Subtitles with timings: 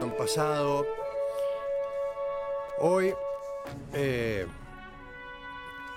[0.00, 0.86] Han pasado
[2.78, 3.14] hoy
[3.94, 4.46] eh,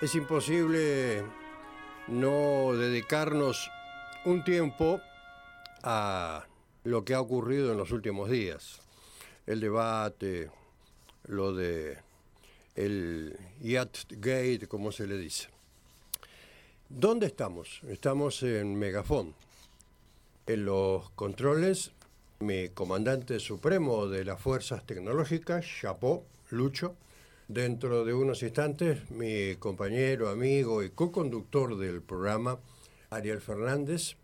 [0.01, 1.23] es imposible
[2.07, 3.69] no dedicarnos
[4.25, 5.01] un tiempo
[5.83, 6.45] a
[6.83, 8.81] lo que ha ocurrido en los últimos días.
[9.45, 10.49] El debate,
[11.27, 11.97] lo de
[12.75, 15.49] el Yacht Gate, como se le dice.
[16.89, 17.81] ¿Dónde estamos?
[17.87, 19.44] Estamos en Megafon.
[20.47, 21.91] En los controles,
[22.39, 26.95] mi comandante supremo de las fuerzas tecnológicas, Chapó, Lucho.
[27.47, 32.59] Dentro de unos instantes, mi compañero, amigo y co-conductor del programa,
[33.09, 34.17] Ariel Fernández.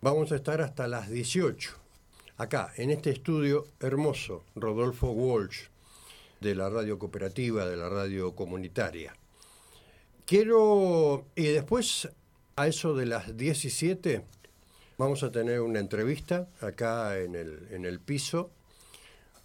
[0.00, 1.72] Vamos a estar hasta las 18,
[2.36, 5.62] acá, en este estudio hermoso, Rodolfo Walsh,
[6.40, 9.12] de la radio cooperativa, de la radio comunitaria.
[10.24, 12.08] Quiero, y después
[12.54, 14.24] a eso de las 17,
[14.98, 18.50] vamos a tener una entrevista acá en el, en el piso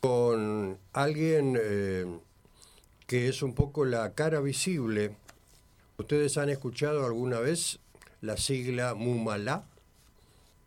[0.02, 2.06] con alguien eh,
[3.08, 5.16] que es un poco la cara visible.
[5.98, 7.80] ¿Ustedes han escuchado alguna vez
[8.20, 9.66] la sigla MUMALA?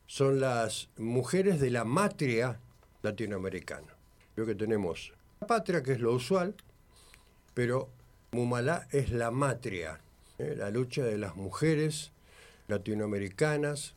[0.07, 2.61] Son las mujeres de la matria
[3.03, 3.93] latinoamericana.
[4.35, 6.55] Creo que tenemos la patria, que es lo usual,
[7.55, 7.91] pero
[8.31, 10.01] MUMALA es la matria
[10.39, 10.55] ¿eh?
[10.57, 12.13] la lucha de las mujeres
[12.69, 13.96] latinoamericanas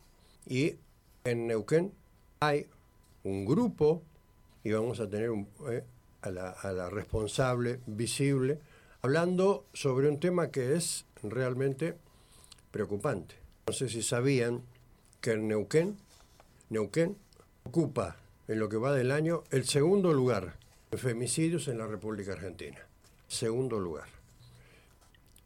[0.50, 0.76] y
[1.24, 1.94] en Neuquén
[2.40, 2.66] hay
[3.24, 4.02] un grupo
[4.62, 5.30] y vamos a tener
[5.70, 5.84] ¿eh?
[6.20, 8.58] a, la, a la responsable visible
[9.00, 11.96] hablando sobre un tema que es realmente
[12.70, 13.36] preocupante.
[13.66, 14.60] No sé si sabían
[15.22, 15.96] que en Neuquén,
[16.68, 17.16] Neuquén
[17.64, 18.16] ocupa
[18.48, 20.58] en lo que va del año el segundo lugar
[20.90, 22.78] en femicidios en la República Argentina.
[23.28, 24.08] Segundo lugar.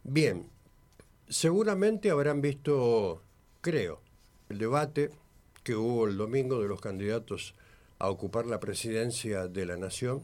[0.03, 0.49] Bien,
[1.29, 3.23] Seguramente habrán visto,
[3.61, 4.01] creo,
[4.49, 5.11] el debate
[5.63, 7.55] que hubo el domingo de los candidatos
[7.99, 10.23] a ocupar la presidencia de la nación,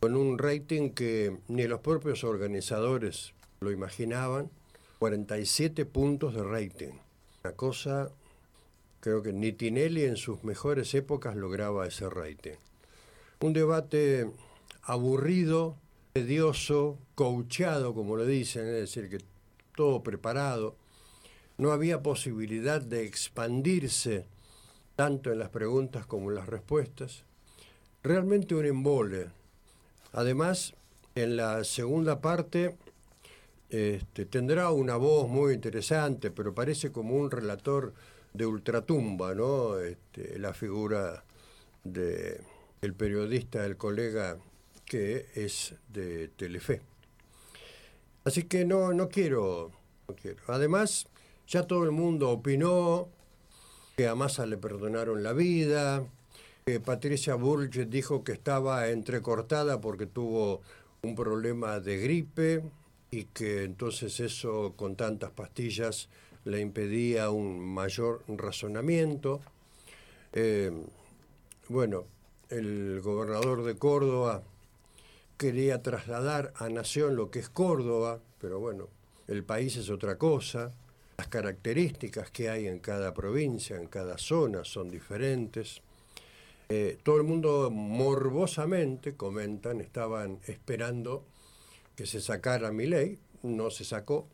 [0.00, 4.50] con un rating que ni los propios organizadores lo imaginaban,
[4.98, 6.92] 47 puntos de rating.
[7.44, 8.10] Una cosa,
[9.00, 12.56] creo que ni Tinelli en sus mejores épocas lograba ese rating.
[13.40, 14.30] Un debate
[14.82, 15.76] aburrido,
[16.12, 19.18] tedioso, coachado, como lo dicen, es decir, que
[19.74, 20.76] todo preparado,
[21.58, 24.26] no había posibilidad de expandirse
[24.96, 27.24] tanto en las preguntas como en las respuestas.
[28.02, 29.26] Realmente un embole.
[30.12, 30.74] Además,
[31.14, 32.76] en la segunda parte
[33.70, 37.92] este, tendrá una voz muy interesante, pero parece como un relator
[38.32, 39.78] de ultratumba, ¿no?
[39.78, 41.24] Este, la figura
[41.84, 42.40] del
[42.80, 44.38] el periodista, el colega
[44.84, 46.80] que es de Telefe.
[48.24, 49.70] Así que no, no quiero,
[50.06, 50.42] no quiero.
[50.48, 51.08] Además,
[51.48, 53.08] ya todo el mundo opinó
[53.96, 56.04] que a Massa le perdonaron la vida,
[56.66, 60.60] que Patricia Burge dijo que estaba entrecortada porque tuvo
[61.02, 62.62] un problema de gripe
[63.10, 66.10] y que entonces eso con tantas pastillas
[66.44, 69.40] le impedía un mayor razonamiento.
[70.34, 70.70] Eh,
[71.68, 72.04] bueno,
[72.50, 74.42] el gobernador de Córdoba
[75.38, 78.88] quería trasladar a Nación lo que es Córdoba, pero bueno,
[79.26, 80.72] el país es otra cosa,
[81.18, 85.82] las características que hay en cada provincia, en cada zona son diferentes.
[86.68, 91.24] Eh, todo el mundo morbosamente, comentan, estaban esperando
[91.96, 94.28] que se sacara mi ley, no se sacó.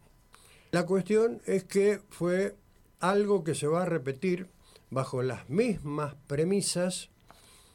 [0.70, 2.54] La cuestión es que fue
[3.00, 4.48] algo que se va a repetir
[4.90, 7.10] bajo las mismas premisas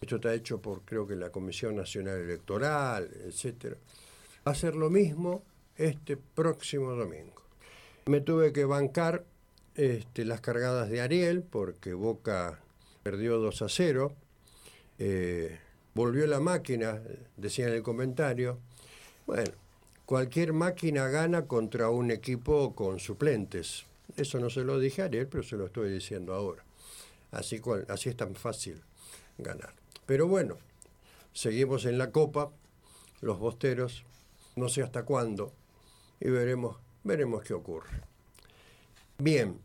[0.02, 3.76] esto está hecho por creo que la Comisión Nacional Electoral, etcétera.
[4.48, 5.44] Va a ser lo mismo
[5.76, 7.39] este próximo domingo.
[8.10, 9.24] Me tuve que bancar
[9.76, 12.60] este, las cargadas de Ariel porque Boca
[13.04, 14.16] perdió 2 a 0.
[14.98, 15.60] Eh,
[15.94, 17.04] volvió la máquina,
[17.38, 18.58] decía en el comentario.
[19.28, 19.52] Bueno,
[20.08, 23.86] cualquier máquina gana contra un equipo con suplentes.
[24.18, 26.64] Eso no se lo dije a Ariel, pero se lo estoy diciendo ahora.
[27.30, 28.82] Así, cual, así es tan fácil
[29.38, 29.76] ganar.
[30.08, 30.58] Pero bueno,
[31.32, 32.50] seguimos en la copa,
[33.22, 34.04] los bosteros,
[34.56, 35.54] no sé hasta cuándo,
[36.20, 38.02] y veremos, veremos qué ocurre.
[39.18, 39.60] Bien,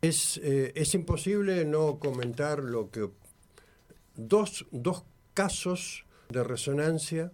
[0.00, 3.10] es, eh, es imposible no comentar lo que
[4.16, 5.04] dos, dos
[5.34, 7.32] casos de resonancia,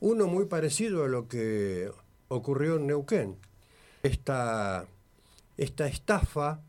[0.00, 1.90] uno muy parecido a lo que
[2.28, 3.36] ocurrió en Neuquén,
[4.02, 4.86] esta,
[5.56, 6.60] esta estafa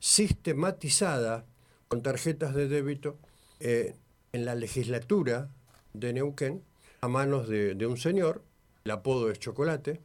[0.00, 1.46] sistematizada
[1.88, 3.16] con tarjetas de débito
[3.60, 3.96] eh,
[4.32, 5.50] en la legislatura
[5.94, 6.62] de Neuquén
[7.00, 8.42] a manos de, un señor,
[8.84, 10.00] el apodo es Chocolate,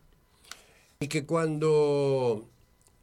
[1.03, 2.47] y que cuando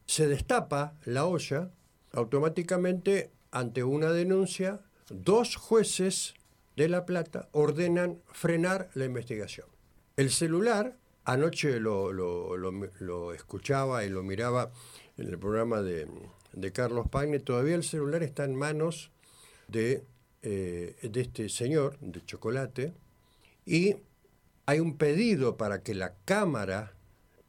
[0.07, 1.69] se destapa la olla,
[2.13, 4.79] automáticamente ante una denuncia,
[5.11, 6.33] dos jueces
[6.75, 9.67] de La Plata ordenan frenar la investigación.
[10.17, 14.71] El celular, anoche lo, escuchaba y lo miraba
[15.17, 16.07] en el programa de,
[16.73, 19.11] Carlos Pagne, todavía el celular está en manos
[19.67, 20.03] de,
[20.41, 22.95] eh, de este señor, de Chocolate,
[23.63, 23.97] y
[24.65, 26.95] hay un pedido para que la Cámara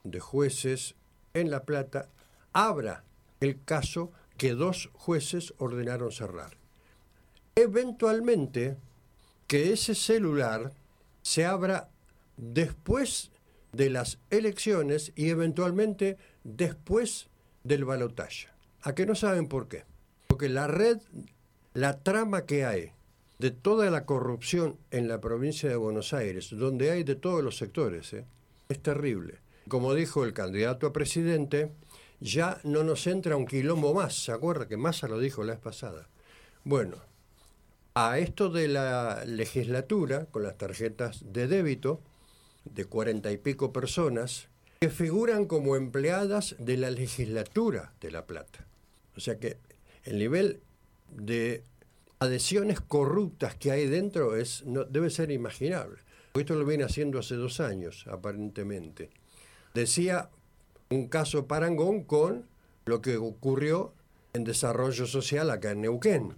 [0.03, 0.95] de Jueces
[1.33, 2.09] en La Plata
[2.51, 3.03] abra
[3.39, 6.57] el caso que dos jueces ordenaron cerrar.
[7.55, 8.77] Eventualmente,
[9.47, 10.73] que ese celular
[11.21, 11.89] se abra
[12.37, 13.31] después
[13.71, 17.27] de las elecciones y eventualmente después
[17.63, 18.47] del balotaje.
[18.81, 19.85] ¿A que no saben por qué?
[20.27, 20.99] Porque la red,
[21.73, 22.91] la trama que hay
[23.39, 27.57] de toda la corrupción en la provincia de Buenos Aires, donde hay de todos los
[27.57, 28.25] sectores, ¿eh?
[28.69, 29.42] es terrible.
[29.67, 31.71] Como dijo el candidato a presidente,
[32.19, 34.23] ya no nos entra un quilombo más.
[34.23, 36.07] ¿Se acuerda que Massa lo dijo la vez pasada?
[36.63, 36.97] Bueno,
[37.95, 42.01] a esto de la legislatura, con las tarjetas de débito,
[42.65, 44.47] de cuarenta y pico personas,
[44.79, 48.65] que figuran como empleadas de la legislatura de La Plata.
[49.15, 49.57] O sea que
[50.03, 50.61] el nivel
[51.09, 51.63] de
[52.19, 55.99] adhesiones corruptas que hay dentro es, no, debe ser imaginable.
[56.33, 59.09] Esto lo viene haciendo hace dos años, aparentemente.
[59.73, 60.29] Decía
[60.89, 62.45] un caso parangón con
[62.85, 63.93] lo que ocurrió
[64.33, 66.35] en desarrollo social acá en Neuquén.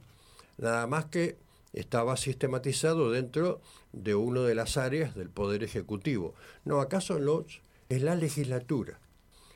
[0.57, 1.37] Nada más que
[1.73, 3.61] estaba sistematizado dentro
[3.91, 6.33] de una de las áreas del Poder Ejecutivo.
[6.63, 8.99] No, acaso los, es la legislatura,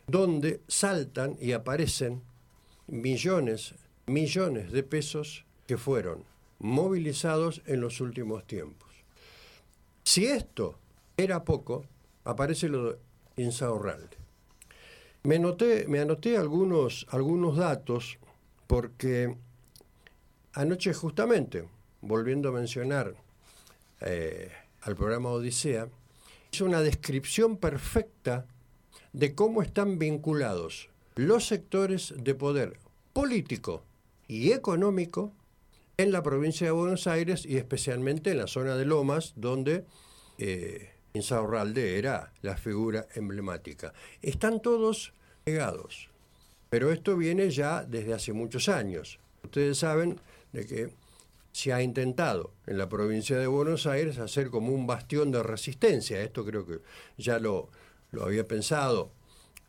[0.07, 2.21] donde saltan y aparecen
[2.87, 6.25] millones, millones de pesos que fueron
[6.59, 8.89] movilizados en los últimos tiempos.
[10.03, 10.77] Si esto
[11.15, 11.85] era poco,
[12.25, 12.97] aparece lo
[13.39, 14.17] de Insaurralde.
[15.23, 15.39] Me,
[15.87, 18.17] me anoté algunos, algunos datos
[18.67, 19.35] porque
[20.53, 21.67] anoche justamente
[22.01, 23.15] volviendo a mencionar
[24.01, 24.51] eh,
[24.81, 25.89] al programa Odisea,
[26.51, 28.45] hizo una descripción perfecta
[29.11, 32.79] de cómo están vinculados los sectores de poder
[33.11, 33.83] político
[34.27, 35.33] y económico
[35.97, 39.83] en la provincia de Buenos Aires y especialmente en la zona de Lomas, donde
[40.37, 43.93] eh, Insaurralde era la figura emblemática.
[44.21, 45.13] Están todos
[45.43, 46.09] pegados,
[46.69, 49.19] pero esto viene ya desde hace muchos años.
[49.43, 50.19] Ustedes saben
[50.53, 50.89] de que
[51.51, 56.21] se ha intentado en la provincia de Buenos Aires hacer como un bastión de resistencia.
[56.21, 56.79] Esto creo que
[57.17, 57.69] ya lo,
[58.11, 59.11] lo había pensado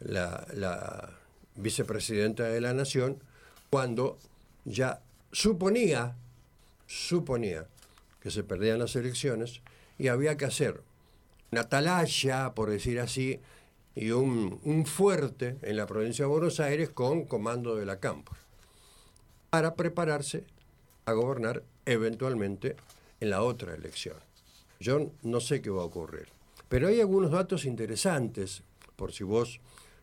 [0.00, 1.16] la, la,
[1.56, 3.22] vicepresidenta de la Nación
[3.70, 4.18] cuando
[4.64, 5.02] ya
[5.32, 6.16] suponía,
[6.86, 7.66] suponía
[8.20, 9.60] que se perdían las elecciones
[9.98, 10.82] y había que hacer
[11.52, 13.40] una atalaya, por decir así,
[13.94, 18.32] y un, fuerte en la provincia de Buenos Aires con comando de la Campo
[19.50, 20.44] para prepararse
[21.06, 22.76] a gobernar eventualmente
[23.18, 24.16] en la otra elección.
[24.78, 26.28] Yo no sé qué va a ocurrir.
[26.68, 28.62] Pero hay algunos datos interesantes,
[28.94, 29.60] por si vos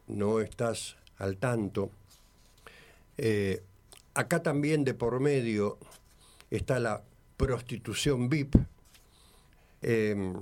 [0.08, 1.90] no estás al tanto.
[3.18, 3.64] Eh,
[4.14, 5.78] acá también de por medio
[6.52, 7.04] está la
[7.38, 8.56] prostitución VIP,
[9.82, 10.34] em,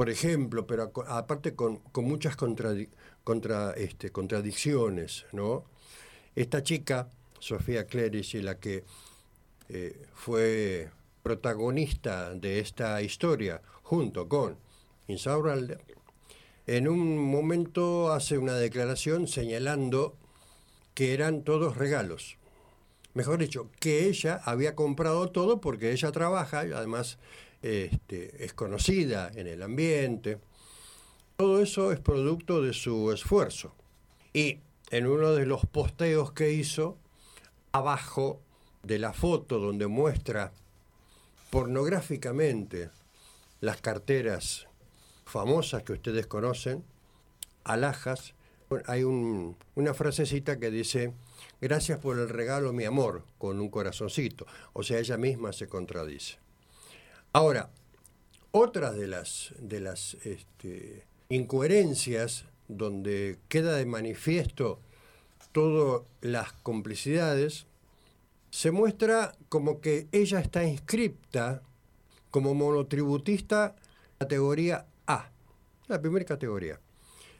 [0.00, 5.66] por ejemplo, pero aparte con, muchas contra, este, contradicciones, ¿no?
[6.34, 8.84] Esta chica, Sofía Clerici, la que
[9.68, 10.88] eh, fue
[11.22, 14.56] protagonista de esta historia junto con
[15.06, 15.76] Insaurralde,
[16.66, 20.16] en un momento hace una declaración señalando
[20.94, 22.38] que eran todos regalos.
[23.12, 27.18] Mejor dicho, que ella había comprado todo porque ella trabaja además
[27.62, 30.38] este, es conocida en el ambiente.
[31.36, 33.74] Todo eso es producto de su esfuerzo.
[34.32, 36.98] Y en uno de los posteos que hizo,
[37.72, 38.40] abajo
[38.82, 40.52] de la foto donde muestra
[41.50, 42.90] pornográficamente
[43.60, 44.66] las carteras
[45.24, 46.84] famosas que ustedes conocen,
[47.64, 48.34] alhajas,
[48.86, 51.12] hay una frasecita que dice,
[51.60, 54.46] gracias por el regalo, mi amor, con un corazoncito.
[54.72, 56.38] O sea, ella misma se contradice.
[57.32, 57.70] Ahora,
[58.50, 64.80] otra de las, de las este, incoherencias donde queda de manifiesto
[65.52, 67.66] todas las complicidades
[68.50, 71.62] se muestra como que ella está inscripta
[72.30, 73.76] como monotributista
[74.18, 75.30] categoría A,
[75.86, 76.80] la primera categoría.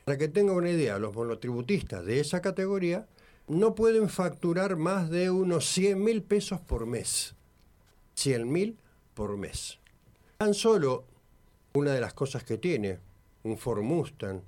[0.04, 3.06] Para que tenga una idea, los monotributistas de esa categoría
[3.48, 7.34] no pueden facturar más de unos 100 mil pesos por mes.
[8.14, 8.78] 100 mil
[9.14, 9.78] por mes.
[10.38, 11.04] Tan solo
[11.74, 12.98] una de las cosas que tiene
[13.42, 14.40] un Ford Mustang,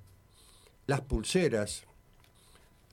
[0.87, 1.83] las pulseras,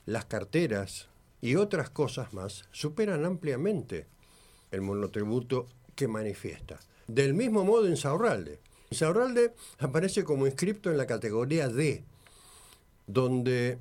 [0.06, 1.10] las carteras,
[1.40, 4.06] y otras cosas más superan ampliamente
[4.70, 6.78] el monotributo que manifiesta.
[7.06, 8.60] Del mismo modo en Saurralde.
[8.90, 12.04] Saurralde aparece como inscripto en la categoría D,
[13.06, 13.78] donde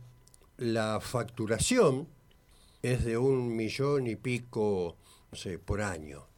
[0.57, 2.07] la facturación
[2.81, 4.95] es de un millón y pico,
[5.31, 6.28] no sé, por año.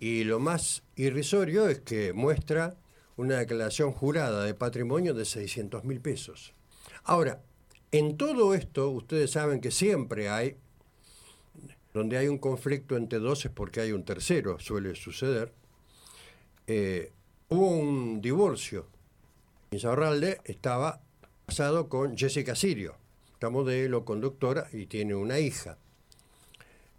[0.00, 2.74] Y lo más irrisorio es que muestra
[3.18, 6.54] una declaración jurada de patrimonio de 600 mil pesos.
[7.04, 7.42] Ahora,
[7.92, 10.56] en todo esto, ustedes saben que siempre hay,
[11.92, 15.52] donde hay un conflicto entre dos es porque hay un tercero, suele suceder.
[16.66, 17.12] Eh,
[17.50, 18.86] hubo un divorcio.
[19.72, 21.02] Insaurralde estaba
[21.44, 22.94] casado con Jessica Sirio,
[23.34, 25.76] esta modelo, conductora, y tiene una hija.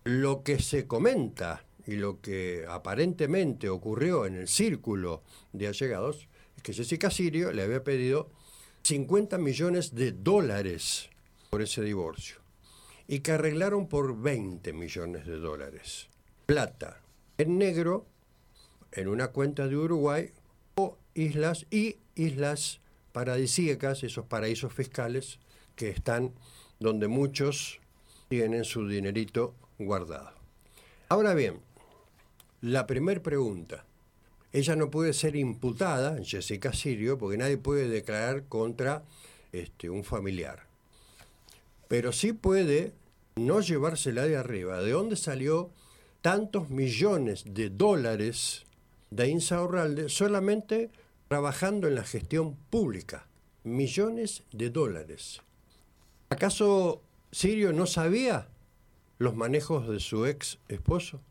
[0.04, 5.24] Lo que se comenta y lo que aparentemente ocurrió en el círculo
[5.54, 8.30] de allegados es que Jessica Sirio le había pedido
[8.84, 11.10] 50 millones de dólares
[11.50, 12.38] por ese divorcio
[13.08, 16.08] y que arreglaron por 20 millones de dólares.
[16.46, 17.02] Plata
[17.38, 18.06] en negro
[18.92, 20.32] en una cuenta de Uruguay
[20.76, 22.80] o islas y islas
[23.12, 25.40] paradisíacas, esos paraísos fiscales
[25.76, 26.34] que están
[26.80, 27.80] donde muchos
[28.30, 30.32] tienen su dinerito guardado.
[31.10, 31.60] Ahora bien,
[32.62, 33.86] la primera pregunta.
[34.54, 39.04] Ella no puede ser imputada, Jessica Sirio, porque nadie puede declarar contra
[39.52, 40.68] este, un familiar.
[41.88, 42.94] Pero sí puede
[43.36, 44.82] no llevársela de arriba.
[44.82, 45.72] ¿De dónde salió
[46.22, 48.66] tantos millones de dólares
[49.10, 50.92] de Insaurralde solamente
[51.28, 53.26] trabajando en la gestión pública?
[53.64, 55.42] Millones de dólares.
[56.30, 57.02] ¿Acaso
[57.32, 58.48] Sirio no sabía
[59.18, 61.22] los manejos de su ex esposo?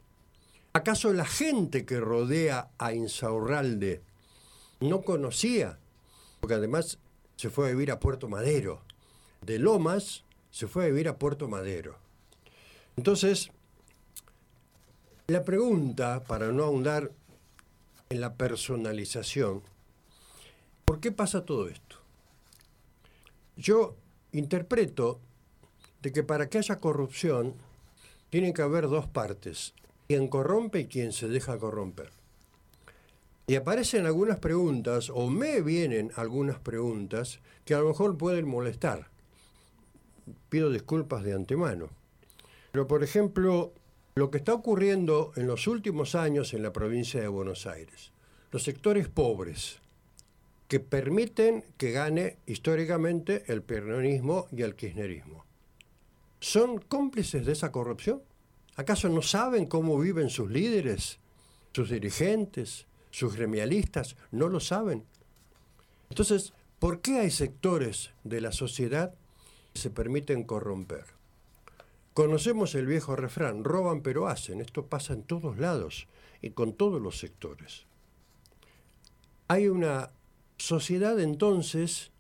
[0.73, 4.03] ¿Acaso la gente que rodea a Insaurralde
[4.79, 5.79] no conocía?
[6.39, 6.99] Porque además
[7.37, 8.83] se fue a vivir a Puerto Madero.
[9.43, 11.97] De Lomas se fue a vivir a Puerto Madero.
[12.97, 13.50] Entonces,
[15.27, 17.11] la pregunta, para no ahondar
[18.09, 19.62] en la personalización,
[20.85, 21.97] ¿por qué pasa todo esto?
[23.57, 23.97] Yo
[24.33, 25.19] interpreto
[26.03, 27.55] de que para que haya corrupción
[28.29, 29.75] tienen que haber dos partes,
[30.11, 32.11] quien corrompe y quien se deja corromper.
[33.47, 39.07] Y aparecen algunas preguntas, o me vienen algunas preguntas, que a lo mejor pueden molestar.
[40.49, 41.90] Pido disculpas de antemano.
[42.73, 43.73] Pero, por ejemplo,
[44.17, 48.11] lo que está ocurriendo en los últimos años en la provincia de Buenos Aires,
[48.50, 49.79] los sectores pobres,
[50.67, 55.45] que permiten que gane históricamente el peronismo y el kirchnerismo,
[56.40, 58.23] ¿son cómplices de esa corrupción?
[58.77, 61.19] ¿Acaso no saben cómo viven sus líderes,
[61.73, 64.17] sus dirigentes, sus gremialistas?
[64.31, 65.05] ¿No lo saben?
[66.09, 69.15] Entonces, ¿por qué hay sectores de la sociedad
[69.73, 71.05] que se permiten corromper?
[72.15, 74.61] Conocemos el viejo refrán, roban pero hacen.
[74.61, 76.09] Esto pasa en todos lados
[76.43, 77.87] y con todos los sectores.
[79.49, 80.11] Hay una
[80.59, 82.11] sociedad entonces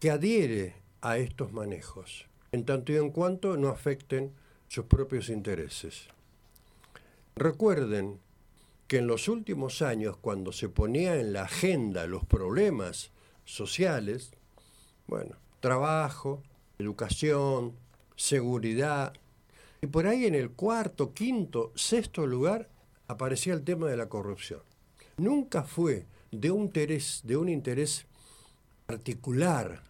[0.00, 4.32] que adhiere a estos manejos, en tanto y en cuanto no afecten
[4.68, 6.08] sus propios intereses.
[7.34, 8.18] Recuerden
[8.86, 13.10] que en los últimos años, cuando se ponía en la agenda los problemas
[13.44, 14.30] sociales,
[15.06, 16.42] bueno, trabajo,
[16.78, 17.74] educación,
[18.16, 19.12] seguridad,
[19.82, 22.68] y por ahí en el cuarto, quinto, sexto lugar
[23.08, 24.62] aparecía el tema de la corrupción.
[25.18, 28.06] Nunca fue de un interés, de un interés
[28.86, 29.82] particular,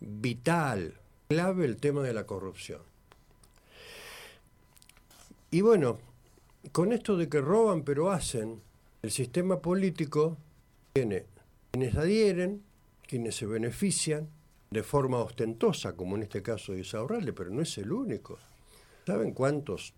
[0.00, 2.91] vital, clave el tema de la corrupción.
[5.54, 5.98] Y bueno,
[6.72, 8.62] con esto de que roban pero hacen,
[9.02, 10.38] el sistema político
[10.94, 11.26] tiene
[11.70, 12.62] quienes adhieren,
[13.06, 14.30] quienes se benefician
[14.70, 18.38] de forma ostentosa, como en este caso de Isaurralde, pero no es el único.
[19.06, 19.92] ¿Saben cuántos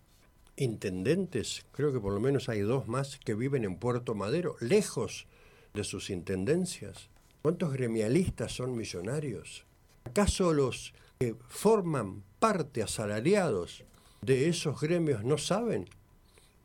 [0.57, 1.65] intendentes?
[1.71, 5.29] Creo que por lo menos hay dos más que viven en Puerto Madero, lejos
[5.73, 7.11] de sus intendencias.
[7.43, 9.65] ¿Cuántos gremialistas son millonarios?
[10.03, 13.85] ¿Acaso los que forman parte asalariados
[14.25, 15.89] de esos gremios no saben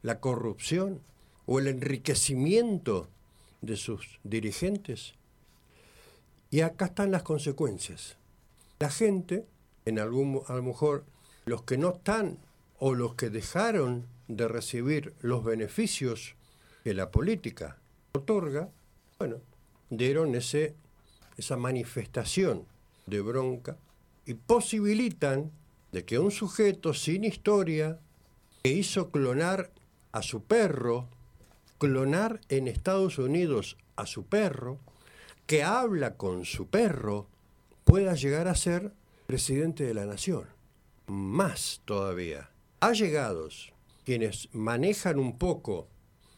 [0.01, 1.01] la corrupción
[1.45, 3.09] o el enriquecimiento
[3.61, 5.15] de sus dirigentes.
[6.49, 8.17] Y acá están las consecuencias.
[8.79, 9.45] La gente,
[9.85, 11.05] en algún, a lo mejor
[11.45, 12.37] los que no están
[12.77, 16.35] o los que dejaron de recibir los beneficios
[16.83, 17.77] que la política
[18.13, 18.69] otorga,
[19.17, 19.37] bueno,
[19.89, 20.75] dieron ese,
[21.35, 22.65] esa manifestación
[23.05, 23.77] de bronca
[24.25, 25.51] y posibilitan
[25.91, 27.99] de que un sujeto sin historia
[28.63, 29.71] que hizo clonar
[30.11, 31.07] a su perro,
[31.77, 34.79] clonar en Estados Unidos a su perro,
[35.47, 37.27] que habla con su perro,
[37.83, 38.93] pueda llegar a ser
[39.25, 40.45] presidente de la nación.
[41.07, 43.73] Más todavía, allegados
[44.05, 45.87] quienes manejan un poco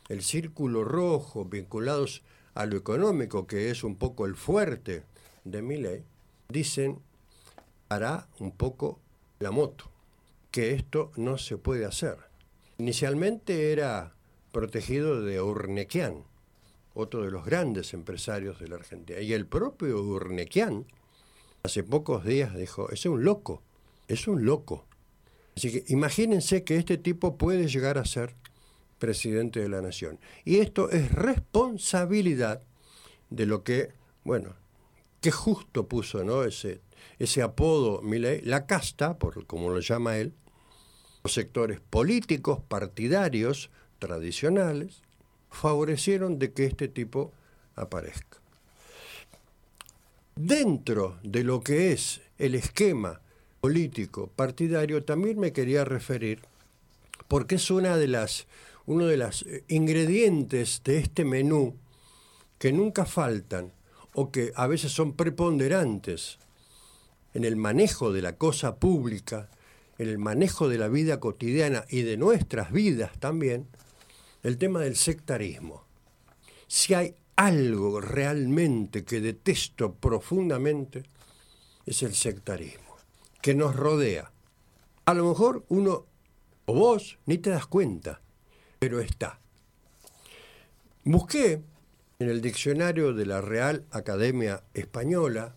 [0.09, 2.21] el círculo rojo vinculados
[2.53, 5.03] a lo económico, que es un poco el fuerte
[5.45, 6.03] de mi ley,
[6.49, 6.99] dicen,
[7.89, 8.99] hará un poco
[9.41, 9.91] la moto,
[10.51, 12.17] que esto no se puede hacer.
[12.77, 14.13] Inicialmente era
[14.51, 16.23] protegido de Urnequian,
[16.93, 19.19] otro de los grandes empresarios de la Argentina.
[19.19, 20.85] Y el propio Urnequian,
[21.63, 23.61] hace pocos días dijo, es un loco,
[24.07, 24.85] es un loco.
[25.55, 28.35] Así que imagínense que este tipo puede llegar a ser
[28.99, 30.19] presidente de la nación.
[30.45, 32.61] Y esto es responsabilidad
[33.29, 33.89] de lo que,
[34.23, 34.55] bueno,
[35.21, 36.43] qué justo puso, ¿no?
[36.43, 36.81] Ese,
[37.19, 40.33] ese apodo, Milei, la casta, por como lo llama él,
[41.23, 45.03] los sectores políticos, partidarios, tradicionales,
[45.51, 47.31] favorecieron de que este tipo
[47.75, 48.39] aparezca.
[50.35, 53.21] Dentro de lo que es el esquema
[53.59, 56.39] político partidario, también me quería referir,
[57.27, 58.47] porque es una de las,
[58.87, 61.75] uno de los eh, ingredientes de este menú
[62.57, 63.71] que nunca faltan
[64.13, 66.39] o que a veces son preponderantes
[67.33, 69.49] en el manejo de la cosa pública,
[69.97, 73.67] en el manejo de la vida cotidiana y de nuestras vidas también,
[74.43, 75.85] el tema del sectarismo.
[76.67, 81.03] Si hay algo realmente que detesto profundamente,
[81.85, 82.97] es el sectarismo,
[83.41, 84.31] que nos rodea.
[85.05, 86.05] A lo mejor uno,
[86.65, 88.21] o vos, ni te das cuenta,
[88.79, 89.39] pero está.
[91.03, 91.61] Busqué
[92.19, 95.55] en el diccionario de la Real Academia Española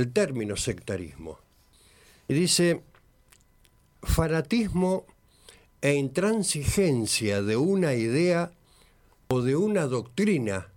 [0.00, 1.38] el término sectarismo.
[2.26, 2.82] Y dice,
[4.02, 5.04] fanatismo
[5.82, 8.50] e intransigencia de una idea
[9.28, 10.68] o de una doctrina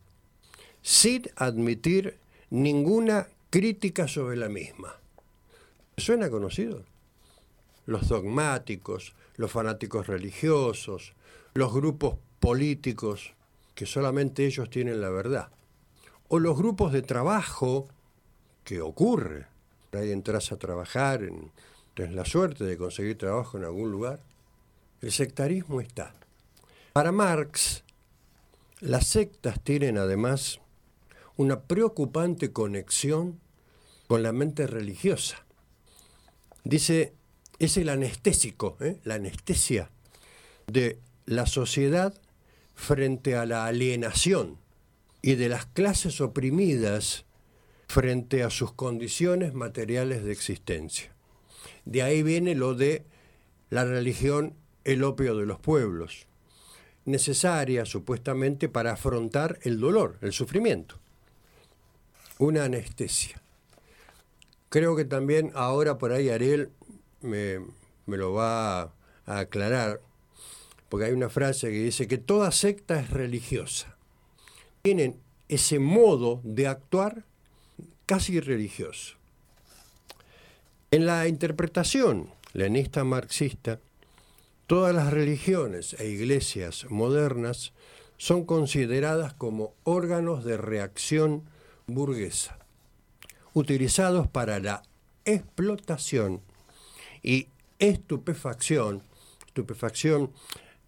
[0.81, 2.17] sin admitir
[2.49, 4.95] ninguna crítica sobre la misma.
[5.97, 6.83] ¿Suena conocido?
[7.85, 11.13] Los dogmáticos, los fanáticos religiosos,
[11.53, 13.33] los grupos políticos,
[13.75, 15.49] que solamente ellos tienen la verdad.
[16.27, 17.87] O los grupos de trabajo,
[18.63, 19.47] que ocurre.
[19.91, 21.21] Ahí entras a trabajar,
[21.93, 24.19] tienes la suerte de conseguir trabajo en algún lugar
[25.03, 26.13] el sectarismo está.
[26.93, 27.83] Para Marx,
[28.79, 30.61] las sectas tienen además
[31.35, 33.41] una preocupante conexión
[34.07, 35.45] con la mente religiosa.
[36.63, 37.11] Dice,
[37.59, 39.01] es el anestésico, ¿eh?
[39.03, 39.91] la anestesia
[40.67, 42.13] de la sociedad
[42.73, 44.57] frente a la alienación
[45.21, 47.25] y de las clases oprimidas
[47.93, 51.13] frente a sus condiciones materiales de existencia.
[51.85, 53.05] De ahí viene lo de
[53.69, 56.25] la religión el opio de los pueblos,
[57.05, 60.97] necesaria supuestamente para afrontar el dolor, el sufrimiento.
[62.39, 63.39] Una anestesia.
[64.69, 66.71] Creo que también ahora por ahí Ariel
[67.21, 67.59] me,
[68.07, 68.91] me lo va a
[69.27, 70.01] aclarar,
[70.89, 73.95] porque hay una frase que dice que toda secta es religiosa.
[74.81, 77.23] Tienen ese modo de actuar
[78.13, 79.15] casi religioso.
[80.91, 83.79] En la interpretación lenista marxista,
[84.67, 87.73] Todas las religiones e iglesias modernas
[88.17, 91.41] son consideradas como órganos de reacción
[91.87, 92.59] burguesa,
[93.55, 94.83] utilizados para la
[95.25, 96.39] explotación
[97.23, 97.47] y
[97.79, 99.01] estupefacción,
[99.47, 100.31] estupefacción,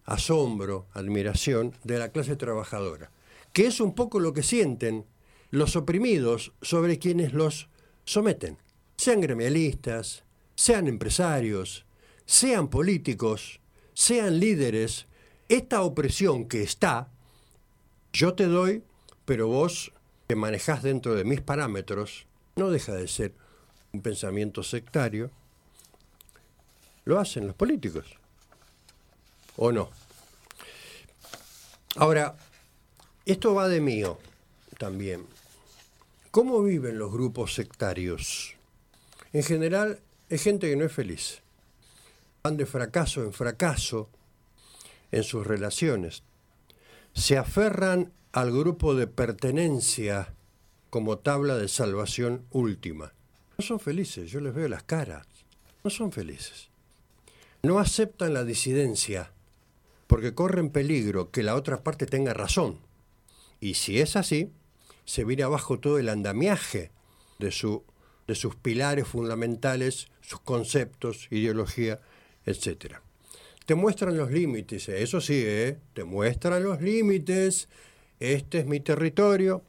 [0.04, 3.10] asombro, admiración de la clase trabajadora,
[3.52, 5.04] que es un poco lo que sienten
[5.50, 7.68] los oprimidos sobre quienes los
[8.04, 8.58] someten,
[8.96, 11.84] sean gremialistas, sean empresarios,
[12.24, 13.60] sean políticos,
[13.94, 15.06] sean líderes,
[15.48, 17.08] esta opresión que está,
[18.12, 18.82] yo te doy,
[19.24, 19.92] pero vos
[20.28, 23.32] que manejás dentro de mis parámetros, no deja de ser
[23.92, 25.30] un pensamiento sectario,
[27.04, 28.06] lo hacen los políticos,
[29.56, 29.90] ¿o no?
[31.94, 32.36] Ahora,
[33.24, 34.18] esto va de mío
[34.78, 35.35] también.
[36.36, 38.56] ¿Cómo viven los grupos sectarios?
[39.32, 41.40] En general, es gente que no es feliz
[42.42, 44.10] van de fracaso en fracaso
[45.12, 46.24] en sus relaciones.
[47.14, 50.34] Se aferran al grupo de pertenencia
[50.90, 53.14] como tabla de salvación última.
[53.56, 55.26] No son felices, yo les veo las caras.
[55.84, 56.68] No son felices.
[57.62, 59.32] No aceptan la disidencia
[60.06, 62.78] porque corren peligro que la otra parte tenga razón.
[63.58, 64.52] Y si es así,
[65.06, 66.90] se viene abajo todo el andamiaje
[67.38, 67.82] de, su,
[68.26, 72.00] de sus pilares fundamentales, sus conceptos, ideología
[72.46, 73.02] etcétera.
[73.66, 75.78] Te muestran los límites, eso sí, ¿eh?
[75.92, 77.68] te muestran los límites,
[78.20, 79.62] este es mi territorio,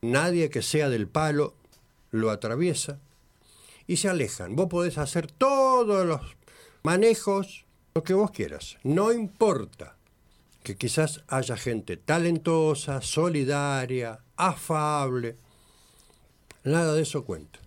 [0.00, 1.54] nadie que sea del palo
[2.10, 2.98] lo atraviesa
[3.86, 4.56] y se alejan.
[4.56, 6.22] Vos podés hacer todos los
[6.82, 8.78] manejos, lo que vos quieras.
[8.82, 9.97] No importa
[10.68, 15.38] que quizás haya gente talentosa, solidaria, afable.
[16.62, 17.58] Nada de eso cuenta.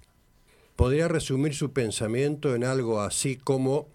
[0.76, 3.88] Podría resumir su pensamiento en algo así como,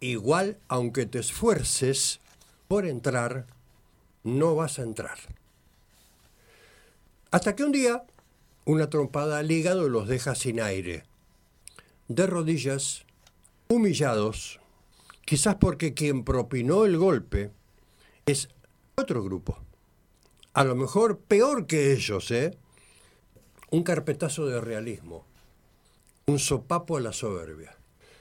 [0.00, 2.18] igual aunque te esfuerces
[2.66, 3.46] por entrar,
[4.24, 5.18] no vas a entrar.
[7.30, 8.02] Hasta que un día
[8.64, 11.04] una trompada al hígado los deja sin aire,
[12.08, 13.04] de rodillas,
[13.68, 14.58] humillados,
[15.24, 17.52] quizás porque quien propinó el golpe
[18.30, 18.48] es
[18.96, 19.58] otro grupo.
[20.52, 22.56] A lo mejor peor que ellos, ¿eh?
[23.70, 25.24] Un carpetazo de realismo,
[26.26, 27.76] un sopapo a la soberbia.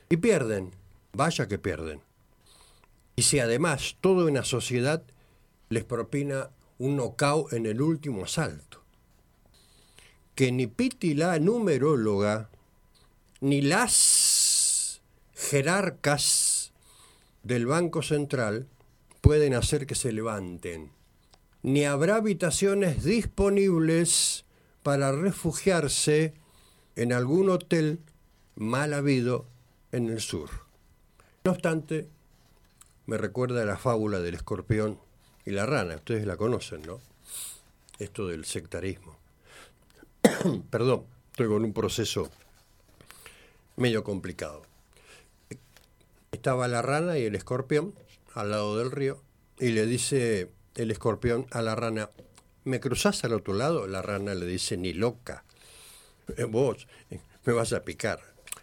[0.10, 0.72] Y pierden,
[1.14, 2.02] vaya que pierden.
[3.16, 5.04] Y si además toda una sociedad
[5.70, 8.84] les propina un nocao en el último asalto.
[10.36, 12.50] Que ni Piti la numeróloga,
[13.42, 15.02] ni las
[15.34, 16.72] jerarcas
[17.44, 18.68] del Banco Central
[19.22, 20.92] pueden hacer que se levanten,
[21.62, 24.46] ni habrá habitaciones disponibles
[24.84, 26.34] para refugiarse
[26.96, 28.00] en algún hotel
[28.56, 29.46] mal habido
[29.92, 30.50] en el sur.
[31.44, 32.10] No obstante,
[33.06, 35.00] me recuerda la fábula del escorpión
[35.46, 37.02] y la rana, ustedes la conocen, ¿no?
[37.98, 39.18] Esto del sectarismo.
[40.70, 42.30] Perdón, estoy con un proceso
[43.76, 44.62] medio complicado.
[46.32, 47.94] Estaba la rana y el escorpión
[48.40, 49.22] al lado del río
[49.60, 52.10] y le dice el escorpión a la rana,
[52.64, 53.86] ¿me cruzás al otro lado?
[53.88, 55.44] La rana le dice, ni loca,
[56.38, 58.22] eh, vos eh, me vas a picar.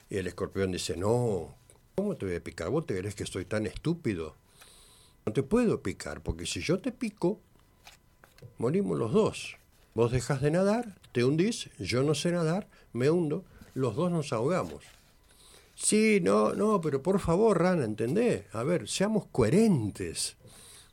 [0.08, 1.54] Y el escorpión dice, no,
[1.94, 2.70] ¿cómo te voy a picar?
[2.70, 4.34] ¿Vos te crees que soy tan estúpido?
[5.26, 7.40] No te puedo picar, porque si yo te pico,
[8.58, 9.56] morimos los dos.
[9.94, 14.32] Vos dejas de nadar, te hundís, yo no sé nadar, me hundo, los dos nos
[14.32, 14.84] ahogamos.
[15.76, 18.44] Sí, no, no, pero por favor, Rana, ¿entendés?
[18.54, 20.38] A ver, seamos coherentes.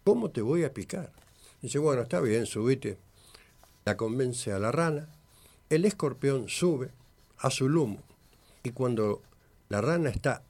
[0.03, 1.13] ¿Cómo te voy a picar?
[1.61, 2.97] Dice, bueno, está bien, subite.
[3.85, 5.07] La convence a la rana.
[5.69, 6.91] El escorpión sube
[7.37, 7.99] a su lumo.
[8.61, 9.21] Y cuando
[9.69, 10.43] la rana está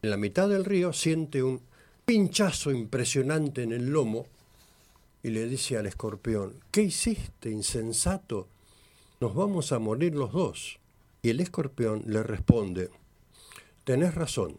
[0.00, 1.60] en la mitad del río, siente un
[2.06, 4.26] pinchazo impresionante en el lomo
[5.22, 8.48] y le dice al escorpión, ¿qué hiciste, insensato?
[9.20, 10.78] Nos vamos a morir los dos.
[11.22, 12.90] Y el escorpión le responde,
[13.84, 14.58] tenés razón,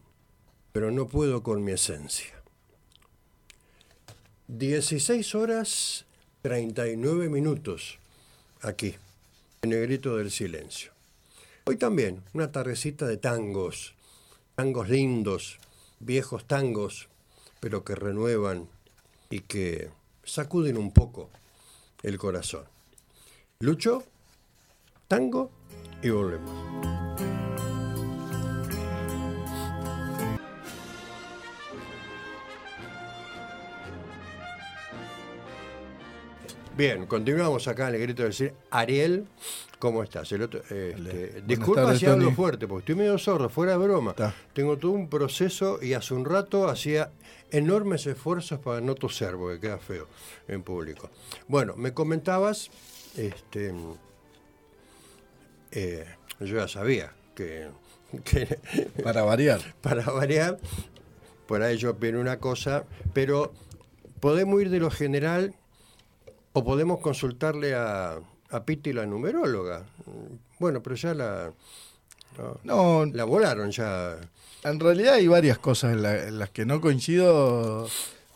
[0.72, 2.34] pero no puedo con mi esencia.
[4.48, 6.06] 16 horas
[6.44, 7.98] 39 minutos
[8.62, 8.96] aquí,
[9.64, 10.92] en el grito del silencio.
[11.66, 13.96] Hoy también, una tardecita de tangos,
[14.56, 15.58] tangos lindos,
[16.00, 17.10] viejos tangos,
[17.60, 18.70] pero que renuevan
[19.32, 19.90] y que
[20.24, 21.32] sacuden un poco
[22.04, 22.66] el corazón.
[23.60, 24.04] Lucho,
[25.08, 25.50] tango
[26.04, 27.05] y volvemos.
[36.78, 38.54] Bien, continuamos acá en el grito del cine.
[38.70, 39.26] Ariel,
[39.80, 40.30] ¿cómo estás?
[40.34, 44.14] El otro, este, disculpa si hablo fuerte, porque estoy medio sordo, fuera de broma.
[44.52, 47.12] Tengo todo un proceso y hace un rato hacía
[47.50, 50.10] enormes esfuerzos para no toser, porque queda feo
[50.50, 51.10] en público.
[51.48, 52.70] Bueno, me comentabas,
[53.16, 53.74] este,
[55.72, 56.06] eh,
[56.42, 57.70] yo ya sabía que,
[59.04, 59.62] Para variar.
[59.80, 60.58] Para variar,
[61.48, 62.84] por ahí yo opino una cosa,
[63.14, 63.54] pero
[64.20, 65.56] podemos ir de lo general
[66.56, 68.18] o podemos consultarle a,
[68.50, 69.84] a Pitti, la numeróloga.
[70.58, 71.52] Bueno, pero ya la,
[72.64, 74.18] no, la volaron ya.
[74.64, 77.88] En realidad hay varias cosas en, las que no coincido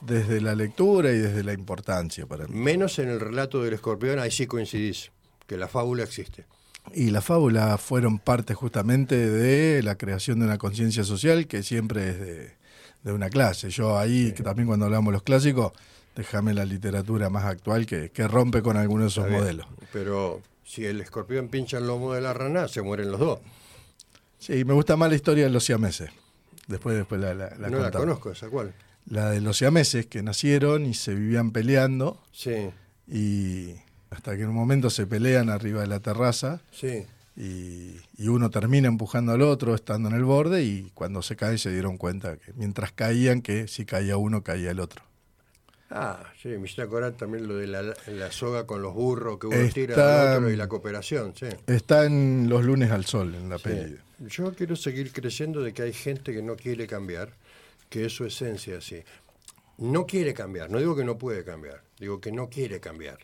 [0.01, 2.55] desde la lectura y desde la importancia para mí.
[2.55, 5.11] Menos en el relato del escorpión, ahí sí coincidís,
[5.47, 6.45] que la fábula existe.
[6.93, 12.09] Y la fábula fueron parte justamente de la creación de una conciencia social que siempre
[12.09, 13.69] es de, una clase.
[13.69, 15.71] Yo ahí, que también cuando hablamos los clásicos,
[16.15, 19.67] déjame la literatura más actual que, rompe con algunos de esos modelos.
[19.93, 23.39] Pero si el escorpión pincha el lomo de la rana, se mueren los dos.
[24.37, 26.11] Sí, me gusta más la historia de los siameses.
[26.67, 28.73] Después, después la, la, No la conozco, ¿esa cuál?
[29.07, 32.21] La de los siameses que nacieron y se vivían peleando.
[32.31, 32.69] Sí.
[33.07, 33.75] Y
[34.11, 36.61] hasta que en un momento se pelean arriba de la terraza.
[36.71, 37.05] Sí.
[37.35, 41.57] Y, y, uno termina empujando al otro estando en el borde y cuando se cae
[41.57, 45.08] se dieron cuenta que mientras caían que si caía uno caía el otro.
[45.91, 49.69] Ah, sí, me hiciste acordar también lo de la, soga con los burros que uno
[49.73, 51.47] tira al otro y la cooperación, sí.
[51.65, 53.97] Está en Los lunes al sol, en la peli.
[54.19, 57.33] Yo quiero seguir creyendo de que hay gente que no quiere cambiar,
[57.89, 59.01] que es su esencia así.
[59.79, 63.17] No quiere cambiar, no digo que no puede cambiar, digo que no quiere cambiar.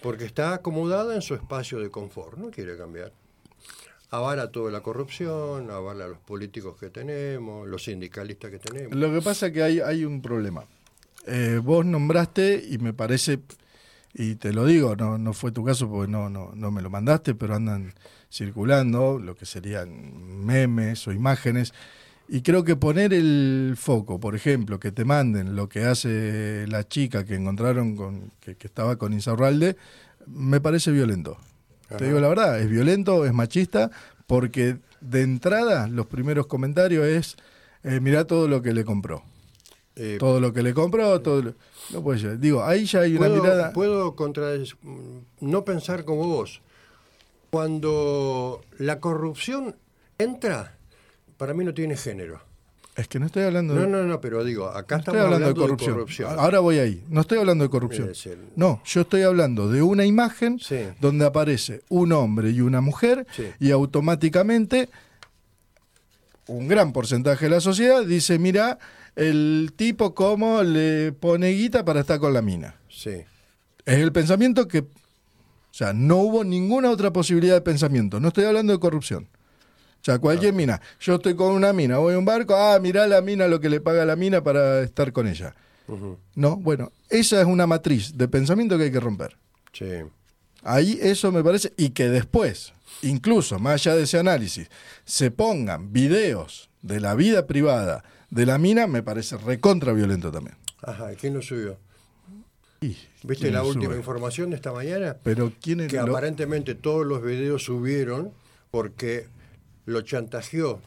[0.00, 3.12] Porque está acomodada en su espacio de confort, no quiere cambiar.
[4.10, 8.94] avala toda la corrupción, avala los políticos que tenemos, los sindicalistas que tenemos.
[8.94, 10.64] Lo que pasa es que hay, hay un problema.
[11.26, 13.40] Eh, vos nombraste, y me parece,
[14.12, 16.90] y te lo digo, no, no fue tu caso porque no, no, no me lo
[16.90, 17.94] mandaste, pero andan
[18.30, 21.72] circulando lo que serían memes o imágenes.
[22.26, 26.88] Y creo que poner el foco, por ejemplo, que te manden lo que hace la
[26.88, 29.76] chica que encontraron con, que, que estaba con Insaurralde,
[30.26, 31.36] me parece violento.
[31.98, 33.90] Te digo la verdad, es violento, es machista,
[34.26, 37.36] porque de entrada los primeros comentarios es,
[37.82, 39.22] eh, mirá todo lo que le compró.
[39.96, 41.54] Eh, todo lo que le compró, todo lo-
[41.90, 42.38] no puede ser.
[42.40, 43.72] Digo, ahí ya hay una mirada...
[43.72, 44.50] puedo contra-
[45.40, 46.60] no pensar como vos.
[47.50, 49.76] Cuando la corrupción
[50.18, 50.76] entra,
[51.36, 52.40] para mí no tiene género.
[52.96, 53.86] Es que no estoy hablando No, de...
[53.88, 55.90] no, no, pero digo, acá no estamos estoy hablando, de hablando corrupción.
[55.90, 56.38] de corrupción.
[56.38, 57.04] Ahora voy ahí.
[57.08, 58.10] No estoy hablando de corrupción.
[58.24, 60.78] El- No, yo estoy hablando de una imagen Sí.
[61.00, 63.46] donde aparece un hombre y una mujer Sí.
[63.60, 64.88] y automáticamente
[66.46, 68.78] un gran porcentaje de la sociedad dice, mira,
[69.16, 72.76] el tipo cómo le pone guita para estar con la mina.
[72.88, 73.22] Sí.
[73.84, 74.80] Es el pensamiento que...
[74.80, 78.20] O sea, no hubo ninguna otra posibilidad de pensamiento.
[78.20, 79.28] No estoy hablando de corrupción.
[80.00, 80.80] O sea, cualquier mina.
[81.00, 83.70] Yo estoy con una mina, voy a un barco, ah, mirá la mina lo que
[83.70, 85.54] le paga la mina para estar con ella.
[86.34, 89.36] No, bueno, esa es una matriz de pensamiento que hay que romper.
[89.72, 89.86] Sí.
[90.62, 92.72] Ahí eso me parece, y que después,
[93.02, 94.68] incluso más allá de ese análisis,
[95.04, 100.56] se pongan videos de la vida privada de la mina, me parece recontra violento también.
[100.82, 101.78] Ajá, ¿quién lo subió?
[102.80, 103.96] ¿Viste ¿quién la última sube?
[103.96, 105.16] información de esta mañana?
[105.22, 108.32] Pero quién es Que lo- aparentemente todos los videos subieron
[108.70, 109.26] porque
[109.86, 110.80] lo chantajeó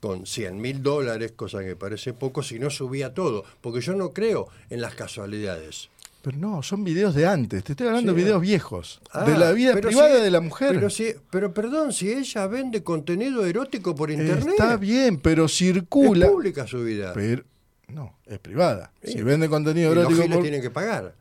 [0.00, 3.44] con 100 mil dólares, cosa que me parece poco, si no subía todo.
[3.60, 5.88] Porque yo no creo en las casualidades.
[6.24, 8.16] Pero no, son videos de antes, te estoy hablando Sí.
[8.16, 10.70] de videos viejos, Ah, de la vida privada si- de la mujer.
[10.74, 16.24] Pero, si, pero perdón, si ella vende contenido erótico por internet, Está bien, pero circula.
[16.24, 17.12] es pública su vida.
[17.12, 17.42] Pero,
[17.88, 18.90] no, es privada.
[19.02, 19.12] Sí.
[19.12, 20.22] Si vende contenido y los erótico.
[20.22, 21.14] giles por- tienen que pagar.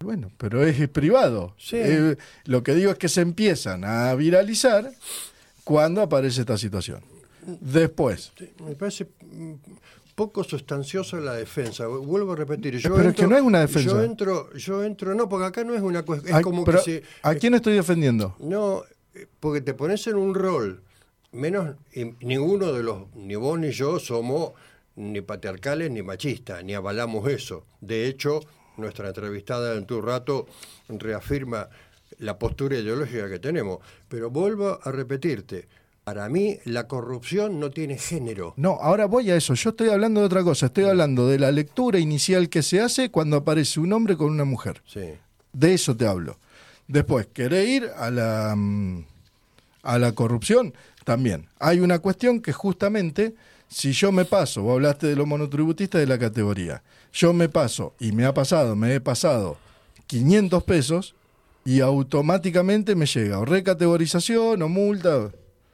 [0.00, 1.54] Bueno, pero es, es privado.
[1.56, 1.76] Sí.
[1.76, 2.16] Eh,
[2.46, 4.90] lo que digo es que se empiezan a viralizar
[5.62, 7.00] cuando aparece esta situación.
[7.60, 8.32] Después.
[8.64, 9.52] Me parece mm,
[10.18, 11.86] poco sustanciosa la defensa.
[11.86, 12.76] Vuelvo a repetir.
[12.76, 13.88] Yo Pero es que no es una defensa.
[13.88, 16.34] Yo entro, yo entro, no, porque acá no es una cuestión.
[16.34, 17.02] ¿a- Es como pero, que se.
[17.22, 18.34] ¿A quién estoy defendiendo?
[18.40, 18.82] No,
[19.14, 20.82] eh, porque te pones en un rol,
[21.30, 21.76] menos,
[22.20, 24.54] ninguno de los, ni vos ni yo somos
[24.96, 27.64] ni patriarcales ni machistas, ni avalamos eso.
[27.80, 28.40] De hecho,
[28.76, 30.46] nuestra entrevistada en tu rato
[30.88, 31.68] reafirma
[32.18, 33.78] la postura ideológica que tenemos.
[34.08, 35.68] Pero vuelvo a repetirte,
[36.08, 38.54] para mí la corrupción no tiene género.
[38.56, 39.52] No, ahora voy a eso.
[39.52, 40.64] Yo estoy hablando de otra cosa.
[40.64, 44.46] Estoy hablando de la lectura inicial que se hace cuando aparece un hombre con una
[44.46, 44.80] mujer.
[44.86, 45.02] Sí.
[45.52, 46.38] De eso te hablo.
[46.86, 49.04] Después, ¿querés ir a la, mm,
[49.82, 50.72] a la corrupción?
[51.04, 51.46] También.
[51.58, 53.34] Hay una cuestión que justamente,
[53.68, 57.92] si yo me paso, vos hablaste de los monotributistas de la categoría, yo me paso,
[58.00, 59.58] y me ha pasado, me he pasado
[60.06, 61.14] 500 pesos
[61.66, 65.32] y automáticamente me llega o recategorización o multa.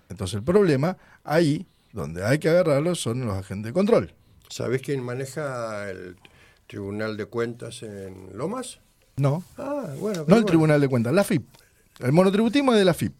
[0.09, 4.12] Entonces el problema ahí, donde hay que agarrarlo, son los agentes de control.
[4.49, 6.17] ¿Sabés quién maneja el
[6.67, 8.81] Tribunal de Cuentas en Lomas?
[9.17, 10.19] No, Ah, bueno.
[10.19, 10.45] No el bueno.
[10.47, 11.45] Tribunal de Cuentas, la FIP.
[12.01, 13.12] El monotributismo es de la FIP.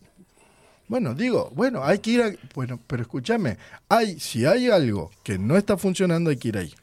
[0.89, 2.33] Bueno, digo, bueno, hay que ir a...
[2.55, 3.57] Bueno, pero escúchame,
[3.89, 6.75] hay, si hay algo que no está funcionando, hay que ir ahí.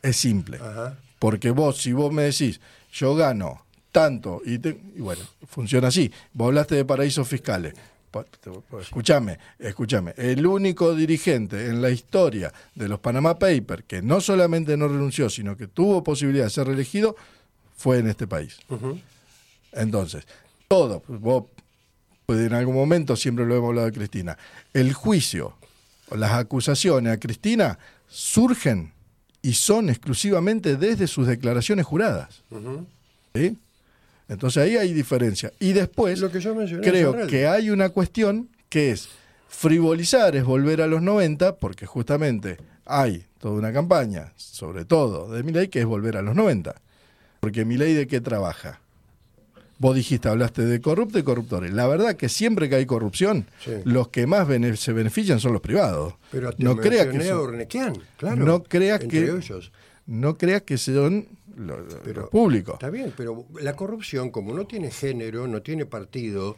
[0.00, 0.56] Es simple.
[0.58, 0.96] Ajá.
[1.18, 2.60] Porque vos, si vos me decís,
[2.92, 6.10] yo gano tanto, y, te- y bueno, funciona así.
[6.32, 7.74] Vos hablaste de paraísos fiscales.
[8.80, 10.14] Escúchame, escúchame.
[10.16, 15.28] El único dirigente en la historia de los Panama Papers que no solamente no renunció,
[15.30, 17.16] sino que tuvo posibilidad de ser reelegido,
[17.76, 18.58] fue en este país.
[19.72, 20.26] Entonces,
[20.66, 21.44] todo, vos
[22.26, 24.36] pues en algún momento siempre lo hemos hablado de Cristina,
[24.74, 25.54] el juicio
[26.10, 28.92] o las acusaciones a Cristina surgen
[29.40, 32.42] y son exclusivamente desde sus declaraciones juradas.
[33.34, 33.56] ¿sí?
[34.28, 35.52] Entonces ahí hay diferencia.
[35.58, 39.08] Y después Lo que yo mencioné creo que hay una cuestión que es
[39.48, 45.42] frivolizar, es volver a los 90, porque justamente hay toda una campaña, sobre todo de
[45.42, 46.74] Milei, que es volver a los 90.
[47.40, 48.80] Porque Milei de qué trabaja?
[49.80, 51.72] Vos dijiste, hablaste de corrupto y corruptores.
[51.72, 53.70] La verdad que siempre que hay corrupción, Sí.
[53.84, 56.14] los que más bene- se benefician son los privados.
[56.32, 57.64] Pero te no creas que son-
[58.18, 58.44] claro.
[58.44, 59.70] no creas que- ellos.
[60.06, 61.28] no creas que son
[61.58, 62.74] los Pero- públicos.
[62.74, 66.56] Está bien, pero la corrupción, como no tiene género, no tiene partido,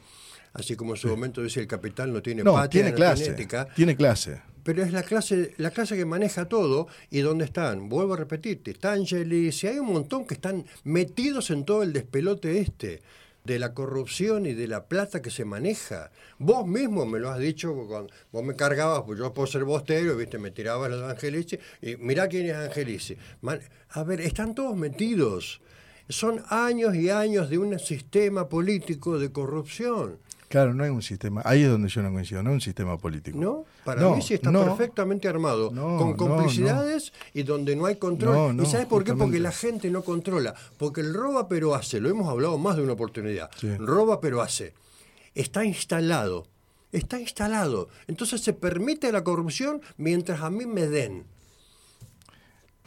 [0.53, 3.23] así como en su momento dice el capital no tiene No, patria, tiene no clase.
[3.25, 4.43] tiene ética, Tiene clase.
[4.63, 7.89] pero es la clase, la clase que maneja todo y dónde están.
[7.89, 11.93] Vuelvo a repetirte, está Angelis, y hay un montón que están metidos en todo el
[11.93, 13.01] despelote este.
[13.45, 16.11] De la corrupción y de la plata que se maneja.
[16.39, 20.39] Vos mismo me lo has dicho, vos me cargabas, pues yo puedo ser bostero, ¿viste?
[20.39, 23.17] me tirabas lo de Angelici, y mirá quién es Angelici.
[23.91, 25.61] a ver, están todos metidos.
[26.09, 30.19] Son años y años de un sistema político de corrupción.
[30.51, 31.43] Claro, no hay un sistema.
[31.45, 33.39] Ahí es donde yo no coincido, no hay un sistema político.
[33.39, 38.61] No, para mí sí está perfectamente armado, con complicidades y donde no hay control.
[38.61, 39.15] ¿Y sabes por qué?
[39.15, 40.53] Porque la gente no controla.
[40.77, 43.49] Porque el roba pero hace, lo hemos hablado más de una oportunidad.
[43.79, 44.75] Roba pero hace.
[45.37, 46.49] Está instalado.
[46.91, 47.89] Está instalado.
[48.09, 51.27] Entonces se permite la corrupción mientras a mí me den.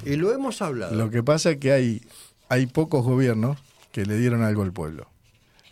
[0.03, 0.93] Y lo hemos hablado.
[0.95, 2.01] Lo que pasa es que hay,
[2.49, 3.57] hay pocos gobiernos
[3.93, 5.12] que le dieron algo al pueblo.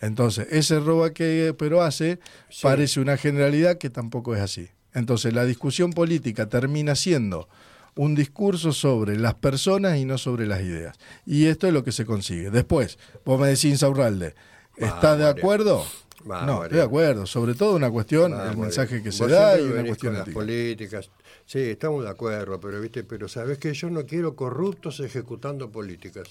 [0.01, 2.19] Entonces, ese roba que hace
[2.61, 4.69] parece una generalidad que tampoco es así.
[4.93, 7.47] Entonces, la discusión política termina siendo
[7.95, 10.97] un discurso sobre las personas y no sobre las ideas.
[11.25, 12.49] Y esto es lo que se consigue.
[12.49, 14.33] Después, vos me decís, Insaurralde,
[14.75, 15.85] ¿estás de acuerdo?
[16.25, 17.25] no, estoy de acuerdo.
[17.27, 21.09] Sobre todo una cuestión, el mensaje que se da y una cuestión las políticas.
[21.45, 26.27] Sí, estamos de acuerdo, pero viste, pero sabes que yo no quiero corruptos ejecutando políticas.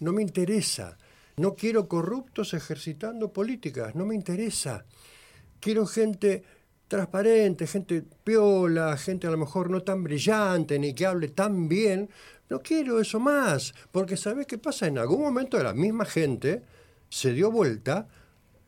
[0.00, 0.98] No me interesa.
[1.38, 4.86] No quiero corruptos ejercitando políticas, no me interesa.
[5.60, 6.42] Quiero gente
[6.88, 12.08] transparente, gente piola, gente a lo mejor no tan brillante ni que hable tan bien.
[12.48, 14.86] No quiero eso más, porque ¿sabes qué pasa?
[14.86, 16.62] En algún momento la misma gente
[17.10, 18.08] se dio vuelta,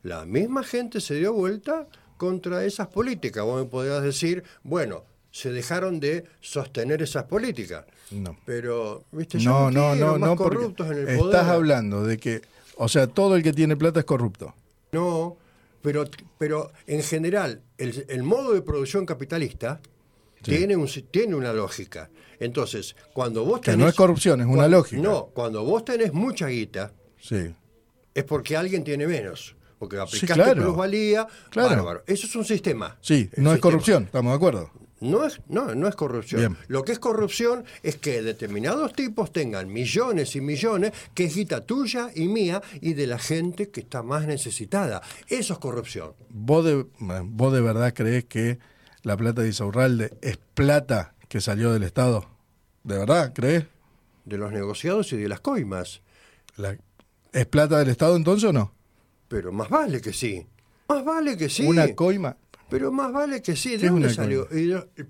[0.02, 1.86] la misma gente se dio vuelta
[2.18, 3.46] contra esas políticas.
[3.46, 7.86] Vos me podrías decir, bueno, se dejaron de sostener esas políticas.
[8.10, 8.36] No.
[8.44, 9.38] Pero, ¿viste?
[9.38, 11.34] Yo no, no, no, no, corruptos en el poder.
[11.34, 12.42] Estás hablando de que
[12.78, 14.54] o sea, todo el que tiene plata es corrupto.
[14.92, 15.36] No,
[15.82, 16.04] pero,
[16.38, 19.80] pero en general, el, modo de producción capitalista
[20.42, 22.08] tiene, un, tiene una lógica.
[22.40, 23.76] Entonces, cuando vos tenés.
[23.76, 25.02] Que no es corrupción, es una lógica.
[25.02, 27.54] No, cuando vos tenés mucha guita, sí.
[28.14, 29.56] es porque alguien tiene menos.
[29.78, 31.26] Porque aplicaste plusvalía.
[31.50, 32.02] Claro.
[32.06, 32.96] Eso es un sistema.
[33.00, 34.70] Sí, no es corrupción, estamos de acuerdo.
[35.00, 36.58] No es, no, no es corrupción.
[36.66, 41.64] Lo que es corrupción es que determinados tipos tengan millones y millones, que es guita
[41.64, 45.00] tuya y mía y de la gente que está más necesitada.
[45.28, 46.14] Eso es corrupción.
[46.30, 48.58] ¿Vos de, vos de verdad crees que
[49.02, 52.28] la plata de Isaurralde es plata que salió del Estado?
[52.82, 53.66] ¿De verdad crees?
[54.24, 56.02] De los negociados y de las coimas.
[57.32, 58.74] ¿Es plata del Estado entonces o no?
[59.28, 60.44] Pero más vale que sí.
[60.88, 61.66] Más vale que sí.
[61.66, 62.36] Una coima.
[62.68, 63.76] Pero más vale que sí.
[63.76, 64.48] ¿De dónde salió?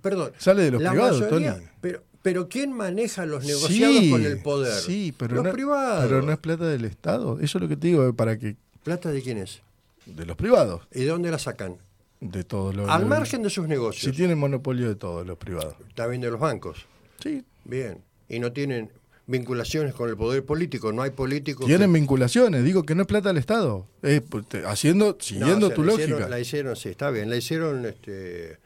[0.01, 0.33] perdón.
[0.39, 1.47] Sale de los privados, Tony.
[1.81, 4.75] Pero, pero ¿quién maneja los negociados con el poder?
[4.75, 6.05] Sí, pero los no, privados.
[6.05, 7.39] Pero no es plata del Estado.
[7.41, 8.57] Eso es lo que te digo, para que...
[8.83, 9.63] ¿Plata de quién es?
[10.07, 10.83] De los privados.
[10.93, 11.77] ¿Y de dónde la sacan?
[12.21, 12.89] De todos los...
[12.89, 14.13] Al margen de sus negocios.
[14.13, 15.75] Si tienen monopolio de todos los privados.
[16.09, 16.87] Bien de los bancos.
[17.23, 17.45] Sí.
[17.65, 18.03] Bien.
[18.29, 18.91] Y no tienen
[19.29, 21.67] vinculaciones con el poder político, no hay políticos.
[21.67, 23.87] Tienen vinculaciones, digo que no es plata del Estado.
[24.01, 26.29] Pues, haciendo, siguiendo tu lógica.
[26.29, 27.85] la hicieron, sí, está bien, la hicieron.
[27.85, 28.59] Este...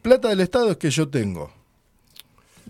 [0.00, 1.52] Plata del Estado es que yo tengo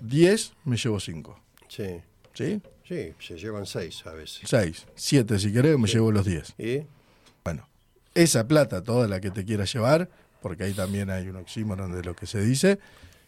[0.01, 1.41] 10, me llevo 5.
[1.69, 2.01] Sí.
[2.33, 2.63] ¿Sí?
[2.87, 4.41] Sí, se llevan 6 a veces.
[4.45, 6.55] 6, 7 si querés, me llevo los 10.
[6.57, 6.87] ¿Y?
[7.45, 7.69] Bueno,
[8.15, 10.09] esa plata, toda la que te quieras llevar,
[10.41, 12.79] porque ahí también hay un oxímoron de lo que se dice,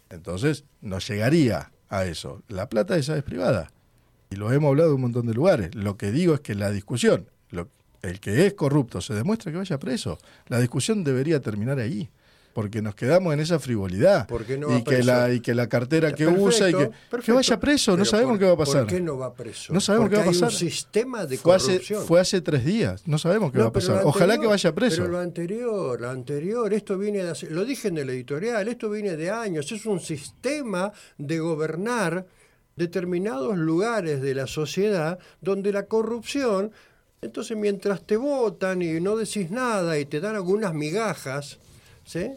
[0.09, 2.43] entonces no llegaría a eso.
[2.49, 3.71] La plata esa es privada
[4.31, 5.75] y lo hemos hablado en un montón de lugares.
[5.75, 7.29] Lo que digo es que la discusión,
[8.03, 10.19] el que es corrupto se demuestra que vaya preso.
[10.47, 12.09] La discusión debería terminar ahí.
[12.53, 14.27] Porque nos quedamos en esa frivolidad.
[14.77, 16.90] y, que la, y que la cartera que usa y que,
[17.25, 18.81] que vaya preso, no sabemos qué va a pasar.
[18.83, 19.73] ¿Por qué no va preso?
[19.73, 20.49] No sabemos qué va a pasar.
[20.49, 23.73] Hay un sistema de fue Hace, fue hace tres días, no sabemos qué va a
[23.73, 24.03] pasar.
[24.05, 25.03] Ojalá que vaya preso.
[25.03, 29.16] Pero lo anterior, lo anterior, esto viene de lo dije en el editorial, esto viene
[29.16, 32.27] de años, es un sistema de gobernar
[32.81, 36.73] determinados lugares de la sociedad donde la corrupción,
[37.21, 41.59] entonces mientras te votan y no decís nada y te dan algunas migajas,
[42.05, 42.31] ¿sí?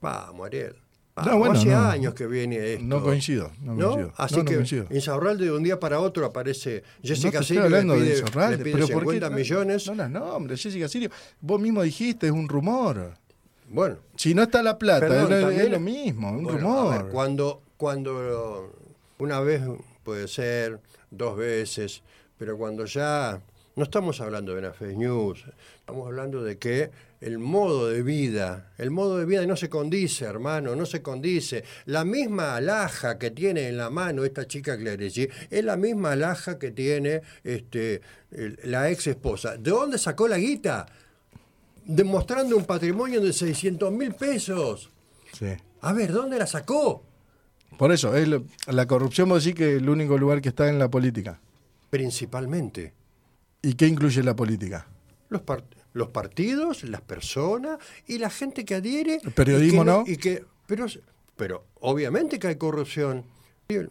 [0.00, 0.76] Vamos, Ariel.
[1.16, 2.84] hace años que viene esto.
[2.84, 4.12] No coincido, no, coincido.
[4.16, 8.72] Así que Insaurralde de un día para otro aparece Jessica Sirio le pide, le pide
[8.72, 9.90] pero 50 qué, millones.
[9.90, 13.14] No, no, hombre, Jessica Sirio, vos mismo dijiste, es un rumor.
[13.68, 13.96] Bueno.
[14.16, 17.08] Si no está la plata, es, lo mismo, un rumor.
[17.10, 18.72] cuando, cuando
[19.20, 19.62] una vez
[20.02, 20.80] puede ser,
[21.10, 22.02] dos veces,
[22.38, 23.40] pero cuando ya
[23.76, 25.44] no estamos hablando de una fake news,
[25.78, 26.90] estamos hablando de que
[27.20, 31.64] el modo de vida, el modo de vida no se condice, hermano, no se condice.
[31.84, 36.58] La misma alhaja que tiene en la mano esta chica Clarechi es la misma alhaja
[36.58, 38.00] que tiene este,
[38.64, 39.56] la ex esposa.
[39.56, 40.86] ¿De dónde sacó la guita?
[41.84, 44.90] Demostrando un patrimonio de 600 mil pesos.
[45.38, 45.48] Sí.
[45.82, 47.04] A ver, ¿dónde la sacó?
[47.76, 48.28] Por eso, es
[48.66, 51.40] la corrupción vos decís que es el único lugar que está en la política.
[51.88, 52.92] Principalmente.
[53.62, 54.86] ¿Y qué incluye la política?
[55.28, 55.42] Los,
[55.92, 59.20] los partidos, las personas y la gente que adhiere.
[59.22, 60.86] El periodismo no, Y que, pero,
[61.36, 63.24] pero obviamente que hay corrupción.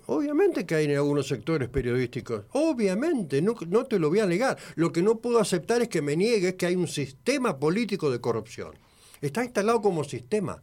[0.08, 4.58] Obviamente que hay en algunos sectores periodísticos, obviamente, no, no te lo voy a negar.
[4.76, 8.20] Lo que no puedo aceptar es que me niegues que hay un sistema político de
[8.20, 8.74] corrupción.
[9.22, 10.62] Está instalado como sistema.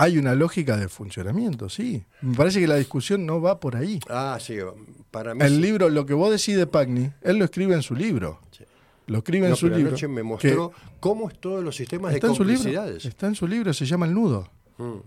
[0.00, 2.04] Hay una lógica de funcionamiento, sí.
[2.20, 4.00] Me parece que la discusión no va por ahí.
[4.08, 4.56] Ah, sí,
[5.10, 5.44] para mí.
[5.44, 8.40] El libro, lo que vos decís de Pagni, él lo escribe en su libro.
[9.06, 9.88] Lo escribe en su libro.
[9.88, 13.04] Anoche me mostró cómo es todos los sistemas de complicidades.
[13.04, 14.50] está en su libro, se llama El Nudo.
[14.76, 14.98] Mm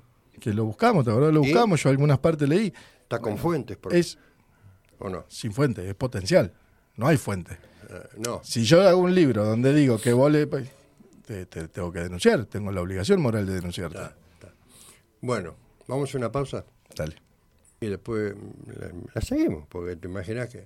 [0.42, 2.74] que lo buscamos, ¿te Lo buscamos, yo algunas partes leí.
[3.04, 3.78] Está con fuentes.
[3.92, 4.18] Es,
[5.00, 5.24] ¿O no?
[5.30, 6.52] Sin fuente, es potencial.
[6.98, 7.58] No hay fuente.
[7.90, 8.42] Eh, no.
[8.44, 10.48] Si yo hago un libro donde digo que vos le...
[10.48, 10.70] Pues,
[11.26, 14.00] te, tengo que denunciar, tengo la obligación moral de denunciarte.
[15.22, 15.56] Bueno,
[15.88, 16.66] vamos a una pausa.
[16.96, 17.16] Dale.
[17.80, 18.34] Y después
[19.14, 20.66] la, seguimos, porque te imaginas que...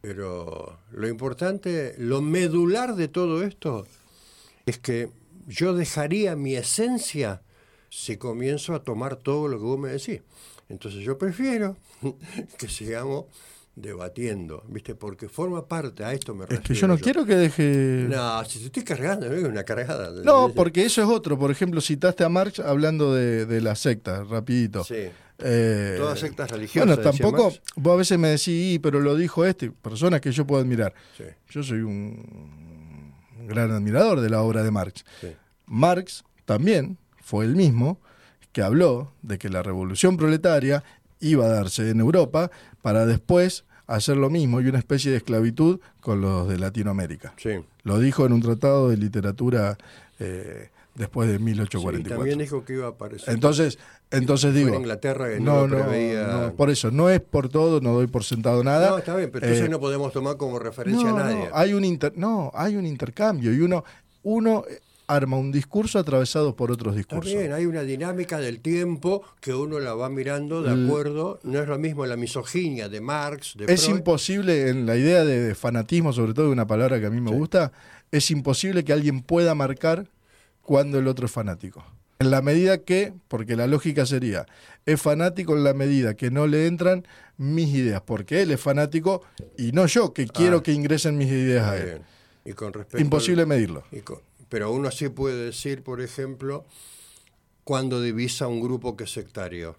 [0.00, 3.84] Pero lo importante, lo medular de todo esto
[4.64, 5.10] es que
[5.48, 7.42] yo dejaría mi esencia
[7.90, 10.20] si comienzo a tomar todo lo que vos me decís.
[10.68, 11.76] Entonces yo prefiero
[12.58, 13.26] que sigamos
[13.80, 14.94] debatiendo, ¿viste?
[14.94, 16.62] Porque forma parte, a esto me refiero.
[16.62, 18.06] Es que yo no quiero que deje...
[18.08, 20.10] No, si te estoy cargando, es una cargada.
[20.22, 21.38] No, porque eso es otro.
[21.38, 24.84] Por ejemplo, citaste a Marx hablando de, de la secta, rapidito.
[24.84, 25.08] Sí.
[25.40, 26.96] Eh, Todas sectas religiosas.
[26.96, 30.60] Bueno, tampoco, vos a veces me decís, pero lo dijo este, personas que yo puedo
[30.60, 30.92] admirar.
[31.16, 31.24] Sí.
[31.50, 33.14] Yo soy un
[33.46, 35.04] gran admirador de la obra de Marx.
[35.20, 35.28] Sí.
[35.66, 38.00] Marx también fue el mismo
[38.52, 40.82] que habló de que la revolución proletaria
[41.20, 42.50] iba a darse en Europa
[42.82, 47.34] para después hacer lo mismo y una especie de esclavitud con los de Latinoamérica.
[47.38, 47.64] Sí.
[47.82, 49.76] Lo dijo en un tratado de literatura
[50.20, 52.16] eh, después de 1844.
[52.16, 53.32] también dijo que iba a aparecer.
[53.32, 53.78] Entonces,
[54.10, 54.74] entonces digo.
[54.74, 58.90] Inglaterra no, no, por eso, no es por todo, no doy por sentado nada.
[58.90, 61.48] No, está bien, pero entonces eh, no podemos tomar como referencia a nadie.
[61.52, 63.84] hay un inter, no, hay un intercambio y uno,
[64.22, 64.64] uno
[65.08, 67.32] arma un discurso atravesado por otros discursos.
[67.32, 71.40] También hay una dinámica del tiempo que uno la va mirando de acuerdo.
[71.42, 75.54] No es lo mismo la misoginia de Marx, de Es imposible, en la idea de
[75.54, 77.72] fanatismo, sobre todo de una palabra que a mí me gusta,
[78.12, 80.08] es imposible que alguien pueda marcar
[80.62, 81.84] cuando el otro es fanático.
[82.20, 84.44] En la medida que, porque la lógica sería,
[84.84, 87.06] es fanático en la medida que no le entran
[87.38, 89.22] mis ideas, porque él es fanático
[89.56, 90.62] y no yo, que quiero ah.
[90.62, 92.02] que ingresen mis ideas a él.
[92.44, 93.84] Y con respecto Imposible medirlo
[94.48, 96.64] pero uno sí puede decir, por ejemplo,
[97.64, 99.76] cuando divisa un grupo que es sectario.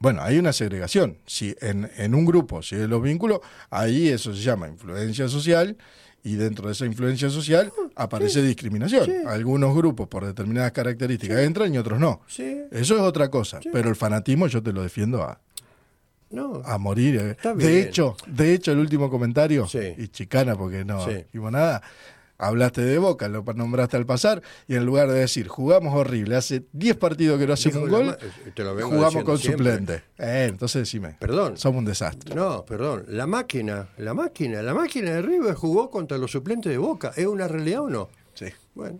[0.00, 1.18] Bueno, hay una segregación.
[1.26, 5.76] Si en, en un grupo si los vínculos, ahí eso se llama influencia social
[6.22, 9.28] y dentro de esa influencia social aparece discriminación.
[9.28, 12.22] Algunos grupos por determinadas características entran y otros no.
[12.28, 15.40] Eso es otra cosa, pero el fanatismo yo te lo defiendo a,
[16.64, 17.36] a morir.
[17.42, 17.54] Eh.
[17.54, 21.82] De hecho, de hecho el último comentario y chicana porque no digo nada
[22.40, 26.64] hablaste de Boca, lo nombraste al pasar, y en lugar de decir, jugamos horrible, hace
[26.72, 30.02] 10 partidos que no hacemos un gol, eh, jugamos con suplente.
[30.18, 32.34] Eh, entonces decime, perdón, somos un desastre.
[32.34, 36.78] No, perdón, la máquina, la máquina, la máquina de River jugó contra los suplentes de
[36.78, 38.08] Boca, ¿es una realidad o no?
[38.34, 38.46] Sí.
[38.74, 38.98] Bueno.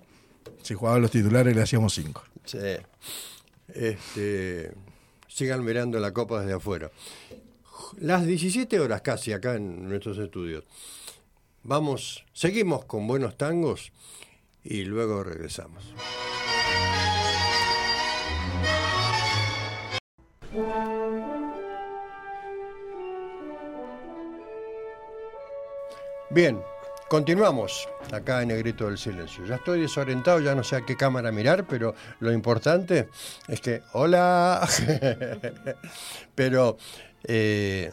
[0.62, 2.22] Si jugaban los titulares le hacíamos 5.
[2.44, 2.58] Sí.
[3.68, 4.72] Este,
[5.28, 6.90] sigan mirando la copa desde afuera.
[7.98, 10.64] Las 17 horas casi acá en nuestros estudios.
[11.62, 13.92] Vamos, seguimos con buenos tangos
[14.64, 15.84] y luego regresamos.
[26.30, 26.62] Bien,
[27.08, 29.44] continuamos acá en el grito del silencio.
[29.44, 33.08] Ya estoy desorientado, ya no sé a qué cámara mirar, pero lo importante
[33.48, 34.66] es que, hola,
[36.34, 36.78] pero
[37.24, 37.92] eh,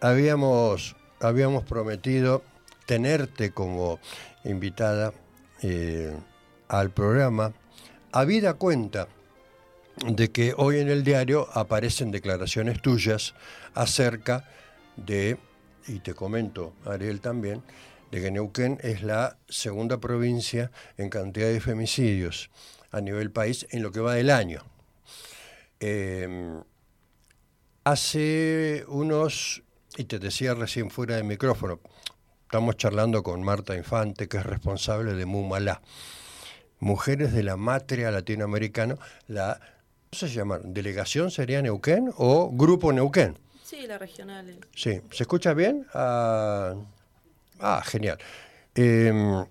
[0.00, 2.42] habíamos, habíamos prometido
[2.86, 4.00] tenerte como
[4.44, 5.12] invitada
[5.62, 6.16] eh,
[6.68, 7.52] al programa,
[8.12, 9.08] habida cuenta
[10.06, 13.34] de que hoy en el diario aparecen declaraciones tuyas
[13.74, 14.48] acerca
[14.96, 15.38] de,
[15.86, 17.62] y te comento, Ariel también,
[18.10, 22.50] de que Neuquén es la segunda provincia en cantidad de femicidios
[22.90, 24.62] a nivel país en lo que va del año.
[25.80, 26.62] Em,
[27.84, 29.62] hace unos,
[29.96, 31.80] y te decía recién fuera de micrófono,
[32.52, 35.80] Estamos charlando con Marta Infante, que es responsable de MUMALA,
[36.80, 38.98] Mujeres de la Matria Latinoamericana.
[39.26, 40.60] La, ¿Cómo se llama?
[40.62, 43.38] ¿Delegación sería Neuquén o Grupo Neuquén?
[43.64, 44.54] Sí, la regional.
[44.76, 45.86] Sí, ¿se escucha bien?
[45.94, 46.74] ah,
[47.58, 48.18] ah genial.
[48.74, 49.46] Em,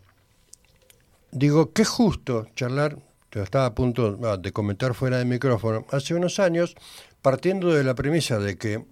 [1.31, 2.99] digo, qué justo charlar,
[3.31, 6.75] te estaba a punto ah, de comentar fuera del micrófono, hace unos años,
[7.23, 8.85] partiendo de la premisa de que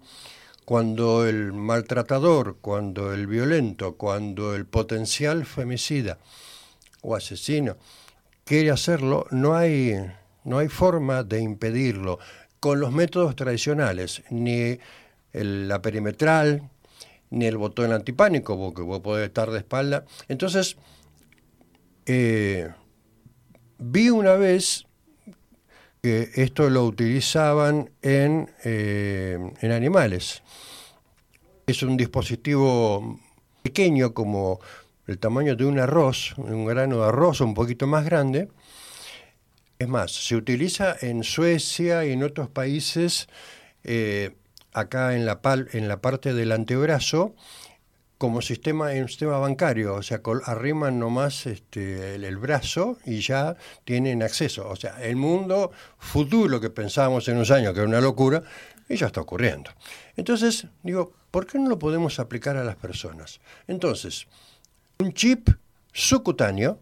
[0.70, 6.20] cuando el maltratador, cuando el violento, cuando el potencial femicida
[7.02, 7.76] o asesino
[8.44, 9.96] quiere hacerlo, no hay,
[10.44, 12.20] no hay forma de impedirlo
[12.60, 14.78] con los métodos tradicionales, ni
[15.34, 16.70] la perimetral,
[17.32, 20.06] ni el botón antipánico, porque vos podés estar de espalda.
[20.28, 20.78] Entonces,
[22.06, 22.70] eh,
[23.80, 24.86] vi una vez
[26.02, 30.44] que esto lo utilizaban en, eh, en animales.
[31.68, 33.20] Es un dispositivo
[33.62, 34.60] pequeño como
[35.08, 38.50] el tamaño de un arroz, un grano de arroz un poquito más grande.
[39.78, 43.28] Es más, se utiliza en Suecia y en otros países,
[43.84, 44.36] eh,
[44.74, 45.40] acá en la,
[45.74, 47.36] en la parte del antebrazo,
[48.20, 53.56] como sistema, en sistema bancario, o sea, arriman nomás este, el, brazo y ya
[53.86, 54.68] tienen acceso.
[54.68, 58.44] O sea, el mundo futuro que pensábamos en unos años que era una locura,
[58.90, 59.72] y ya está ocurriendo.
[60.18, 63.40] Entonces, digo, ¿por qué no lo podemos aplicar a las personas?
[63.68, 64.28] Entonces,
[64.98, 65.50] un chip
[65.94, 66.78] subcutáneo,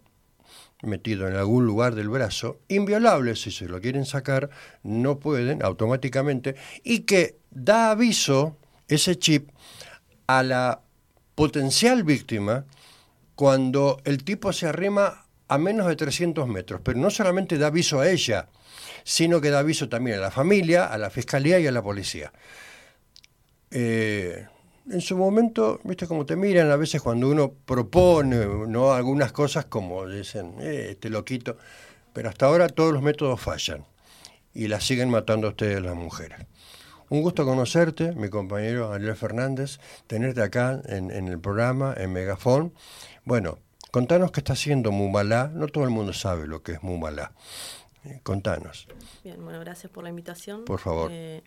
[0.82, 4.50] metido en algún lugar del brazo, inviolable, si se lo quieren sacar,
[4.82, 8.58] no pueden automáticamente, y que da aviso
[8.88, 9.52] ese chip
[10.26, 10.82] a la
[11.38, 12.66] potencial víctima
[13.36, 18.00] cuando el tipo se arrima a menos de 300 metros, pero no solamente da aviso
[18.00, 18.50] a ella,
[19.04, 22.34] sino que da aviso también a la familia, a la fiscalía y a la policía.
[23.70, 24.48] Eh,
[24.90, 29.66] en su momento, viste cómo te miran a veces cuando uno propone no algunas cosas
[29.66, 31.56] como dicen, eh, este loquito,
[32.14, 33.86] pero hasta ahora todos los métodos fallan
[34.56, 36.40] y las siguen matando a ustedes las mujeres.
[37.10, 42.74] Un gusto conocerte, mi compañero Ariel Fernández, tenerte acá en, el programa, en Megafón.
[43.24, 43.60] Bueno,
[43.92, 45.50] contanos qué está haciendo Mumalá.
[45.54, 47.32] No todo el mundo sabe lo que es Mumalá.
[48.04, 48.90] Eh, contanos.
[49.24, 50.66] Bien, bueno, gracias por la invitación.
[50.66, 51.10] Por favor.
[51.14, 51.44] Eh,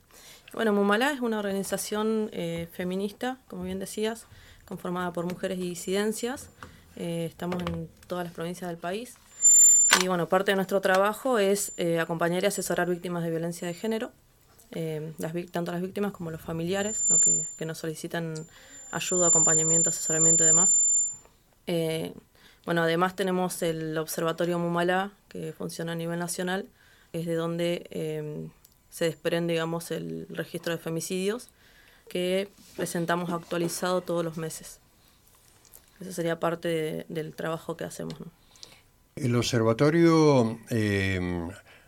[0.55, 4.27] bueno, Mumalá es una organización eh, feminista, como bien decías,
[4.65, 6.49] conformada por mujeres y disidencias.
[6.97, 9.15] estamos en todas las provincias del país.
[10.03, 14.13] Y bueno, parte de nuestro trabajo es acompañar y asesorar víctimas de violencia de género
[14.73, 18.35] eh, las, tanto las víctimas como los familiares que, nos solicitan
[18.93, 20.79] ayuda, acompañamiento, asesoramiento y demás.
[21.66, 22.12] Eh,
[22.64, 26.66] bueno, además tenemos el Observatorio Mumala, que funciona a nivel nacional,
[27.12, 28.49] es de donde eh,
[28.91, 31.49] se desprende, digamos, el registro de femicidios,
[32.09, 34.79] que presentamos actualizado todos los meses.
[36.01, 38.14] Esa sería parte del trabajo que hacemos.
[39.16, 40.59] El observatorio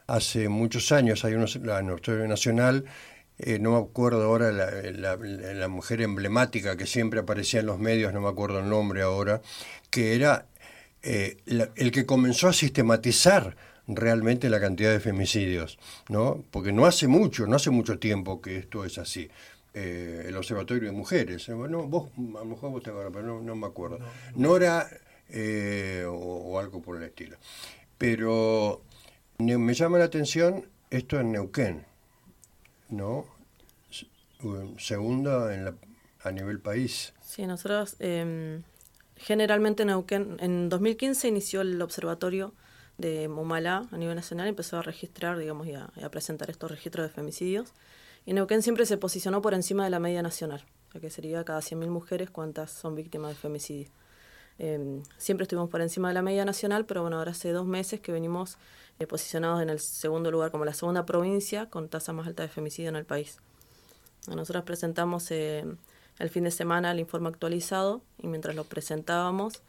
[0.07, 2.85] hace muchos años, hay unos, la Observatorio Nacional,
[3.39, 8.21] eh, no me acuerdo ahora la, mujer emblemática que siempre aparecía en los medios, no
[8.21, 9.43] me acuerdo el nombre ahora,
[9.91, 10.47] que era
[11.03, 13.57] eh, el que comenzó a sistematizar
[13.89, 15.79] realmente la cantidad de femicidios,
[16.09, 16.45] ¿no?
[16.51, 19.29] Porque no hace mucho, no hace mucho tiempo que esto es así.
[19.75, 23.57] Eh, el Observatorio de Mujeres, bueno, vos, a lo mejor vos te acuerdas, pero no,
[23.57, 23.99] me acuerdo.
[24.37, 24.87] Nora
[26.07, 27.39] o, o algo por el estilo.
[27.99, 28.83] Pero
[29.47, 31.85] me llama la atención esto en Neuquén,
[32.89, 33.27] ¿no?
[34.79, 35.77] Segunda en
[36.25, 37.13] a nivel país.
[37.21, 38.61] Sí, nosotros eh,
[39.17, 42.55] generalmente Neuquén, en 2015 inició el observatorio
[42.99, 47.13] de Mumalá a nivel nacional, empezó a registrar, digamos, y a, presentar estos registros de
[47.13, 47.73] femicidios.
[48.25, 50.65] Y Neuquén siempre se posicionó por encima de la media nacional,
[50.95, 53.91] o que sería cada 100.000 mujeres cuántas son víctimas de femicidio.
[54.59, 58.01] Em, siempre estuvimos por encima de la media nacional, pero bueno, ahora hace dos meses
[58.01, 58.59] que venimos eh,
[59.07, 62.89] posicionados en el segundo lugar como la segunda provincia con tasa más alta de femicidio
[62.89, 63.39] en el país.
[64.29, 65.65] Nosotros presentamos eh,
[66.19, 69.63] el fin de semana el informe actualizado y mientras lo presentábamos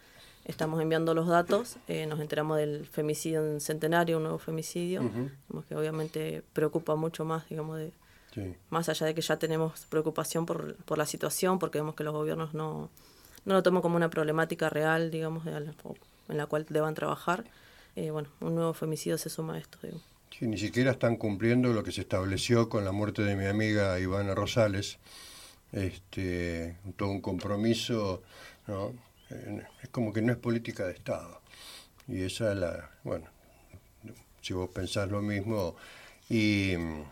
[0.46, 5.10] estamos enviando los datos, eh, nos enteramos del femicidio en Centenario, un nuevo femicidio,
[5.68, 10.76] que obviamente preocupa mucho más, digamos, de, más allá de que ya tenemos preocupación por,
[10.84, 12.90] por la situación, porque vemos que los gobiernos no,
[13.46, 17.46] no lo toman como una problemática real, digamos, en la cual deban trabajar.
[17.96, 19.78] Eh, bueno, un nuevo femicidio se suma a esto.
[20.32, 24.00] Sí, ni siquiera están cumpliendo lo que se estableció con la muerte de mi amiga
[24.00, 24.98] Ivana Rosales,
[25.72, 28.24] este, todo un compromiso,
[28.68, 28.94] ¿no?
[29.82, 31.42] es como que no es política de Estado.
[32.08, 33.28] Y esa es la, bueno,
[34.42, 35.76] si vos pensás lo mismo,
[36.30, 37.04] y mm,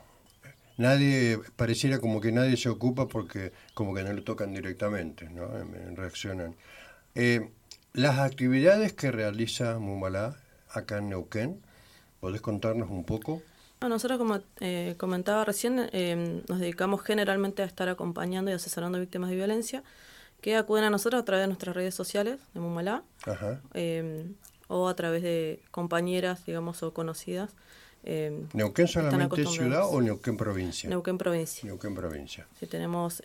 [0.77, 5.47] nadie, pareciera como que nadie se ocupa porque como que no lo tocan directamente, ¿no?
[5.95, 6.55] reaccionan.
[7.15, 7.49] Eh,
[7.93, 10.37] las actividades que realiza Mumalá
[10.73, 11.61] acá en Neuquén.
[12.19, 13.41] ¿Podés contarnos un poco?
[13.89, 19.29] nosotros, como eh, comentaba recién, eh, nos dedicamos generalmente a estar acompañando y asesorando víctimas
[19.29, 19.83] de violencia
[20.41, 23.03] que acuden a nosotros a través de nuestras redes sociales de Mumalá
[23.73, 24.25] eh,
[24.67, 27.51] o a través de compañeras, digamos, o conocidas.
[28.53, 30.89] ¿Neuquén solamente ciudad o Neuquén provincia?
[30.89, 31.67] Neuquén provincia.
[31.67, 32.47] Neuquén provincia.
[32.59, 33.21] Sí, tenemos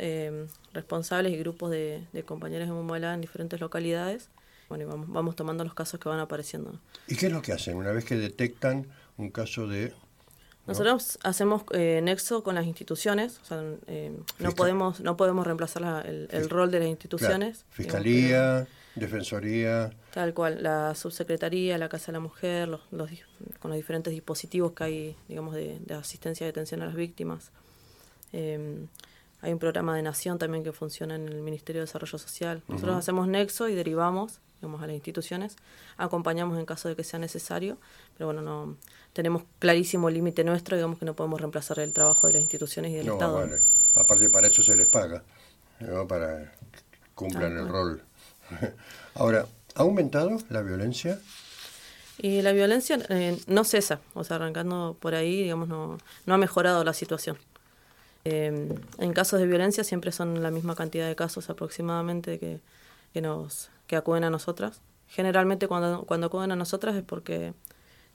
[0.75, 4.29] responsables y grupos de, de compañeras de Mumalá en diferentes localidades
[4.69, 6.79] bueno, y vamos, vamos tomando los casos que van apareciendo.
[7.07, 8.87] ¿Y qué es lo que hacen una vez que detectan
[9.17, 9.93] un caso de
[10.67, 14.11] nosotros hacemos eh, nexo con las instituciones, o sea, eh,
[14.41, 17.65] no podemos no podemos reemplazar el, rol de las instituciones.
[17.71, 19.93] Fiscalía, Defensoría.
[20.13, 22.81] Tal cual, la subsecretaría, la Casa de la Mujer, los,
[23.61, 27.51] con los diferentes dispositivos que hay, digamos, de, asistencia y detención a las víctimas.
[28.33, 28.89] Em,
[29.43, 32.63] hay un programa de nación también que funciona en el Ministerio de Desarrollo Social.
[32.69, 35.57] Nosotros hacemos nexo y derivamos digamos, a las instituciones,
[35.97, 37.79] acompañamos en caso de que sea necesario,
[38.17, 38.77] pero bueno, no
[39.13, 42.97] tenemos clarísimo límite nuestro, digamos que no podemos reemplazar el trabajo de las instituciones y
[42.97, 43.35] del Estado.
[43.35, 43.61] Vale.
[43.95, 45.23] Aparte para eso se les paga,
[46.09, 46.81] para que
[47.15, 48.03] cumplan el rol.
[49.15, 51.19] Ahora, ¿ha aumentado la violencia?
[52.19, 56.39] Y la violencia eh, no cesa, o sea, arrancando por ahí, digamos, no, no ha
[56.39, 57.39] mejorado la situación.
[58.25, 62.59] Eh, en casos de violencia siempre son la misma cantidad de casos aproximadamente que,
[63.13, 64.81] que nos que acuden a nosotras.
[65.09, 67.55] Generalmente cuando, cuando acuden a nosotras es porque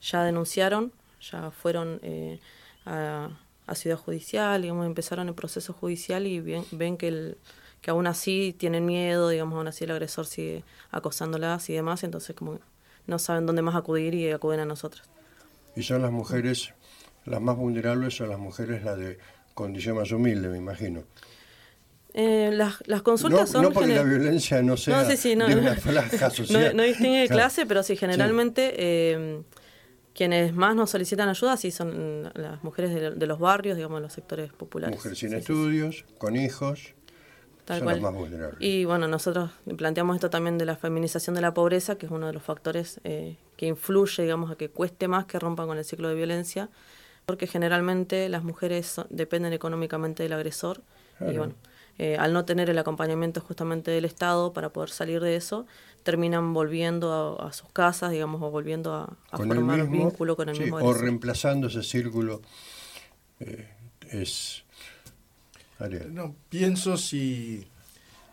[0.00, 2.40] ya denunciaron, ya fueron eh,
[2.84, 3.30] a,
[3.74, 7.38] Ciudad Judicial, digamos, empezaron el proceso judicial y ven, ven que, el,
[7.80, 12.36] que aún así tienen miedo, digamos, aún así el agresor sigue acosándolas y demás, entonces
[12.36, 12.58] como
[13.06, 15.08] no saben dónde más acudir y acuden a nosotras.
[15.74, 16.74] Y son las mujeres,
[17.24, 19.18] las más vulnerables son las mujeres, las de
[19.54, 21.04] condición más humilde, me imagino.
[22.14, 23.62] Eh, las, las consultas son...
[23.62, 25.76] No porque la violencia no sea no, de una
[26.30, 26.76] social.
[26.76, 29.42] No, distingue clase, pero sí, generalmente eh,
[30.14, 34.52] quienes más nos solicitan ayuda sí son las mujeres de, los barrios, digamos, los sectores
[34.52, 34.96] populares.
[34.96, 36.94] Mujeres sin estudios, con hijos,
[37.66, 38.60] son las más vulnerables.
[38.60, 42.26] Y bueno, nosotros planteamos esto también de la feminización de la pobreza, que es uno
[42.26, 45.84] de los factores eh, que influye, digamos, a que cueste más que rompan con el
[45.84, 46.68] ciclo de violencia,
[47.24, 50.82] porque generalmente las mujeres dependen económicamente del agresor.
[51.20, 51.54] Y bueno,
[51.98, 55.66] eh, al no tener el acompañamiento justamente del Estado para poder salir de eso,
[56.02, 60.76] terminan volviendo a, sus casas, digamos, o volviendo a, formar un vínculo con el mismo
[60.78, 62.42] O reemplazando ese círculo.
[63.40, 63.68] Eh,
[64.10, 64.64] es.
[66.10, 67.66] No, pienso si,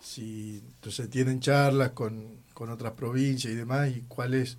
[0.00, 4.56] si entonces tienen charlas con, con otras provincias y demás, y cuáles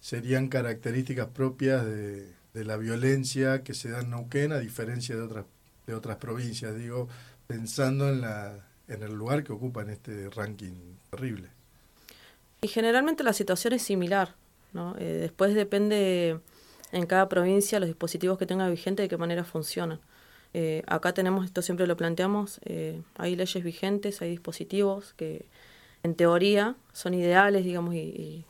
[0.00, 5.22] serían características propias de, de la violencia que se da en Neuquén a diferencia de
[5.22, 5.44] otras
[5.86, 6.76] de otras provincias.
[6.76, 7.08] Digo,
[7.46, 11.48] pensando en, la, en el lugar que ocupa en este ranking terrible.
[12.60, 14.34] Y generalmente la situación es similar.
[14.72, 14.94] ¿no?
[14.98, 16.38] Eh, después depende
[16.92, 20.00] en cada provincia los dispositivos que tenga vigente de qué manera funcionan.
[20.54, 25.44] Eh, acá tenemos, esto siempre lo planteamos, eh, hay leyes vigentes, hay dispositivos que
[26.02, 28.44] en teoría son ideales, digamos, y,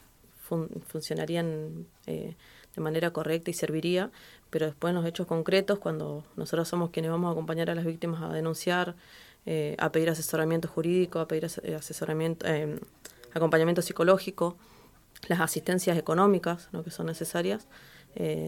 [0.86, 2.36] funcionarían de
[2.80, 4.12] manera correcta y serviría,
[4.50, 7.84] pero después en los hechos concretos, cuando nosotros somos quienes vamos a acompañar a las
[7.84, 8.94] víctimas a denunciar,
[9.44, 12.78] eh, a pedir asesoramiento jurídico, a pedir eh, asesoramiento, eh,
[13.34, 14.56] acompañamiento psicológico,
[15.28, 16.84] las asistencias económicas ¿no?
[16.84, 17.66] que son necesarias,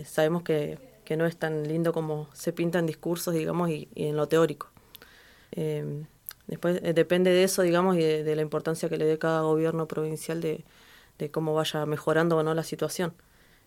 [0.06, 4.16] sabemos que, que, no es tan lindo como se pinta en discursos, digamos, y, en
[4.16, 4.70] lo teórico.
[6.46, 10.40] después depende de eso, digamos, y de, la importancia que le dé cada gobierno provincial
[10.40, 10.64] de,
[11.18, 13.12] de cómo vaya mejorando o no la situación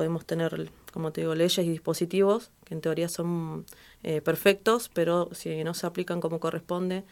[0.02, 3.66] podemos tener, como te digo, leyes y dispositivos que en teoría son
[4.04, 7.04] eh, perfectos, pero si no se aplican como corresponde,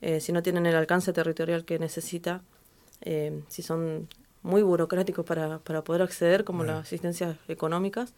[0.00, 2.42] eh, si no tienen el alcance territorial que necesita,
[3.00, 4.08] eh, si son
[4.42, 8.12] muy burocráticos para, para poder acceder, como las asistencias económicas,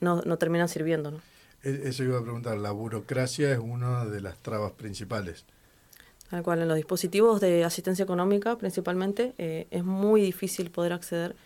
[0.00, 1.10] no, no terminan sirviendo.
[1.12, 1.20] ¿no?
[1.62, 5.44] E, eso iba a preguntar, la burocracia es una de las trabas principales.
[6.30, 11.36] Tal cual, en los dispositivos de asistencia económica principalmente es muy difícil poder acceder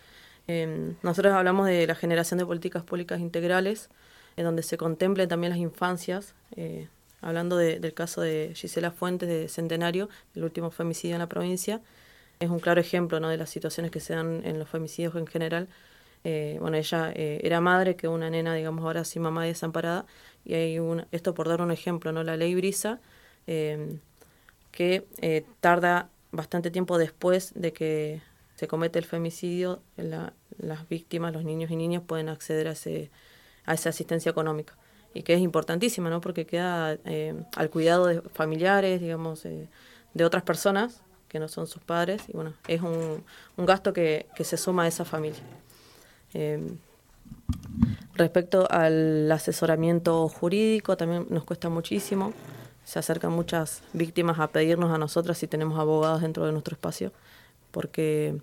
[0.49, 3.91] Em, nosotros hablamos de la generación de políticas públicas integrales,
[4.37, 6.89] en donde se contemplen también las infancias, eh,
[7.21, 11.81] hablando del caso de Gisela Fuentes de Centenario, el último femicidio en la provincia,
[12.41, 15.69] es un claro ejemplo de las situaciones que se dan en los femicidios en general.
[16.25, 20.07] Eh, bueno, ella eh, era madre, que una nena, digamos, ahora sin mamá y desamparada,
[20.45, 22.25] y hay un, esto por dar un ejemplo, ¿no?
[22.25, 23.01] La ley Brisa,
[23.47, 24.01] em,
[24.73, 25.05] que
[25.61, 28.23] tarda bastante tiempo después de que
[28.63, 33.11] se comete el femicidio, las víctimas, los niños y niñas pueden acceder a, ese,
[33.67, 34.75] a esa asistencia económica.
[35.15, 36.21] Y que es importantísima, ¿no?
[36.21, 39.69] Porque queda eh, al cuidado de familiares, digamos, eh,
[40.15, 42.23] de otras personas que no son sus padres.
[42.29, 43.25] Y bueno, es un,
[43.57, 45.43] un gasto que, que, se suma a esa familia.
[46.33, 46.65] Eh,
[48.15, 52.33] respecto al asesoramiento jurídico, también nos cuesta muchísimo.
[52.85, 57.11] Se acercan muchas víctimas a pedirnos a nosotras si tenemos abogados dentro de nuestro espacio
[57.73, 58.37] porque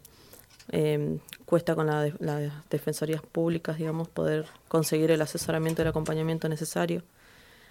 [0.71, 7.03] eh, cuesta con las defensorías públicas, digamos, poder conseguir el asesoramiento y el acompañamiento necesario.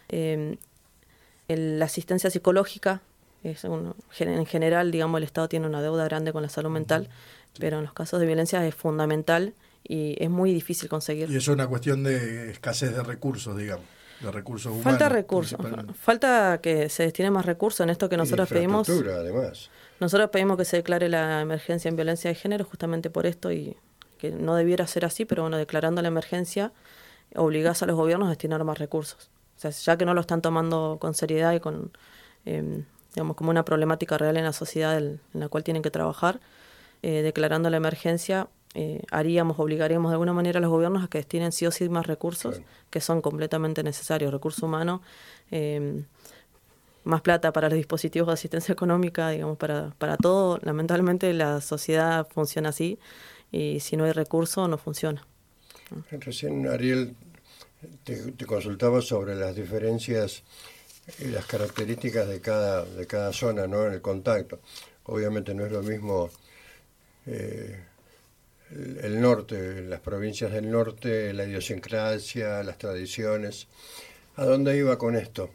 [0.08, 0.56] Eh,
[1.48, 3.02] la asistencia psicológica
[3.44, 7.08] es en general, digamos, el Estado tiene una deuda grande con la salud mental,
[7.58, 9.54] pero en los casos de violencia es fundamental
[9.84, 11.30] y es muy difícil conseguir.
[11.30, 13.86] Y eso es una cuestión de escasez de recursos, digamos,
[14.20, 14.84] de recursos humanos.
[14.84, 15.58] Falta recursos,
[16.00, 18.88] falta que se destine más recursos en esto que nosotros pedimos.
[18.88, 19.70] además.
[20.00, 23.76] Nosotros pedimos que se declare la emergencia en violencia de género justamente por esto y
[24.18, 26.72] que no debiera ser así, pero bueno, declarando la emergencia
[27.34, 29.30] obligás a los gobiernos a destinar más recursos.
[29.56, 31.90] O sea, ya que no lo están tomando con seriedad y con,
[32.44, 32.84] em,
[33.14, 36.40] digamos, como una problemática real en la sociedad en la cual tienen que trabajar,
[37.02, 41.18] eh, declarando la emergencia, eh, haríamos, obligaríamos de alguna manera a los gobiernos a que
[41.18, 45.00] destinen sí o sí más recursos, que son completamente necesarios, recursos humanos,
[45.50, 46.04] em,
[47.08, 50.58] más plata para los dispositivos de asistencia económica, digamos, para, para todo.
[50.62, 52.98] Lamentablemente la sociedad funciona así
[53.50, 55.26] y si no hay recursos no funciona.
[56.10, 57.16] Recién Ariel
[58.04, 60.42] te, consultaba sobre las diferencias
[61.18, 63.86] y las características de cada, de cada zona ¿no?
[63.86, 64.60] en el contacto.
[65.04, 66.28] Obviamente no es lo mismo
[67.26, 67.84] eh,
[69.02, 73.66] el, norte, las provincias del norte, la idiosincrasia, las tradiciones.
[74.36, 75.48] ¿A dónde iba con esto?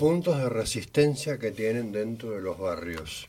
[0.00, 3.26] Puntos de resistencia que tienen dentro de los barrios.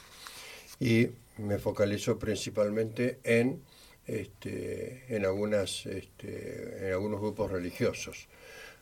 [0.80, 3.62] Y me focalizo principalmente en,
[4.08, 8.30] este, en, algunas, este, en algunos grupos religiosos.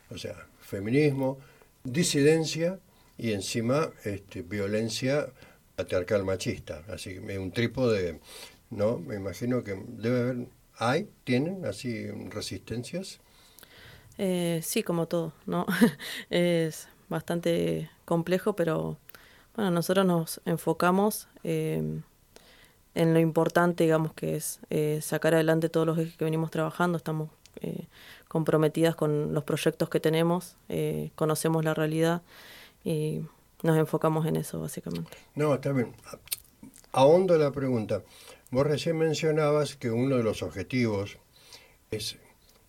[0.08, 1.40] O sea, feminismo,
[1.82, 2.78] disidencia
[3.18, 5.26] y encima este, violencia
[5.74, 6.84] patriarcal machista.
[6.86, 8.20] Así que un trípode,
[8.70, 8.98] ¿no?
[9.00, 11.08] Me imagino que debe haber, ¿hay?
[11.24, 13.18] ¿Tienen así resistencias?
[14.16, 15.66] Eh, sí, como todo, ¿no?
[16.30, 18.96] es bastante complejo, pero
[19.54, 22.00] bueno, nosotros nos enfocamos eh,
[22.94, 26.96] en lo importante, digamos, que es eh, sacar adelante todos los ejes que venimos trabajando.
[26.96, 27.28] Estamos
[27.60, 27.86] eh,
[28.28, 30.56] comprometidas con los proyectos que tenemos,
[31.16, 32.22] conocemos la realidad
[32.84, 33.22] y
[33.62, 35.18] nos enfocamos en eso, básicamente.
[35.34, 35.92] No, está bien.
[36.92, 38.02] Ahondo la pregunta.
[38.50, 41.18] Vos recién mencionabas que uno de los objetivos
[41.90, 42.18] es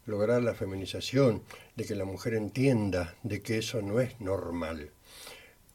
[0.06, 1.44] lograr la feminización,
[1.76, 4.92] de que la mujer entienda de que eso no es normal.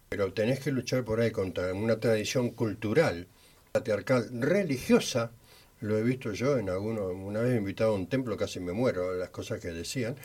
[0.09, 3.27] Pero tenés que luchar por ahí contra una tradición cultural,
[3.73, 5.33] patriarcal, religiosa,
[5.81, 9.15] lo he visto yo en alguno, una vez invitado a un templo, casi me muero,
[9.15, 10.17] las cosas que decían,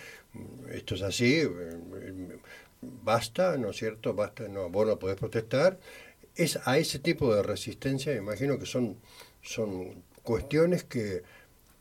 [0.71, 2.37] esto es así, eh,
[2.81, 4.13] basta, ¿no es cierto?
[4.13, 5.79] Basta, no, vos no podés protestar.
[6.35, 8.97] Es a ese tipo de resistencia, imagino que son,
[9.41, 11.23] son cuestiones que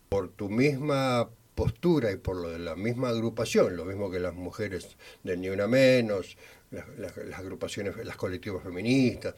[0.09, 1.31] por tu misma
[1.61, 5.51] postura y por lo de la misma agrupación, lo mismo que las mujeres de Ni
[5.51, 6.39] Una Menos,
[6.71, 9.35] las, agrupaciones, las colectivas feministas,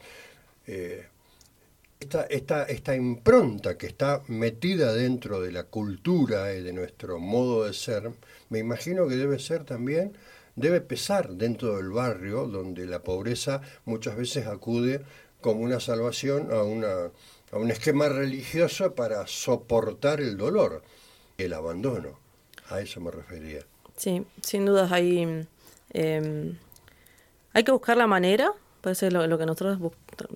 [0.65, 1.05] eh,
[1.99, 7.73] esta, esta, impronta que está metida dentro de la cultura y de nuestro modo de
[7.73, 8.09] ser,
[8.47, 10.13] me imagino que debe ser también,
[10.55, 15.01] debe pesar dentro del barrio donde la pobreza muchas veces acude
[15.41, 17.11] como una salvación a, una,
[17.51, 20.83] a un esquema religioso para soportar el dolor,
[21.37, 22.19] el abandono.
[22.69, 23.61] A eso me refería.
[23.97, 25.45] Sí, sin dudas hay,
[25.91, 26.57] em,
[27.53, 28.53] hay que buscar la manera
[28.83, 29.79] Parece lo, lo que nosotros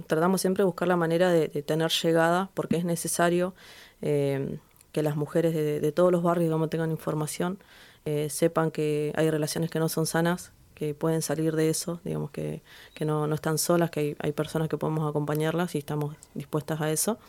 [0.07, 3.53] tratamos siempre buscar la manera de, tener llegada, porque es necesario
[4.01, 4.57] eh,
[4.93, 7.59] que las mujeres de, todos los barrios digamos, tengan información,
[8.05, 12.31] eh, sepan que hay relaciones que no son sanas, que pueden salir de eso, digamos
[12.31, 12.61] que,
[12.93, 16.79] que no, no están solas, que hay, hay personas que podemos acompañarlas y estamos dispuestas
[16.79, 17.19] a eso.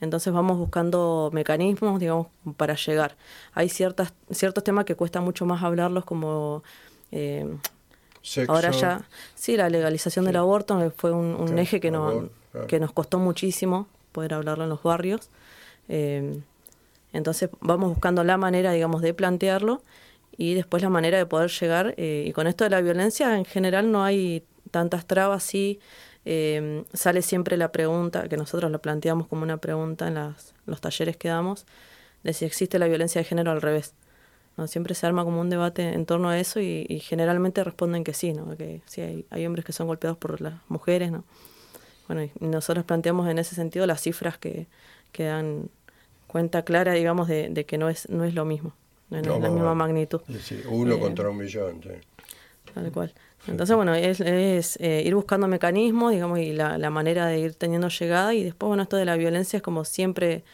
[0.00, 3.16] Entonces vamos buscando mecanismos, digamos, para llegar.
[3.52, 6.62] Hay ciertas, ciertos temas que cuesta mucho más hablarlos, como
[7.12, 7.46] eh,
[8.48, 9.02] Ahora ya,
[9.34, 12.28] sí, la legalización del aborto fue un, eje que, no,
[12.68, 15.30] que nos costó muchísimo poder hablarlo en los barrios.
[15.88, 16.40] Eh,
[17.12, 19.82] entonces vamos buscando la manera, digamos, de plantearlo
[20.36, 21.94] y después la manera de poder llegar.
[21.96, 25.80] Eh, y con esto de la violencia, en general no hay tantas trabas, sí.
[26.24, 30.80] Eh, sale siempre la pregunta, que nosotros lo planteamos como una pregunta en las, los
[30.80, 31.66] talleres que damos,
[32.22, 33.94] de si existe la violencia de género al revés.
[34.66, 38.34] Siempre se arma como un debate en torno a eso y, generalmente responden que sí,
[38.34, 38.56] ¿no?
[38.58, 41.10] que sí hay, hay, hombres que son golpeados por las mujeres.
[41.10, 41.24] ¿no?
[42.08, 44.66] Bueno, y nosotros planteamos en ese sentido las cifras que,
[45.12, 45.70] que dan
[46.26, 48.72] cuenta clara, digamos, de, que no es, no es lo mismo,
[49.10, 50.20] no, es la misma magnitud.
[50.68, 51.80] uno eh, contra un millón.
[52.74, 53.14] Tal cual.
[53.46, 58.34] Entonces, bueno, es, eh, ir buscando mecanismos, digamos, y la, manera de ir teniendo llegada.
[58.34, 60.44] Y después, bueno, esto de la violencia es como siempre.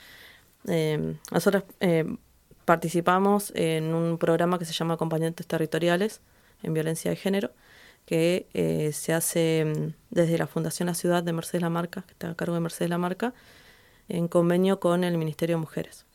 [0.68, 2.04] Eh, nosotros eh,
[2.64, 6.20] participamos en un programa que se llama Acompañantes Territoriales
[6.62, 7.50] en Violencia de Género,
[8.06, 12.30] que eh, se hace mm, desde la Fundación La Ciudad de Mercedes Lamarca, que está
[12.30, 13.34] a cargo de Mercedes Lamarca,
[14.08, 16.06] en convenio con el Ministerio de Mujeres.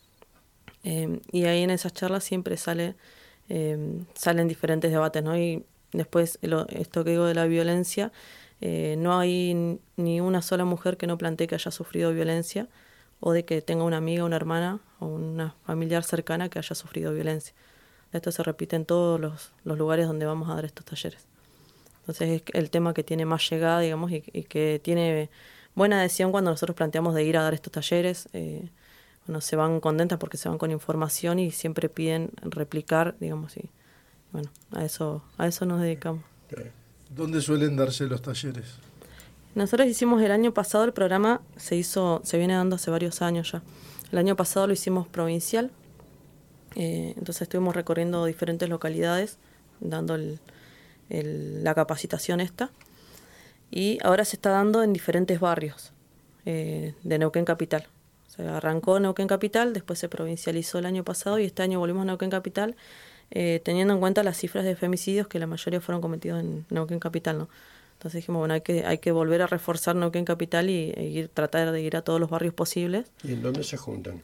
[0.84, 2.96] Eh, y ahí en esas charlas siempre sale,
[4.14, 5.36] salen diferentes debates, ¿no?
[5.36, 8.12] Y después esto que digo de la violencia,
[8.64, 12.68] Eh, no hay ni una sola mujer que no plantee que haya sufrido violencia
[13.18, 17.12] o de que tenga una amiga, una hermana o una familiar cercana que haya sufrido
[17.12, 17.54] violencia.
[18.12, 21.26] Esto se repite en todos los, lugares donde vamos a dar estos talleres.
[22.00, 25.28] Entonces es el tema que tiene más llegada, digamos, y, que tiene
[25.74, 28.28] buena adhesión cuando nosotros planteamos de ir a dar estos talleres.
[28.32, 28.68] Eh,
[29.26, 33.70] bueno, se van contentas porque se van con información y siempre piden replicar, digamos, y
[34.32, 36.24] bueno, a eso, a eso nos dedicamos.
[37.10, 38.64] ¿Dónde suelen darse los talleres?
[39.54, 43.52] Nosotros hicimos el año pasado el programa, se hizo, se viene dando hace varios años
[43.52, 43.62] ya.
[44.10, 45.70] El año pasado lo hicimos provincial,
[46.74, 49.38] eh, entonces estuvimos recorriendo diferentes localidades,
[49.80, 50.18] dando
[51.08, 52.70] la capacitación esta.
[53.70, 55.92] Y ahora se está dando en diferentes barrios
[56.44, 57.86] eh, de Neuquén Capital.
[58.28, 62.06] Se arrancó Neuquén Capital, después se provincializó el año pasado y este año volvimos a
[62.06, 62.76] Neuquén Capital,
[63.32, 67.00] eh, teniendo en cuenta las cifras de femicidios que la mayoría fueron cometidos en Neuquén
[67.00, 67.38] Capital.
[67.38, 67.48] ¿no?
[67.94, 71.28] Entonces dijimos, bueno, hay que, hay que volver a reforzar Neuquén Capital y e ir,
[71.28, 73.06] tratar de ir a todos los barrios posibles.
[73.24, 74.22] ¿Y en dónde se juntan?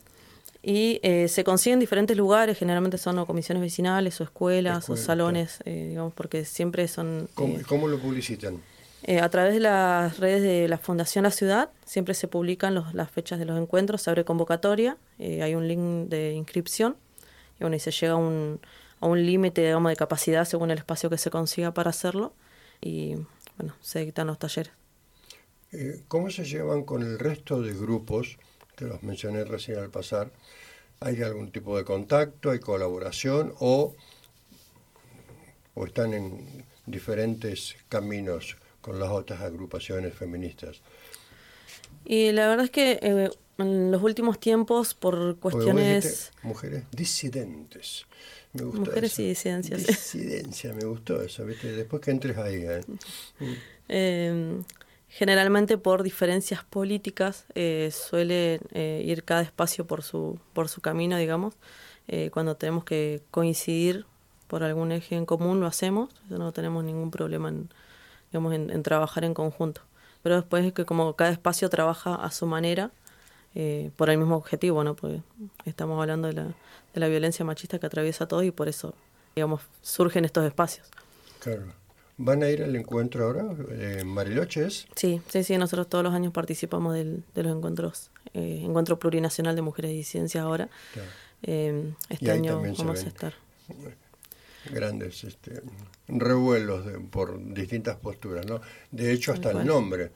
[0.63, 5.61] Y eh, se consiguen en diferentes lugares, generalmente son comisiones vecinales o escuelas o salones,
[5.65, 7.29] eh, digamos, porque siempre son...
[7.35, 8.61] ¿Cómo, ¿Cómo, lo publicitan?
[9.05, 12.93] Eh, a través de las redes de la Fundación La Ciudad, siempre se publican los,
[12.95, 16.97] las fechas de los encuentros, se abre convocatoria, eh, hay un link de inscripción
[17.59, 18.61] y bueno, y se llega a un,
[19.01, 22.33] a un límite digamos, de capacidad según el espacio que se consiga para hacerlo
[22.81, 23.15] y
[23.57, 24.73] bueno, se dictan los talleres.
[25.73, 28.39] Eh, ¿Cómo se llevan con el resto de grupos
[28.77, 30.31] que los mencioné recién al pasar?
[31.01, 33.95] ¿Hay algún tipo de contacto, hay colaboración o,
[35.75, 38.57] o están en diferentes caminos?
[38.89, 40.81] con las otras agrupaciones feministas.
[42.07, 46.33] Y la verdad es que eh, en los últimos tiempos, por cuestiones...
[46.43, 48.07] Mujeres disidentes.
[48.53, 49.87] Me gustó mujeres y disidencias.
[49.87, 51.73] Disidencia, me gustó eso, ¿viste?
[51.73, 52.65] Después que entres ahí.
[52.65, 52.81] ¿eh?
[53.89, 54.65] Em,
[55.09, 61.17] generalmente por diferencias políticas eh, suele eh, ir cada espacio por su, por su camino,
[61.17, 61.55] digamos.
[62.33, 64.07] cuando tenemos que coincidir
[64.47, 67.69] por algún eje en común lo hacemos, no tenemos ningún problema en,
[68.33, 69.83] digamos, en, trabajar en conjunto.
[70.23, 72.91] Pero después es que como cada espacio trabaja a su manera,
[73.55, 74.95] eh, por el mismo objetivo, ¿no?
[74.95, 75.23] Porque
[75.65, 76.55] estamos hablando de la,
[76.99, 78.95] de la violencia machista que atraviesa todo y por eso,
[79.35, 80.87] digamos, surgen estos espacios.
[81.41, 81.73] Claro.
[82.21, 84.89] ¿Van a ir al encuentro ahora en Mariloches?
[84.97, 89.55] Sí, sí, sí, nosotros todos los años participamos del, de los encuentros, eh, Encuentro Plurinacional
[89.55, 90.69] de Mujeres y Disidencias ahora.
[91.43, 93.35] Eh, este año vamos a estar
[94.71, 95.63] grandes este,
[96.09, 98.61] revuelos por distintas posturas, ¿no?
[98.91, 100.11] De hecho, hasta el nombre.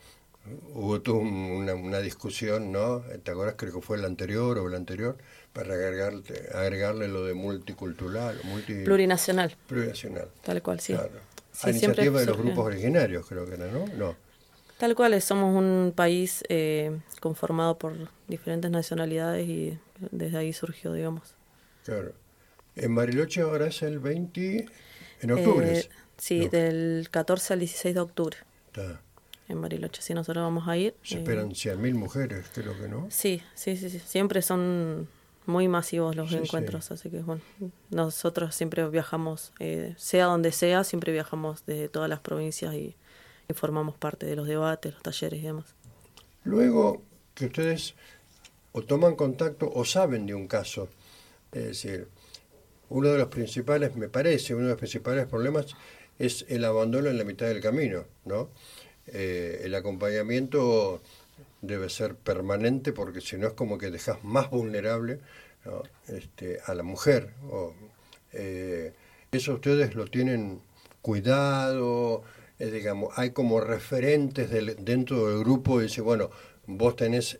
[0.74, 3.00] Hubo una, una, discusión, ¿no?
[3.22, 3.54] ¿Te acuerdas?
[3.56, 5.16] Creo que fue el anterior o el anterior,
[5.52, 6.22] para agregarle,
[6.54, 8.84] agregarle lo de multicultural, multi...
[8.84, 9.56] plurinacional.
[9.66, 10.28] Plurinacional.
[10.42, 10.94] Tal cual, sí.
[10.94, 13.86] a iniciativa de los grupos originarios, creo que era, ¿no?
[13.96, 14.16] No.
[14.78, 17.94] Tal cual, somos un país eh, conformado por
[18.26, 19.78] diferentes nacionalidades y
[20.10, 21.34] desde ahí surgió, digamos.
[21.84, 22.12] Claro.
[22.74, 24.66] En Bariloche ahora es el 20,
[25.20, 25.78] en octubre.
[25.78, 28.36] Eh, sí, del 14 al 16 de octubre.
[28.66, 29.00] Está.
[29.48, 30.94] En Bariloche, sí, nosotros vamos a ir.
[31.02, 33.06] Se esperan 100.000 eh, mujeres, creo que no.
[33.10, 33.98] Sí, sí, sí, sí.
[33.98, 35.08] Siempre son
[35.46, 37.42] muy masivos los encuentros, así que bueno,
[37.90, 42.96] nosotros siempre viajamos, eh, sea donde sea, siempre viajamos desde todas las provincias y,
[43.48, 45.74] y formamos parte de los debates, los talleres y demás.
[46.44, 47.02] Luego
[47.34, 47.94] que ustedes
[48.72, 50.88] o toman contacto o saben de un caso,
[51.52, 52.08] es decir,
[52.88, 55.66] uno de los principales, me parece, uno de los principales problemas
[56.18, 58.50] es el abandono en la mitad del camino, ¿no?
[59.06, 61.02] Eh, el acompañamiento
[61.60, 65.20] debe ser permanente porque si no es como que dejas más vulnerable
[66.08, 67.30] este, a la mujer.
[68.32, 68.92] Eh,
[69.30, 70.60] eso ustedes lo tienen
[71.00, 72.22] cuidado,
[72.58, 74.50] eh, digamos, hay como referentes
[74.84, 76.30] dentro del grupo y dice, bueno,
[76.66, 77.38] vos tenés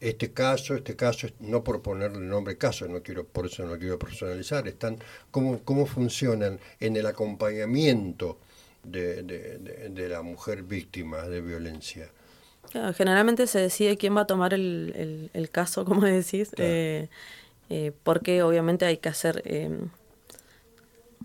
[0.00, 3.98] este caso, este caso, no por ponerle nombre caso, no quiero, por eso no quiero
[3.98, 4.98] personalizar, están
[5.30, 8.38] cómo, cómo funcionan en el acompañamiento
[8.84, 12.10] de, de, la mujer víctima de violencia.
[12.94, 17.08] Generalmente se decide quién va a tomar el, el, caso, como decís, eh,
[17.70, 19.70] eh, porque obviamente hay que hacer, eh,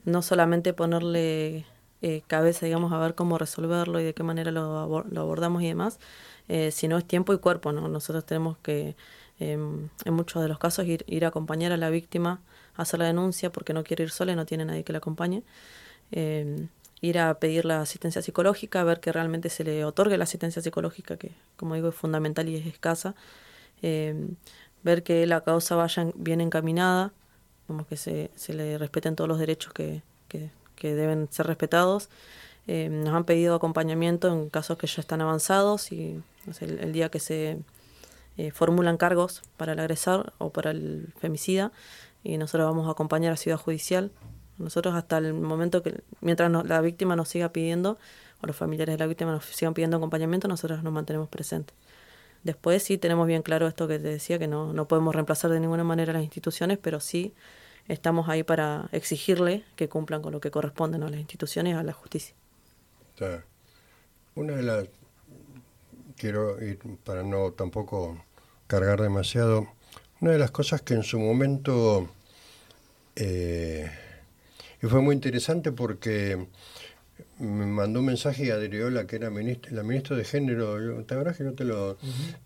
[0.05, 1.65] no solamente ponerle
[2.27, 5.99] cabeza, digamos, a ver cómo resolverlo y de qué manera lo, lo abordamos y demás,
[6.49, 7.87] eh, sino es tiempo y cuerpo, ¿no?
[7.87, 8.95] Nosotros tenemos que,
[9.39, 12.41] em, en muchos de los casos, ir, ir a acompañar a la víctima
[12.75, 14.97] a hacer la denuncia porque no quiere ir sola y no tiene nadie que la
[14.97, 15.43] acompañe.
[17.03, 20.61] Em, ir a pedir la asistencia psicológica, ver que realmente se le otorgue la asistencia
[20.61, 23.15] psicológica, que como digo es fundamental y es escasa.
[23.81, 24.35] Em,
[24.83, 27.11] ver que la causa vaya bien encaminada,
[27.67, 30.49] como que se, se le respeten todos los derechos que, que,
[30.95, 32.09] deben ser respetados.
[32.67, 36.21] Eh, nos han pedido acompañamiento en casos que ya están avanzados y
[36.59, 37.59] el, día que se
[38.37, 41.71] eh, formulan cargos para el agresor o para el femicida
[42.23, 44.11] y nosotros vamos a acompañar a Ciudad Judicial.
[44.57, 47.97] Nosotros hasta el momento que, mientras la víctima nos siga pidiendo,
[48.41, 51.75] o los familiares de la víctima nos sigan pidiendo acompañamiento, nosotros nos mantenemos presentes.
[52.43, 55.59] Después sí tenemos bien claro esto que te decía, que no, no podemos reemplazar de
[55.59, 57.33] ninguna manera las instituciones, pero sí
[57.87, 61.93] estamos ahí para exigirle que cumplan con lo que corresponde a las instituciones a la
[61.93, 62.35] justicia.
[64.35, 64.87] Una de las,
[66.17, 68.23] quiero ir para no tampoco
[68.67, 69.67] cargar demasiado,
[70.19, 72.09] una de las cosas que en su momento,
[73.15, 73.91] eh,
[74.83, 76.45] y fue muy interesante porque
[77.39, 81.13] me mandó un mensaje y adhirió la que era ministra, la ministra de Género, ¿te
[81.13, 81.97] acuerdas que no te lo,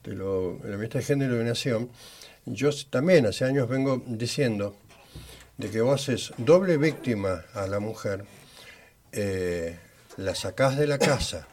[0.03, 1.89] te lo, la ministra de Género de Nación?
[2.45, 4.77] Yo también hace años vengo diciendo
[5.57, 8.23] de que vos haces doble víctima a la mujer,
[9.13, 9.79] eh,
[10.17, 11.47] la sacás de la casa,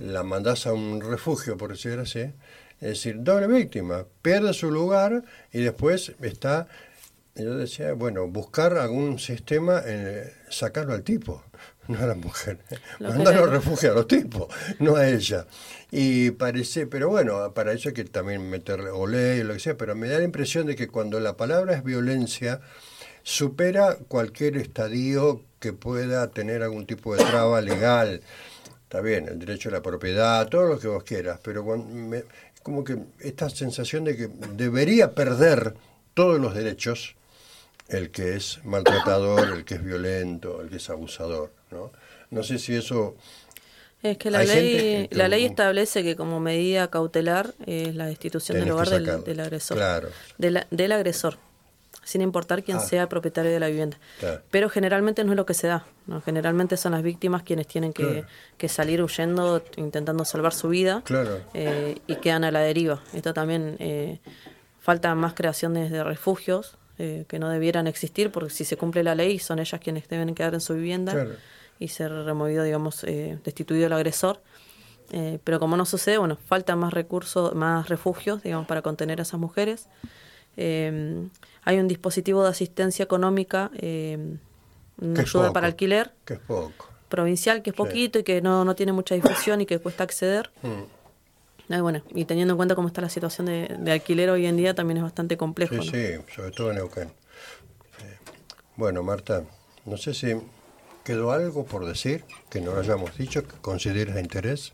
[0.00, 5.24] la mandás a un refugio, por decirlo así, es decir, doble víctima, pierde su lugar
[5.50, 6.68] y después está,
[7.34, 11.42] yo decía, bueno, buscar algún sistema, en sacarlo al tipo
[11.88, 12.58] no a la mujer.
[13.00, 15.46] Mandarlo refugio a los tipos, no a ella.
[15.90, 19.60] Y parece, pero bueno, para eso hay que también meterle o ley o lo que
[19.60, 22.60] sea, pero me da la impresión de que cuando la palabra es violencia,
[23.22, 28.22] supera cualquier estadio que pueda tener algún tipo de traba legal.
[28.84, 32.24] Está bien, el derecho a la propiedad, todo lo que vos quieras, pero me,
[32.62, 35.74] como que esta sensación de que debería perder
[36.14, 37.16] todos los derechos
[37.92, 41.52] el que es maltratador, el que es violento, el que es abusador.
[41.70, 41.92] ¿no?
[42.30, 43.14] No sé si eso...
[44.02, 48.72] Es que la ley, la ley establece que como medida cautelar es la destitución del
[48.72, 49.76] hogar del, agresor.
[49.76, 50.08] Claro.
[50.38, 51.38] del agresor,
[52.02, 52.80] sin importar quién ah.
[52.80, 53.98] sea el propietario de la vivienda.
[54.50, 55.86] Pero generalmente no es lo que se da.
[56.08, 56.20] ¿no?
[56.20, 61.04] Generalmente son las víctimas quienes tienen que, salir huyendo, intentando salvar su vida
[61.54, 63.04] eh, y quedan a la deriva.
[63.12, 64.18] Esto también eh,
[64.80, 69.14] falta más creaciones de refugios eh, que no debieran existir porque si se cumple la
[69.14, 71.26] ley son ellas quienes deben quedar en su vivienda
[71.78, 74.40] y ser removido, digamos, eh, destituido el agresor.
[75.10, 79.22] Eh, pero como no sucede, bueno, faltan más recursos, más refugios, digamos, para contener a
[79.22, 79.88] esas mujeres.
[80.56, 81.28] Eh,
[81.64, 83.70] hay un dispositivo de asistencia económica,
[85.00, 86.12] una ayuda para alquiler.
[86.24, 86.88] Que es poco.
[87.08, 90.50] Provincial, que es poquito y que no, no tiene mucha difusión y que cuesta acceder.
[90.62, 91.01] Mm.
[91.68, 94.98] Bueno, y teniendo en cuenta cómo está la situación de, alquiler hoy en día, también
[94.98, 95.82] es bastante complejo.
[95.82, 97.12] Sí, sí, sobre todo en Neuquén.
[98.76, 99.44] Bueno, Marta,
[99.84, 100.34] no sé si
[101.04, 104.72] ¿Quedó algo por decir que no lo hayamos dicho, que consideres de interés?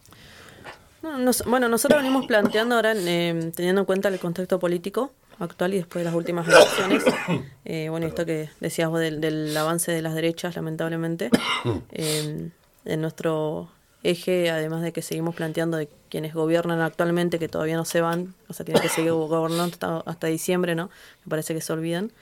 [1.46, 6.00] bueno, nosotros venimos planteando ahora, eh, teniendo en cuenta el contexto político actual y después
[6.00, 7.04] de las últimas elecciones,
[7.64, 11.30] eh, bueno, esto que decías vos del, avance de las derechas, lamentablemente,
[11.92, 12.50] eh,
[12.84, 13.70] en nuestro
[14.02, 18.34] eje, además de que seguimos planteando de quienes gobiernan actualmente, que todavía no se van,
[18.48, 20.90] o sea, tienen que seguir gobernando hasta, hasta diciembre, ¿no?
[21.24, 22.12] Me parece que se olvidan.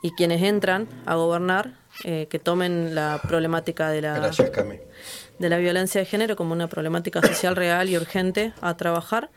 [0.00, 1.74] y quienes entran a gobernar
[2.04, 4.30] eh, que tomen la problemática de la,
[5.38, 9.30] de la violencia de género como una problemática social real y urgente a trabajar.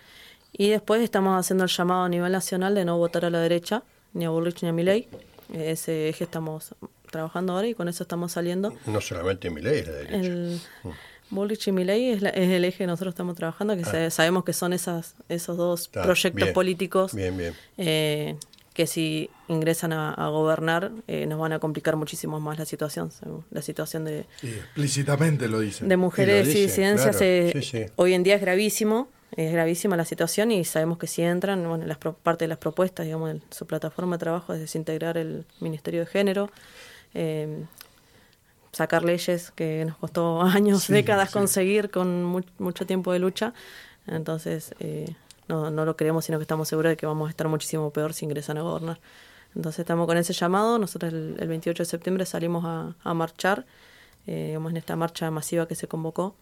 [0.52, 3.84] Y después estamos haciendo el llamado a nivel nacional de no votar a la derecha,
[4.14, 5.08] ni a Bullrich ni a Milei.
[5.52, 6.76] Ese eje estamos
[7.12, 8.74] trabajando ahora y con eso estamos saliendo.
[8.88, 10.16] No solamente Milei es la derecha.
[10.16, 10.90] El, mm.
[11.30, 14.10] Bullrich y Milei es, el eje que nosotros estamos trabajando, que ah.
[14.10, 17.54] sabemos que son esas, esos dos proyectos políticos bien, bien.
[17.78, 18.36] Eh,
[18.74, 23.12] que si ingresan a, gobernar eh, nos van a complicar muchísimo más la situación,
[23.50, 24.26] la situación de...
[24.42, 25.90] explícitamente lo dicen.
[25.90, 27.22] De mujeres y disidencias
[27.96, 31.86] hoy en día es gravísimo, es gravísima la situación y sabemos que si entran, bueno,
[31.86, 36.02] las parte de las propuestas, digamos, de su plataforma de trabajo es desintegrar el Ministerio
[36.02, 36.50] de Género,
[37.14, 37.66] eh,
[38.72, 43.54] sacar leyes que nos costó años, décadas conseguir con mucho tiempo de lucha,
[44.08, 44.74] entonces...
[44.80, 45.14] Eh,
[45.48, 48.14] no, no lo creemos, sino que estamos seguros de que vamos a estar muchísimo peor
[48.14, 49.00] si ingresan a gobernar.
[49.56, 53.66] Entonces estamos con ese llamado, nosotros el, 28 de septiembre salimos a, marchar,
[54.28, 56.36] eh, en esta marcha masiva que se convocó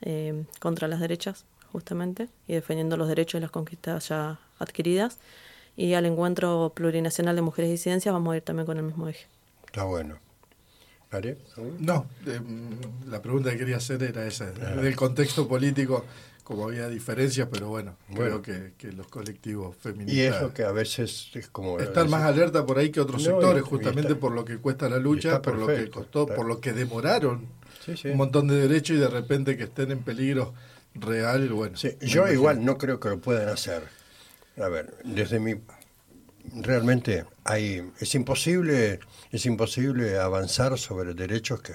[0.00, 5.18] eh, contra las derechas, justamente, y defendiendo los derechos y las conquistas ya adquiridas.
[5.76, 9.08] Y al encuentro plurinacional de mujeres y disidencias vamos a ir también con el mismo
[9.08, 9.26] eje.
[9.74, 10.20] Está bueno.
[11.80, 12.40] No, eh,
[13.08, 16.04] la pregunta que quería hacer era esa, del contexto político
[16.44, 20.14] como había diferencias, pero bueno, creo que, los colectivos feministas...
[20.14, 21.80] Y eso que a veces es como...
[21.80, 25.42] Están más alerta por ahí que otros sectores, justamente por lo que cuesta la lucha,
[25.42, 27.48] por lo que costó, por lo que demoraron
[28.04, 30.54] un montón de derechos y de repente que estén en peligro
[30.94, 31.76] real, bueno.
[32.00, 33.82] yo igual no creo que lo puedan hacer.
[34.56, 35.56] A ver, desde mi...
[36.52, 39.00] Realmente hay es imposible
[39.32, 41.74] es imposible avanzar sobre derechos que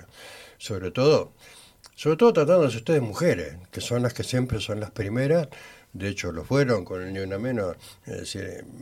[0.57, 1.33] sobre todo,
[1.95, 5.47] sobre todo tratándose ustedes mujeres, que son las que siempre son las primeras,
[5.93, 7.77] de hecho lo fueron con el Ni Una Menos,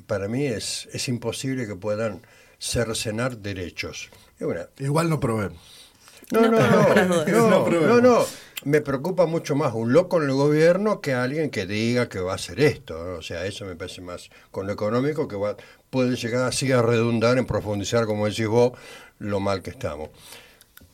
[0.08, 2.22] para mí es, es imposible que puedan
[2.60, 4.10] cercenar derechos.
[4.80, 5.52] Igual no probé.
[6.32, 8.26] No, no, No, no, no, No no, no.
[8.66, 12.32] Me preocupa mucho más un loco en el gobierno que alguien que diga que va
[12.34, 13.02] a hacer esto.
[13.06, 13.14] ¿no?
[13.20, 15.56] O sea, eso me parece más con lo económico que va-
[15.92, 18.74] puede llegar así a redundar en profundizar, como decís vos,
[19.20, 20.10] lo mal que estamos.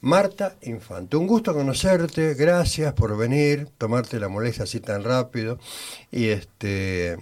[0.02, 5.58] Marta Infante, un gusto conocerte, gracias por venir, tomarte la molestia así tan rápido
[6.12, 7.18] y este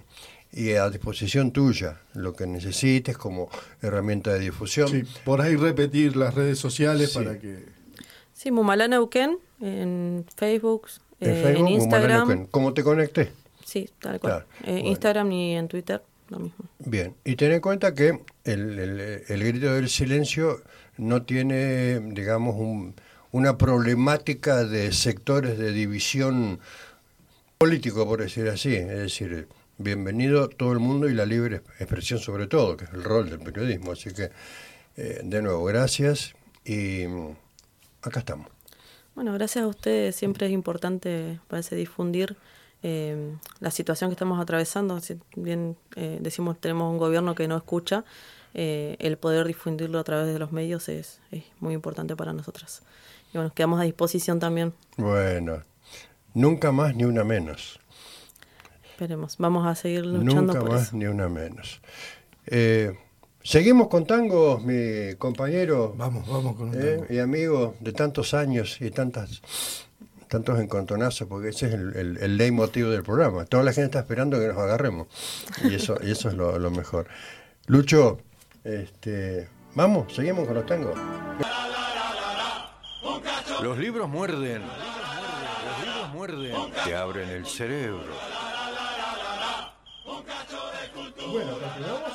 [0.51, 3.49] y a disposición tuya, lo que necesites como
[3.83, 4.89] herramienta de difusión.
[4.89, 7.19] Sí, por ahí repetir las redes sociales Sí.
[7.19, 7.63] para que...
[8.41, 10.87] Sí, Mumalá Neuquén, en Facebook,
[11.19, 12.47] En eh, Facebook, en Instagram.
[12.47, 13.31] ¿Cómo te conecté?
[13.63, 14.31] Sí, tal cual.
[14.33, 14.87] Claro, Eh, bueno.
[14.89, 16.65] Instagram y en Twitter, lo mismo.
[16.79, 20.59] Bien, y ten en cuenta que el, el- el grito del silencio
[20.97, 22.95] no tiene, digamos, un-
[23.31, 26.59] una problemática de sectores de división
[27.59, 28.73] político, por decir así.
[28.75, 33.03] Es decir, bienvenido todo el mundo y la libre expresión sobre todo, que es el
[33.03, 33.91] rol del periodismo.
[33.91, 34.31] Así que,
[34.97, 36.33] eh, de nuevo, gracias
[36.65, 37.03] y
[38.01, 38.47] acá estamos.
[39.15, 40.15] Bueno, gracias a ustedes.
[40.15, 42.37] Siempre es importante, parece, difundir
[42.83, 44.99] eh, la situación que estamos atravesando.
[44.99, 48.05] Si bien eh, decimos tenemos un gobierno que no escucha,
[48.53, 52.81] eh, el poder difundirlo a través de los medios es, es muy importante para nosotras.
[53.33, 54.73] Y bueno, quedamos a disposición también.
[54.97, 55.61] Bueno,
[56.33, 57.79] nunca más ni una menos.
[58.91, 59.37] Esperemos.
[59.37, 60.97] Vamos a seguir luchando Nunca por más eso.
[60.97, 61.81] ni una menos.
[63.43, 67.05] Seguimos con tangos, mi compañero Vamos, vamos con un eh, tango.
[67.09, 69.41] y amigo de tantos años y tantas
[70.27, 73.43] tantos encontronazos, porque ese es el, el, el leitmotiv del programa.
[73.45, 75.07] Toda la gente está esperando que nos agarremos.
[75.63, 77.07] Y eso, y eso es lo, lo mejor.
[77.67, 78.19] Lucho,
[78.63, 80.97] este, vamos, seguimos con los tangos.
[83.61, 84.61] Los libros muerden.
[84.61, 86.55] Los libros muerden.
[86.85, 88.05] Te abren el cerebro.
[91.29, 92.11] Bueno, continuamos.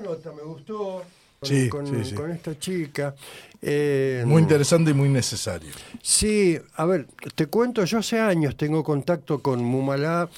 [0.00, 1.02] Nota, me gustó.
[1.40, 2.14] Con, Sí, con, sí, sí.
[2.14, 3.14] con esta chica.
[3.62, 5.70] Eh, Muy interesante y muy necesario.
[6.00, 10.30] Sí, a ver, te cuento, yo hace años tengo contacto con Mumalá,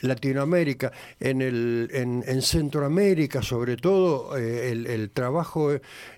[0.00, 5.70] Latinoamérica, en, el, en, en Centroamérica sobre todo, eh, el, el trabajo,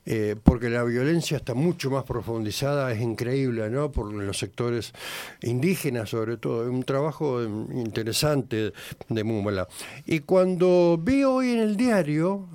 [0.07, 3.93] eh, porque la violencia está mucho más profundizada, es increíble, ¿no?
[3.93, 4.93] Por los sectores
[5.43, 8.73] indígenas sobre todo, un trabajo interesante
[9.11, 9.69] de Mumalá.
[10.07, 12.47] Y cuando vi hoy en el diario,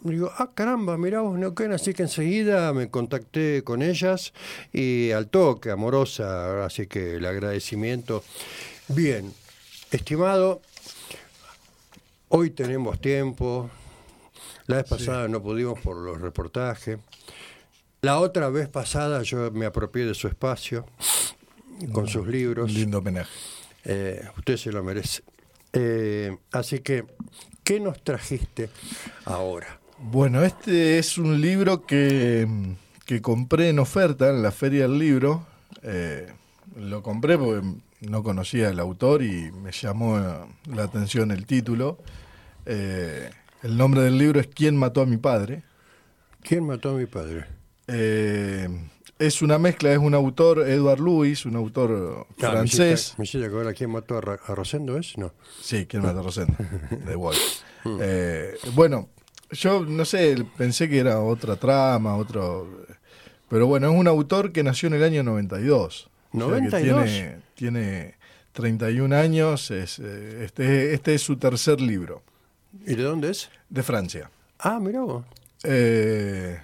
[0.00, 4.32] Digo, ah, caramba, mirá vos, Neuquén, así que enseguida me contacté con ellas
[4.72, 8.22] y al toque, amorosa, así que el agradecimiento.
[8.88, 9.32] Bien,
[9.90, 10.60] estimado,
[12.28, 13.70] hoy tenemos tiempo,
[14.66, 16.98] la vez pasada no pudimos por los reportajes,
[18.00, 20.86] la otra vez pasada yo me apropié de su espacio
[21.92, 22.72] con sus Un libros.
[22.72, 23.30] lindo homenaje.
[23.84, 25.22] Eh, usted se lo merece.
[25.72, 27.04] Eh, así que,
[27.64, 28.68] ¿qué nos trajiste
[29.24, 29.77] ahora?
[30.00, 32.46] Bueno, este es un libro que,
[33.04, 35.46] que compré en oferta en la Feria del Libro.
[35.82, 36.28] Eh,
[36.76, 37.66] lo compré porque
[38.02, 41.98] no conocía al autor y me llamó la atención el título.
[42.64, 43.30] Eh,
[43.62, 45.64] el nombre del libro es ¿Quién mató a mi padre?
[46.42, 47.46] ¿Quién mató a mi padre?
[47.88, 48.68] Eh,
[49.18, 53.14] es una mezcla, es un autor, Edward Louis, un autor Ah, francés.
[53.18, 54.20] Me hiciste acordar quién mató a,
[54.54, 55.18] Rosendo, ¿es?
[55.18, 55.32] No.
[55.60, 56.54] Sí, ¿quién mató a Rosendo?
[57.04, 57.38] De Wolf.
[58.00, 59.08] Eh, bueno,
[59.50, 62.86] yo no sé, pensé que era otra trama, otro...
[63.48, 66.10] Pero bueno, es un autor que nació en el año 92.
[66.32, 67.04] O sea que 92.
[67.04, 68.14] tiene, tiene
[68.52, 72.22] 31 años, es, eh, este, este es su tercer libro,
[72.86, 73.50] ¿Y de dónde es?
[73.70, 74.30] de Francia.
[74.58, 75.24] Ah, mirá vos.
[75.62, 76.60] Eh,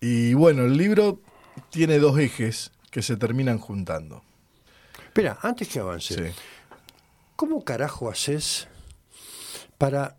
[0.00, 1.20] y bueno, el libro
[1.70, 4.22] tiene dos ejes que se terminan juntando.
[5.04, 6.34] Espera, antes que avance, Sí.
[7.34, 8.68] ¿cómo carajo haces
[9.78, 10.16] para...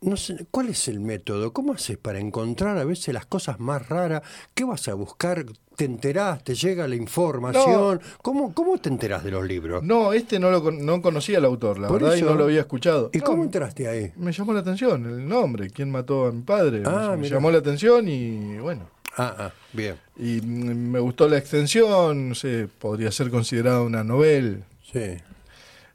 [0.00, 1.52] No sé, ¿cuál es el método?
[1.52, 4.22] ¿Cómo haces para encontrar a veces las cosas más raras?
[4.54, 5.44] ¿Qué vas a buscar?
[5.74, 6.44] ¿Te enterás?
[6.44, 8.00] ¿Te llega la información?
[8.22, 9.82] ¿Cómo, ¿Cómo te enterás de los libros?
[9.82, 12.60] No, este no lo no conocía al autor, la Por verdad, y no lo había
[12.60, 13.10] escuchado.
[13.12, 14.12] ¿Y No, cómo entraste ahí?
[14.16, 16.82] Me llamó la atención el nombre, quién mató a mi padre.
[16.86, 18.88] Ah, me, llamó la atención y bueno.
[19.16, 19.96] Ah, ah, bien.
[20.16, 24.58] Y me gustó la extensión, no sé, podría ser considerada una novela.
[24.92, 25.16] Sí.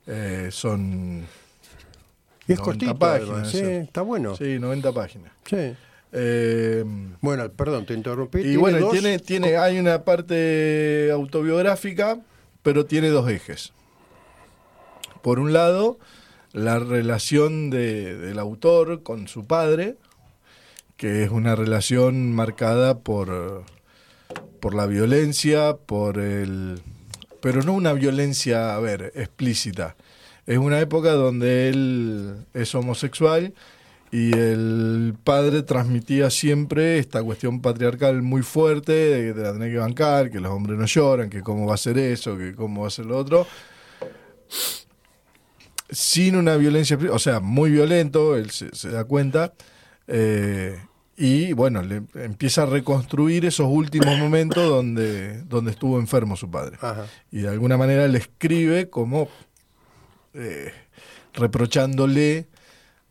[0.07, 1.25] Eh, son.
[2.47, 4.35] Y es 90 cortito, páginas, sí, está bueno.
[4.35, 5.31] Sí, 90 páginas.
[5.45, 5.73] Sí.
[6.11, 6.83] Eh,
[7.21, 8.39] Bueno, perdón, te interrumpí.
[8.39, 8.91] y ¿Tiene bueno, dos?
[8.91, 12.19] tiene, tiene, hay una parte autobiográfica,
[12.61, 13.73] pero tiene dos ejes.
[15.21, 15.97] Por un lado,
[16.51, 19.95] la relación de- del autor con su padre,
[20.97, 23.63] que es una relación marcada por,
[24.59, 26.81] por la violencia, por el...
[27.41, 29.95] Pero no una violencia, a ver, explícita.
[30.45, 33.53] Es una época donde él es homosexual
[34.11, 39.71] y el padre transmitía siempre esta cuestión patriarcal muy fuerte, de que te la tenés
[39.71, 42.81] que bancar, que los hombres no lloran, que cómo va a ser eso, que cómo
[42.81, 43.47] va a ser lo otro.
[45.89, 49.53] Sin una violencia, o sea, muy violento, él se, se da cuenta.
[50.07, 50.77] Eh,
[51.17, 56.77] y bueno, le empieza a reconstruir esos últimos momentos donde, donde estuvo enfermo su padre.
[56.81, 57.05] Ajá.
[57.31, 59.27] Y de alguna manera le escribe como
[60.33, 60.71] eh,
[61.33, 62.47] reprochándole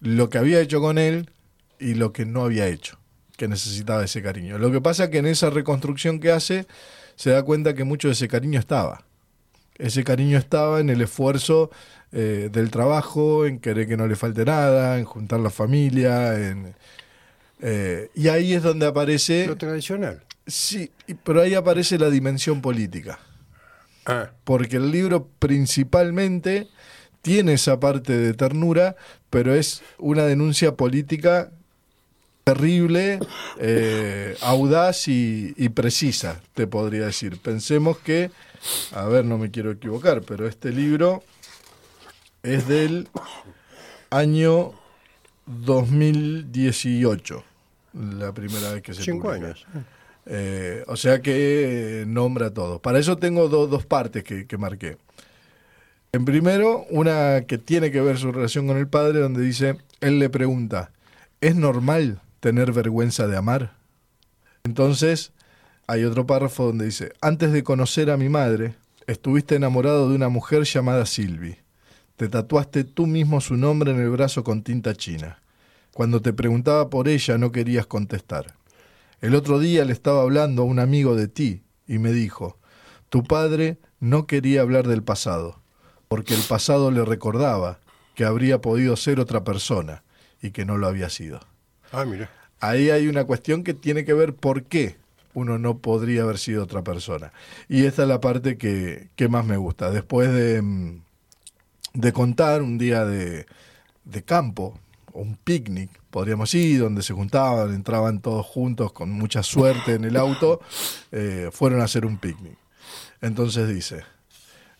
[0.00, 1.30] lo que había hecho con él
[1.78, 2.98] y lo que no había hecho,
[3.36, 4.58] que necesitaba ese cariño.
[4.58, 6.66] Lo que pasa es que en esa reconstrucción que hace
[7.16, 9.04] se da cuenta que mucho de ese cariño estaba.
[9.78, 11.70] Ese cariño estaba en el esfuerzo
[12.12, 16.74] eh, del trabajo, en querer que no le falte nada, en juntar la familia, en,
[17.62, 19.46] eh, y ahí es donde aparece...
[19.46, 20.22] Lo tradicional.
[20.46, 20.90] Sí,
[21.22, 23.20] pero ahí aparece la dimensión política.
[24.04, 26.68] Ah, Porque el libro principalmente
[27.22, 28.96] tiene esa parte de ternura,
[29.30, 31.50] pero es una denuncia política
[32.44, 33.20] terrible,
[33.58, 37.38] eh, audaz y, y precisa, te podría decir.
[37.38, 38.30] Pensemos que,
[38.92, 41.22] a ver, no me quiero equivocar, pero este libro
[42.42, 43.08] es del
[44.10, 44.72] año
[45.46, 47.44] 2018,
[48.18, 49.46] la primera vez que se cinco publica.
[49.46, 49.66] años.
[50.26, 52.80] Eh, o sea que eh, nombra todo.
[52.80, 54.96] Para eso tengo do- dos partes que, que marqué.
[56.14, 60.18] En primero, una que tiene que ver su relación con el padre, donde dice, él
[60.18, 60.92] le pregunta,
[61.40, 63.72] ¿es normal tener vergüenza de amar?
[64.64, 65.32] Entonces,
[65.86, 68.74] hay otro párrafo donde dice, antes de conocer a mi madre,
[69.06, 71.56] estuviste enamorado de una mujer llamada Silvi.
[72.16, 75.38] Te tatuaste tú mismo su nombre en el brazo con tinta china.
[75.94, 78.54] Cuando te preguntaba por ella no querías contestar.
[79.22, 82.58] El otro día le estaba hablando a un amigo de ti y me dijo,
[83.08, 85.61] tu padre no quería hablar del pasado,
[86.12, 87.78] porque el pasado le recordaba
[88.14, 90.02] que habría podido ser otra persona
[90.42, 91.40] y que no lo había sido.
[91.90, 92.30] Ah, mira.
[92.60, 94.98] Ahí hay una cuestión que tiene que ver por qué
[95.32, 97.32] uno no podría haber sido otra persona.
[97.66, 99.90] Y esta es la parte que, que más me gusta.
[99.90, 101.02] Después de, mm,
[101.94, 103.46] de contar un día de,
[104.04, 104.78] de campo,
[105.14, 110.18] un picnic, podríamos ir, donde se juntaban, entraban todos juntos con mucha suerte en el
[110.18, 110.60] auto,
[111.10, 112.58] eh, fueron a hacer un picnic.
[113.22, 114.02] Entonces dice,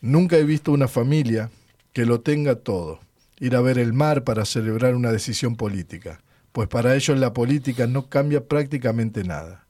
[0.02, 1.50] nunca he visto una familia
[1.94, 3.00] que lo tenga todo,
[3.38, 6.20] ir a ver el mar para celebrar una decisión política,
[6.52, 9.64] pues para ellos la política no cambia prácticamente nada.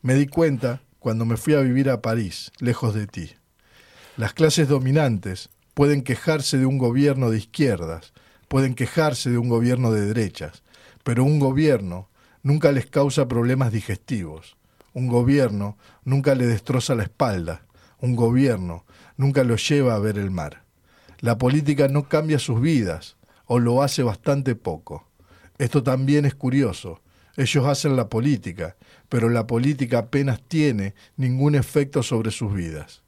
[0.00, 3.32] Me di cuenta cuando me fui a vivir a París, lejos de ti.
[4.16, 8.12] Las clases dominantes pueden quejarse de un gobierno de izquierdas,
[8.48, 10.62] pueden quejarse de un gobierno de derechas,
[11.02, 12.08] pero un gobierno
[12.42, 14.56] nunca les causa problemas digestivos.
[14.94, 17.66] Un gobierno nunca le destroza la espalda.
[18.00, 18.85] Un gobierno
[19.16, 20.62] nunca los lleva a ver el mar.
[21.20, 23.16] La política no cambia sus vidas,
[23.46, 25.08] o lo hace bastante poco.
[25.58, 27.00] Esto también es curioso.
[27.36, 28.76] Ellos hacen la política,
[29.08, 33.02] pero la política apenas tiene ningún efecto sobre sus vidas.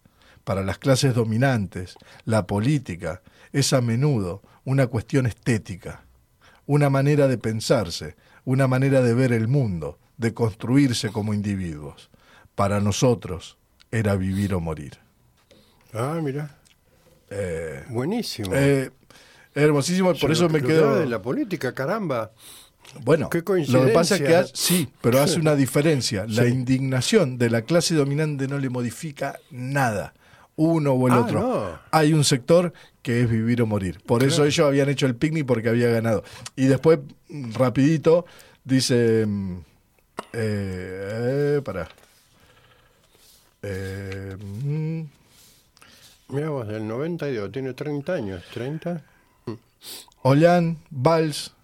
[0.44, 3.22] Para las clases dominantes, la política
[3.52, 6.04] es a menudo una cuestión estética,
[6.66, 12.10] una manera de pensarse, una manera de ver el mundo, de construirse como individuos.
[12.54, 13.58] Para nosotros
[13.90, 14.98] era vivir o morir.
[15.98, 16.54] Ah, mira.
[17.30, 18.50] Eh, Buenísimo.
[18.54, 18.90] eh,
[19.54, 20.96] hermosísimo, por eso me quedo...
[21.00, 22.30] de la política, caramba.
[23.02, 26.24] Bueno, Qué lo que pasa es que hace- sí, pero hace una diferencia.
[26.28, 26.50] La Sí.
[26.50, 30.14] indignación de la clase dominante no le modifica nada,
[30.56, 31.40] uno o el Ah, otro.
[31.40, 31.78] no.
[31.90, 32.72] Hay un sector
[33.02, 34.00] que es vivir o morir.
[34.06, 36.22] Por eso ellos habían hecho el picnic porque había ganado.
[36.56, 37.00] Y después,
[37.54, 38.24] rapidito,
[38.64, 39.26] dice...
[39.26, 39.56] mm,
[40.32, 41.88] Eh, eh, pará.
[43.62, 45.00] Eh, mm,
[46.30, 48.44] Mira vos, del 92, tiene 30 años.
[48.54, 49.02] ¿30?
[50.22, 51.54] Hollande, Valls,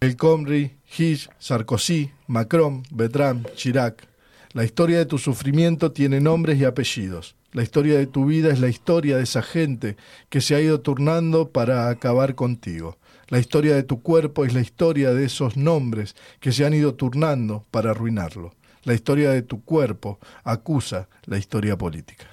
[0.00, 4.06] El Khomri, Hish, Sarkozy, Macron, Bertrand, Chirac.
[4.52, 7.36] La historia de tu sufrimiento tiene nombres y apellidos.
[7.52, 9.96] La historia de tu vida es la historia de esa gente
[10.28, 12.98] que se ha ido turnando para acabar contigo.
[13.28, 16.94] La historia de tu cuerpo es la historia de esos nombres que se han ido
[16.94, 18.52] turnando para arruinarlo.
[18.82, 22.26] La historia de tu cuerpo acusa la historia política.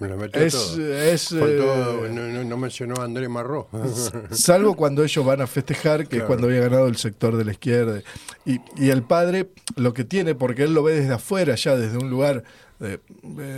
[0.00, 0.94] Me lo metió Es, todo.
[0.94, 3.68] es, Faltó- eh, no, no- no mencionó a André Marró.
[4.30, 7.52] Salvo cuando ellos van a festejar, que es cuando había ganado el sector de la
[7.52, 8.00] izquierda.
[8.44, 11.98] Y, y el padre lo que tiene, porque él lo ve desde afuera, ya desde
[11.98, 12.42] un lugar
[12.80, 12.98] de-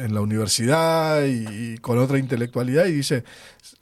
[0.04, 3.24] en la universidad y, y con otra intelectualidad y dice,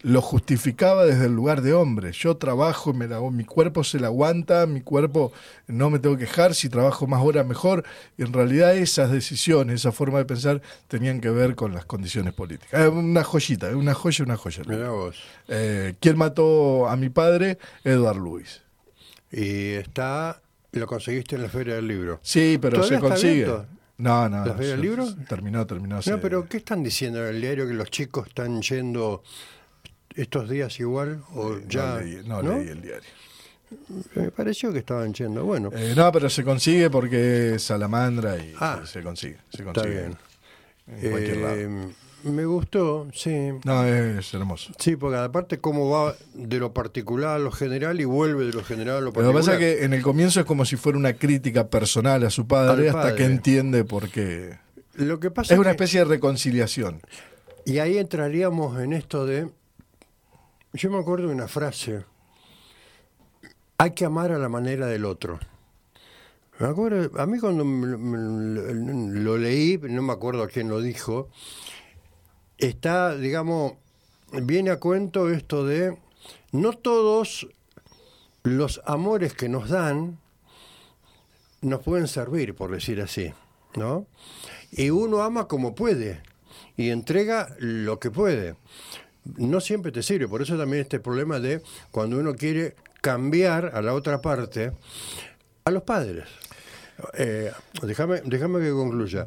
[0.03, 2.13] lo justificaba desde el lugar de hombre.
[2.13, 5.33] Yo trabajo, me la, mi cuerpo se la aguanta, mi cuerpo
[5.67, 7.85] no me tengo que quejar, si trabajo más horas mejor.
[8.19, 12.35] Y en realidad esas decisiones, esa forma de pensar tenían que ver con las condiciones
[12.35, 12.81] políticas.
[12.81, 14.63] Eh, una joyita, eh, una joya, una joya.
[14.67, 15.17] Mirá vos.
[15.49, 17.59] Eh, ¿Quién mató a mi padre?
[17.85, 18.63] Edward Lewis.
[19.33, 20.41] Y está,
[20.73, 22.21] lo conseguiste en la Feria del Libro.
[22.23, 23.45] Sí, pero ¿Todavía se consigue.
[23.45, 23.67] abierto?
[24.01, 24.45] No, no.
[24.47, 25.15] ¿La Feria del se- Libro?
[25.29, 26.01] Terminó, terminó.
[26.05, 29.23] No, pero ¿qué están diciendo en el diario que los chicos están yendo
[30.15, 31.23] estos días igual?
[31.35, 32.59] ¿O no ya, leí- no ¿no?
[32.59, 33.09] leí el diario.
[34.17, 35.45] Me pareció que estaban yendo.
[35.45, 38.83] Bueno, Eh, no, pero se consigue porque es salamandra y, Ah.
[38.85, 39.37] se consigue.
[39.51, 40.17] Se está consigue bien.
[40.89, 41.91] En cualquier lado.
[42.23, 43.51] Me gustó, sí.
[43.65, 44.73] No, es hermoso.
[44.79, 48.63] Sí, porque aparte cómo va de lo particular a lo general y vuelve de lo
[48.63, 49.59] general a lo Pero lo que particular.
[49.59, 52.47] pasa es que en el comienzo es como si fuera una crítica personal a su
[52.47, 54.59] padre, hasta que entiende por qué.
[54.95, 57.01] Lo que pasa Es una que- especie de reconciliación.
[57.65, 59.49] Y ahí entraríamos en esto de.
[60.75, 62.05] Yo me acuerdo de una frase.
[63.79, 65.39] Hay que amar a la manera del otro.
[66.59, 71.31] Me acuerdo, a mí cuando lo leí, no me acuerdo quién lo dijo,
[72.61, 73.75] está, digamos,
[74.33, 75.97] viene a cuento esto de
[76.53, 77.49] no todos
[78.43, 80.19] los amores que nos dan
[81.63, 83.33] nos pueden servir, por decir así,
[83.77, 84.07] ¿no?
[84.73, 86.23] Y uno ama como puede
[86.77, 88.57] y entrega lo que puede.
[89.37, 93.83] No siempre te sirve, por eso también este problema de cuando uno quiere cambiar a
[93.83, 94.73] la otra parte,
[95.65, 96.25] a los padres.
[97.15, 97.51] Eh,
[97.83, 99.27] déjame, déjame que concluya.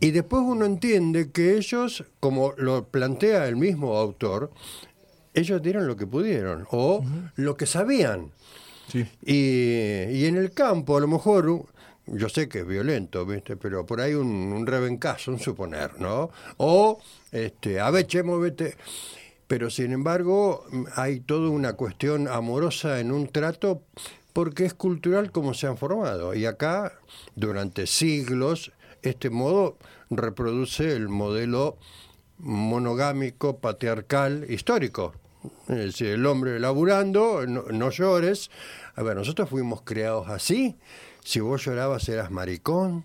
[0.00, 4.50] Y después uno entiende que ellos, como lo plantea el mismo autor,
[5.32, 7.04] ellos dieron lo que pudieron o
[7.36, 8.32] lo que sabían.
[8.88, 9.06] Sí.
[9.24, 11.64] Y, y en el campo, a lo mejor,
[12.06, 13.56] yo sé que es violento, ¿viste?
[13.56, 16.30] Pero por ahí un, un rebencazo, un suponer, ¿no?
[16.58, 17.00] O,
[17.32, 18.76] este, a ver, che, movete.
[19.46, 20.64] Pero sin embargo,
[20.94, 23.82] hay toda una cuestión amorosa en un trato
[24.32, 26.34] porque es cultural como se han formado.
[26.34, 26.92] Y acá,
[27.36, 29.76] durante siglos, este modo
[30.10, 31.78] reproduce el modelo
[32.38, 35.14] monogámico, patriarcal, histórico.
[35.68, 38.50] Es decir, el hombre laburando, no, no llores.
[38.94, 40.76] A ver, nosotros fuimos creados así.
[41.24, 43.04] Si vos llorabas eras maricón.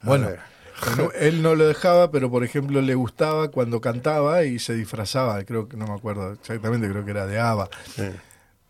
[0.00, 0.40] A Bueno, ver.
[1.20, 5.42] él, él no lo dejaba, pero por ejemplo le gustaba cuando cantaba y se disfrazaba.
[5.44, 7.68] Creo que no me acuerdo exactamente, creo que era de Ava.
[7.98, 8.14] Eh,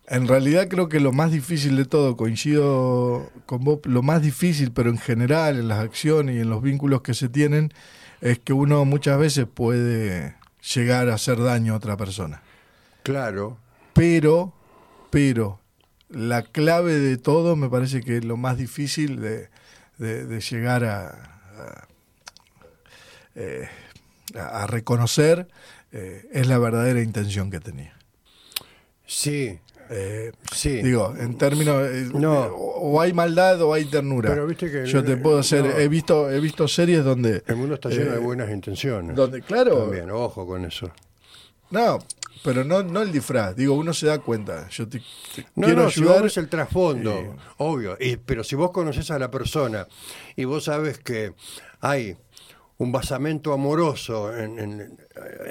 [0.09, 4.71] En realidad creo que lo más difícil de todo, coincido con vos, lo más difícil,
[4.73, 7.73] pero en general, en las acciones y en los vínculos que se tienen,
[8.21, 10.37] es que uno muchas veces puede
[10.75, 12.43] llegar a hacer daño a otra persona.
[13.03, 13.59] claro,
[13.95, 14.53] Pero,
[15.11, 15.61] pero,
[16.09, 19.49] la clave de todo me parece que es lo más difícil de,
[19.99, 21.89] de- de llegar a, a,
[23.35, 23.69] eh,
[24.37, 25.49] a- a reconocer
[25.93, 27.95] eh, es la verdadera intención que tenía.
[29.07, 29.59] sí,
[29.91, 30.83] Eh, sí.
[30.83, 32.47] Digo, en términos eh, No.
[32.47, 34.31] o, o hay maldad o hay ternura.
[34.31, 35.71] Pero viste que- Yo te puedo hacer, no.
[35.79, 39.15] he visto, he visto series donde, el mundo está lleno eh, de buenas intenciones.
[39.17, 40.91] donde, claro, También, ojo con eso.
[41.71, 41.99] no,
[42.45, 43.57] pero no, no el disfraz.
[43.57, 44.69] Digo, uno se da cuenta.
[44.69, 45.01] Yo te,
[45.35, 46.15] te No, quiero no, si ayudar.
[46.17, 47.97] vos ves el trasfondo, eh, obvio.
[47.99, 49.87] Y- pero si vos conoces a la persona
[50.37, 51.33] y vos sabes que
[51.81, 52.17] hay
[52.79, 54.99] un basamento amoroso, en- en-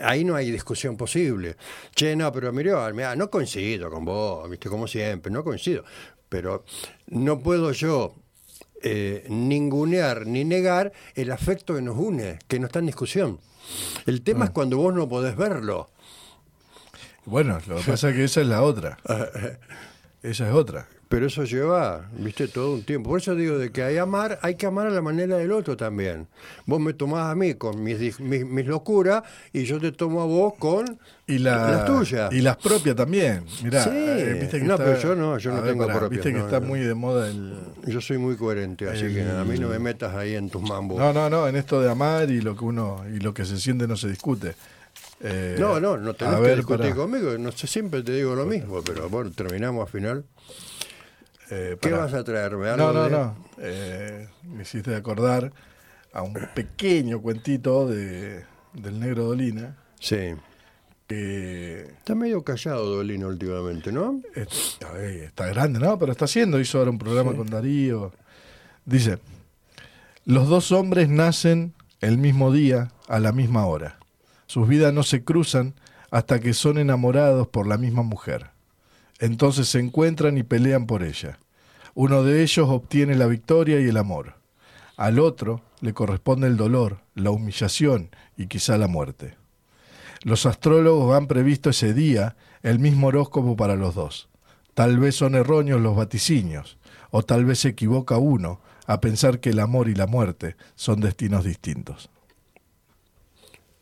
[0.04, 1.56] ahí no hay discusión posible.
[1.96, 5.84] Che, no, pero mirá, mirá, no coincido con vos, viste, como siempre, no coincido.
[6.30, 6.66] Pero
[7.08, 8.16] no puedo yo
[8.84, 13.40] eh, ningunear ni negar el afecto que nos une, que no está en discusión.
[14.06, 15.90] El tema es cuando vos no podés verlo.
[17.26, 18.98] Bueno, lo que pasa es que esa es la otra.
[20.22, 20.88] Esa es otra.
[21.08, 23.12] Pero eso lleva, viste, todo un tiempo.
[23.12, 25.78] Por eso digo de que hay amar, hay que amar a la manera del otro
[25.78, 26.28] también.
[26.66, 29.22] Vos me tomás a mí con mis, mis, mis locuras
[29.54, 32.34] y yo te tomo a vos con Y la, las tuyas.
[32.34, 33.44] Y las propias también.
[33.64, 33.90] Mirá, Sí.
[33.94, 36.40] eh, viste que No, está- pero yo no, yo no ver, tengo propias, Viste que
[36.40, 36.66] no, está no.
[36.68, 37.54] muy de moda el.
[37.86, 40.98] Yo soy muy coherente, así que a mí no me metas ahí en tus mambos.
[40.98, 43.58] No, no, no, en esto de amar y lo que uno y lo que se
[43.60, 44.56] siente no se discute.
[45.22, 48.36] Eh, No, no, no tenés a que ver, discutir conmigo, no sé, siempre te digo
[48.36, 50.26] lo mismo, pero bueno, terminamos al final.
[51.52, 52.70] Eh, ¿Qué vas a traerme?
[52.70, 53.36] ¿Algo No, no, de- no.
[53.60, 55.52] Eh, me hiciste acordar
[56.14, 58.44] a un pequeño cuentito de,
[58.74, 59.76] del negro Dolina.
[60.00, 60.34] Sí.
[61.08, 64.22] Que Está medio callado Dolino últimamente, ¿no?
[64.34, 66.00] es- a ver, está grande, ¿no?
[66.00, 68.12] Pero está haciendo, hizo ahora un programa con Darío.
[68.86, 69.20] Dice,
[70.26, 74.00] los dos hombres nacen el mismo día, a la misma hora.
[74.48, 75.76] Sus vidas no se cruzan
[76.10, 78.48] hasta que son enamorados por la misma mujer.
[79.20, 81.40] Entonces se encuentran y pelean por ella.
[81.94, 84.36] Uno de ellos obtiene la victoria y el amor.
[84.98, 89.36] Al otro le corresponde el dolor, la humillación y quizá la muerte.
[90.24, 94.28] Los astrólogos han previsto ese día el mismo horóscopo para los dos.
[94.74, 96.78] Tal vez son erróneos los vaticinios,
[97.12, 101.00] o tal vez se equivoca uno a pensar que el amor y la muerte son
[101.00, 102.10] destinos distintos.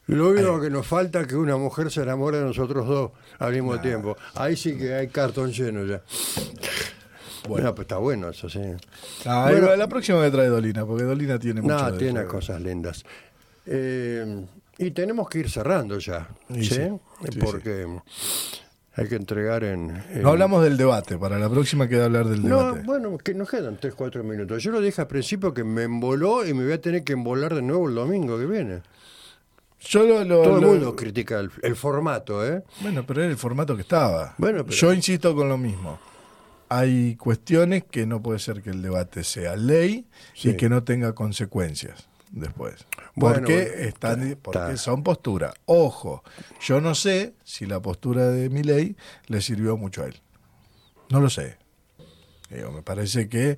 [0.07, 3.53] Lo único que nos falta es que una mujer se enamore de nosotros dos al
[3.53, 4.17] mismo tiempo.
[4.35, 6.01] Ahí sí que hay cartón lleno ya.
[7.47, 8.59] Bueno, pues está bueno eso, sí.
[9.25, 9.75] Ah, Bueno.
[9.75, 12.29] la próxima me trae Dolina, porque Dolina tiene mucho No, de tiene eso.
[12.29, 13.03] cosas lindas.
[13.65, 14.45] Eh,
[14.77, 16.63] y tenemos que ir cerrando ya, ¿sí?
[16.65, 16.75] sí,
[17.31, 17.85] sí, Porque
[18.95, 20.03] hay que entregar en...
[20.11, 22.81] en- No hablamos del debate, para la próxima queda hablar del No, debate.
[22.85, 24.61] bueno, que nos quedan 3, 4 minutos.
[24.63, 27.55] Yo lo dije al principio que me emboló y me voy a tener que embolar
[27.55, 28.81] de nuevo el domingo que viene.
[29.85, 32.63] Yo lo, lo- Todo el lo- mundo critica el, el formato, ¿eh?
[32.81, 34.33] Bueno, pero era el formato que estaba.
[34.37, 35.99] Bueno, pero- Yo insisto con lo mismo.
[36.69, 40.49] Hay cuestiones que no puede ser que el debate sea ley Sí.
[40.49, 42.85] y que no tenga consecuencias después.
[43.15, 44.77] Bueno, porque bueno, están, está- porque está.
[44.77, 45.53] son posturas.
[45.65, 46.23] Ojo,
[46.61, 48.95] yo no sé si la postura de Milei
[49.27, 50.19] le sirvió mucho a él.
[51.09, 51.57] No lo sé.
[52.49, 53.57] Digo, me parece que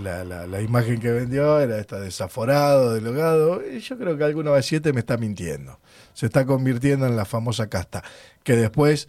[0.00, 3.60] la, la- la imagen que vendió era esta desaforado, delogado.
[3.68, 5.78] Y yo creo que alguno de siete me está mintiendo.
[6.14, 8.02] Se está convirtiendo en la famosa casta.
[8.42, 9.08] Que después,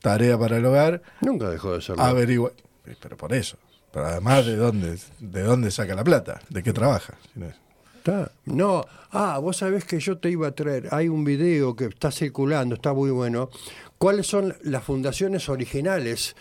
[0.00, 2.02] tarea para el hogar, Nunca dejó de serlo.
[2.02, 2.52] averigua.
[3.00, 3.56] Pero por eso.
[3.92, 6.40] Pero además, ¿de dónde, de dónde saca la plata?
[6.50, 7.14] ¿De qué trabaja?
[8.44, 12.12] No, ah, vos sabés que yo te iba a traer, hay un video que está
[12.12, 13.50] circulando, está muy bueno.
[13.98, 16.36] ¿Cuáles son las fundaciones originales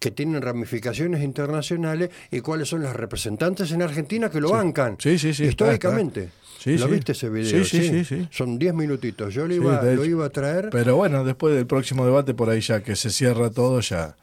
[0.00, 4.96] que tienen ramificaciones internacionales y cuáles son las representantes en Argentina que lo bancan?
[4.98, 6.24] Sí, sí, sí, Históricamente.
[6.24, 6.40] está.
[6.58, 6.92] Sí, ¿Lo sí.
[6.92, 7.64] viste ese video?
[7.64, 8.28] Sí, sí, sí.
[8.30, 9.32] Son 10 minutitos.
[9.32, 10.68] Yo lo iba, lo iba a traer.
[10.70, 14.16] Pero bueno, después del próximo debate, por ahí ya que se cierra todo, ya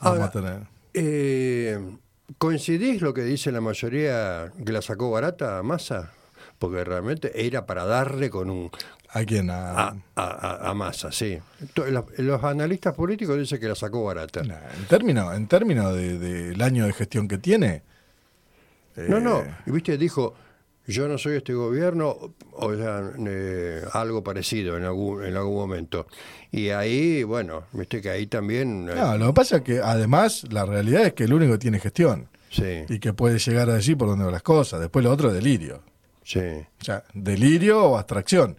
[0.00, 0.60] vamos Ahora, a tener.
[0.94, 1.78] Eh,
[2.38, 6.12] ¿Coincidís lo que dice la mayoría que la sacó barata a Massa?
[6.58, 8.70] Porque realmente era para darle con un
[9.20, 9.48] ¿A quién?
[9.50, 11.38] A- a, a, a- a Massa, sí.
[12.18, 14.42] Los analistas políticos dicen que la sacó barata.
[14.42, 17.82] Nah, en términos en términos de- del año de gestión que tiene.
[18.96, 19.42] No, eh, no.
[19.66, 20.34] Y viste, dijo,
[20.86, 26.06] yo no soy este gobierno, o sea, eh, algo parecido en algún, en algún momento.
[26.50, 28.88] Y ahí, bueno, viste que ahí también...
[28.90, 31.58] eh, No, lo que pasa es que además la realidad es que el único que
[31.58, 34.80] tiene gestión sí, y que puede llegar a decir por dónde van las cosas.
[34.80, 35.82] Después lo otro es delirio.
[36.22, 36.40] sí.
[36.80, 38.56] O sea, delirio o abstracción.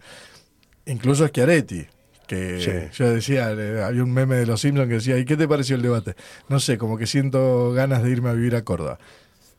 [0.88, 1.86] Incluso Schiaretti,
[2.26, 2.60] que
[2.90, 2.98] Sí.
[2.98, 5.82] yo decía, había un meme de los Simpsons que decía, ¿y qué te pareció el
[5.82, 6.14] debate?
[6.48, 8.98] No sé, como que siento ganas de irme a vivir a Córdoba.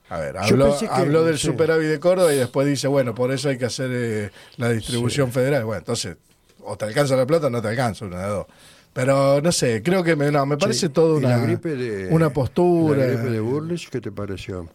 [0.09, 1.47] A ver, habló, pensé que- habló del sí.
[1.47, 5.31] superávit de Córdoba y después dice, bueno, por eso hay que hacer eh, la distribución
[5.31, 5.65] federal.
[5.65, 6.17] Bueno, entonces,
[6.63, 8.45] o te alcanza la plata o no te alcanza, una de dos.
[8.91, 13.05] Pero no sé, creo que me, no, me parece todo ¿Y una, de, una postura.
[13.05, 14.67] La gripe de Burlich, ¿qué te pareció?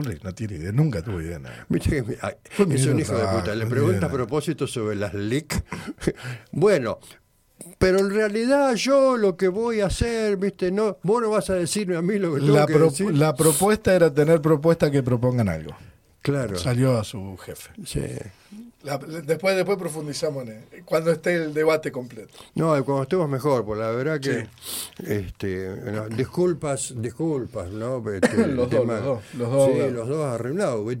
[0.00, 1.38] No tiene idea, nunca tuve idea.
[1.38, 1.66] nada.
[1.68, 3.54] Viste que me- ay, Fue mi es un hijo de puta.
[3.54, 5.62] Le pregunta a propósito sobre las LIC.
[6.52, 6.98] bueno,
[7.78, 11.54] pero en realidad yo lo que voy a hacer, viste, no, vos no vas a
[11.54, 13.14] decirme a mí lo que tengo La, que decir.
[13.16, 15.72] la propuesta era tener propuestas que propongan algo.
[16.22, 16.56] Claro.
[16.56, 17.70] Salió a su jefe.
[17.84, 18.00] Sí.
[18.84, 22.36] La- después, después profundizamos en él, cuando esté el debate completo.
[22.54, 24.48] No, cuando estemos mejor, pues la verdad que,
[25.06, 28.02] este, no, disculpas, disculpas, ¿no?
[28.12, 30.96] Este, Los dos, los dos, los dos, sí, los dos arreglados.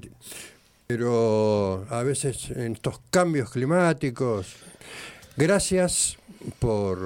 [0.86, 4.56] Pero a veces en estos cambios climáticos,
[5.36, 6.18] gracias
[6.58, 6.98] por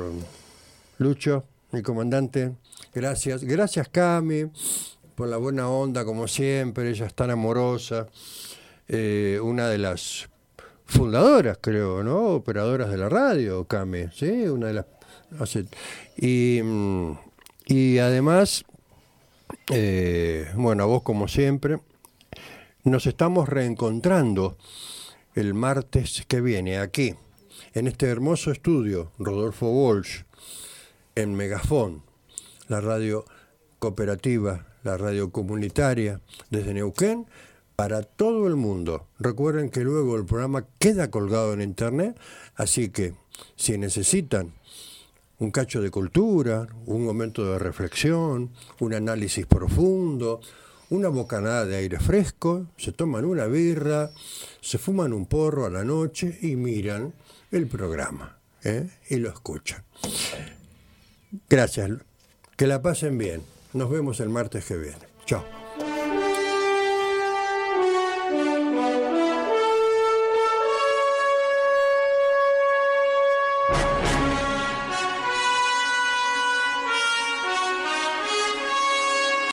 [0.98, 2.53] Lucho, mi comandante,
[2.94, 4.51] gracias, gracias Cami,
[5.15, 8.09] por la buena onda como siempre, ella es tan amorosa,
[8.89, 10.28] eh, una de las
[10.86, 12.28] fundadoras, creo, ¿no?
[12.28, 14.46] Operadoras de la radio, Cami, ¿sí?
[14.48, 14.86] Una de las...
[16.16, 17.12] y, mm,
[17.66, 18.64] y además,
[19.72, 21.78] eh, bueno, a vos como siempre,
[22.84, 24.56] nos estamos reencontrando
[25.34, 27.14] el martes que viene aquí,
[27.74, 30.22] en este hermoso estudio, Rodolfo Walsh,
[31.14, 32.02] en Megafón,
[32.68, 33.24] la radio
[33.78, 37.26] cooperativa, la radio comunitaria desde Neuquén
[37.77, 39.07] para todo el mundo.
[39.19, 42.19] Recuerden que luego el programa queda colgado en internet,
[42.57, 43.15] así que
[43.55, 44.53] si necesitan
[45.39, 48.51] un cacho de cultura, un momento de reflexión,
[48.81, 50.40] un análisis profundo,
[50.89, 54.11] una bocanada de aire fresco, se toman una birra,
[54.61, 57.12] se fuman un porro a la noche y miran
[57.51, 58.89] el programa ¿eh?
[59.11, 59.85] y lo escuchan.
[61.48, 61.90] Gracias,
[62.57, 63.43] que la pasen bien.
[63.74, 64.97] Nos vemos el martes que viene.
[65.27, 65.65] Chao.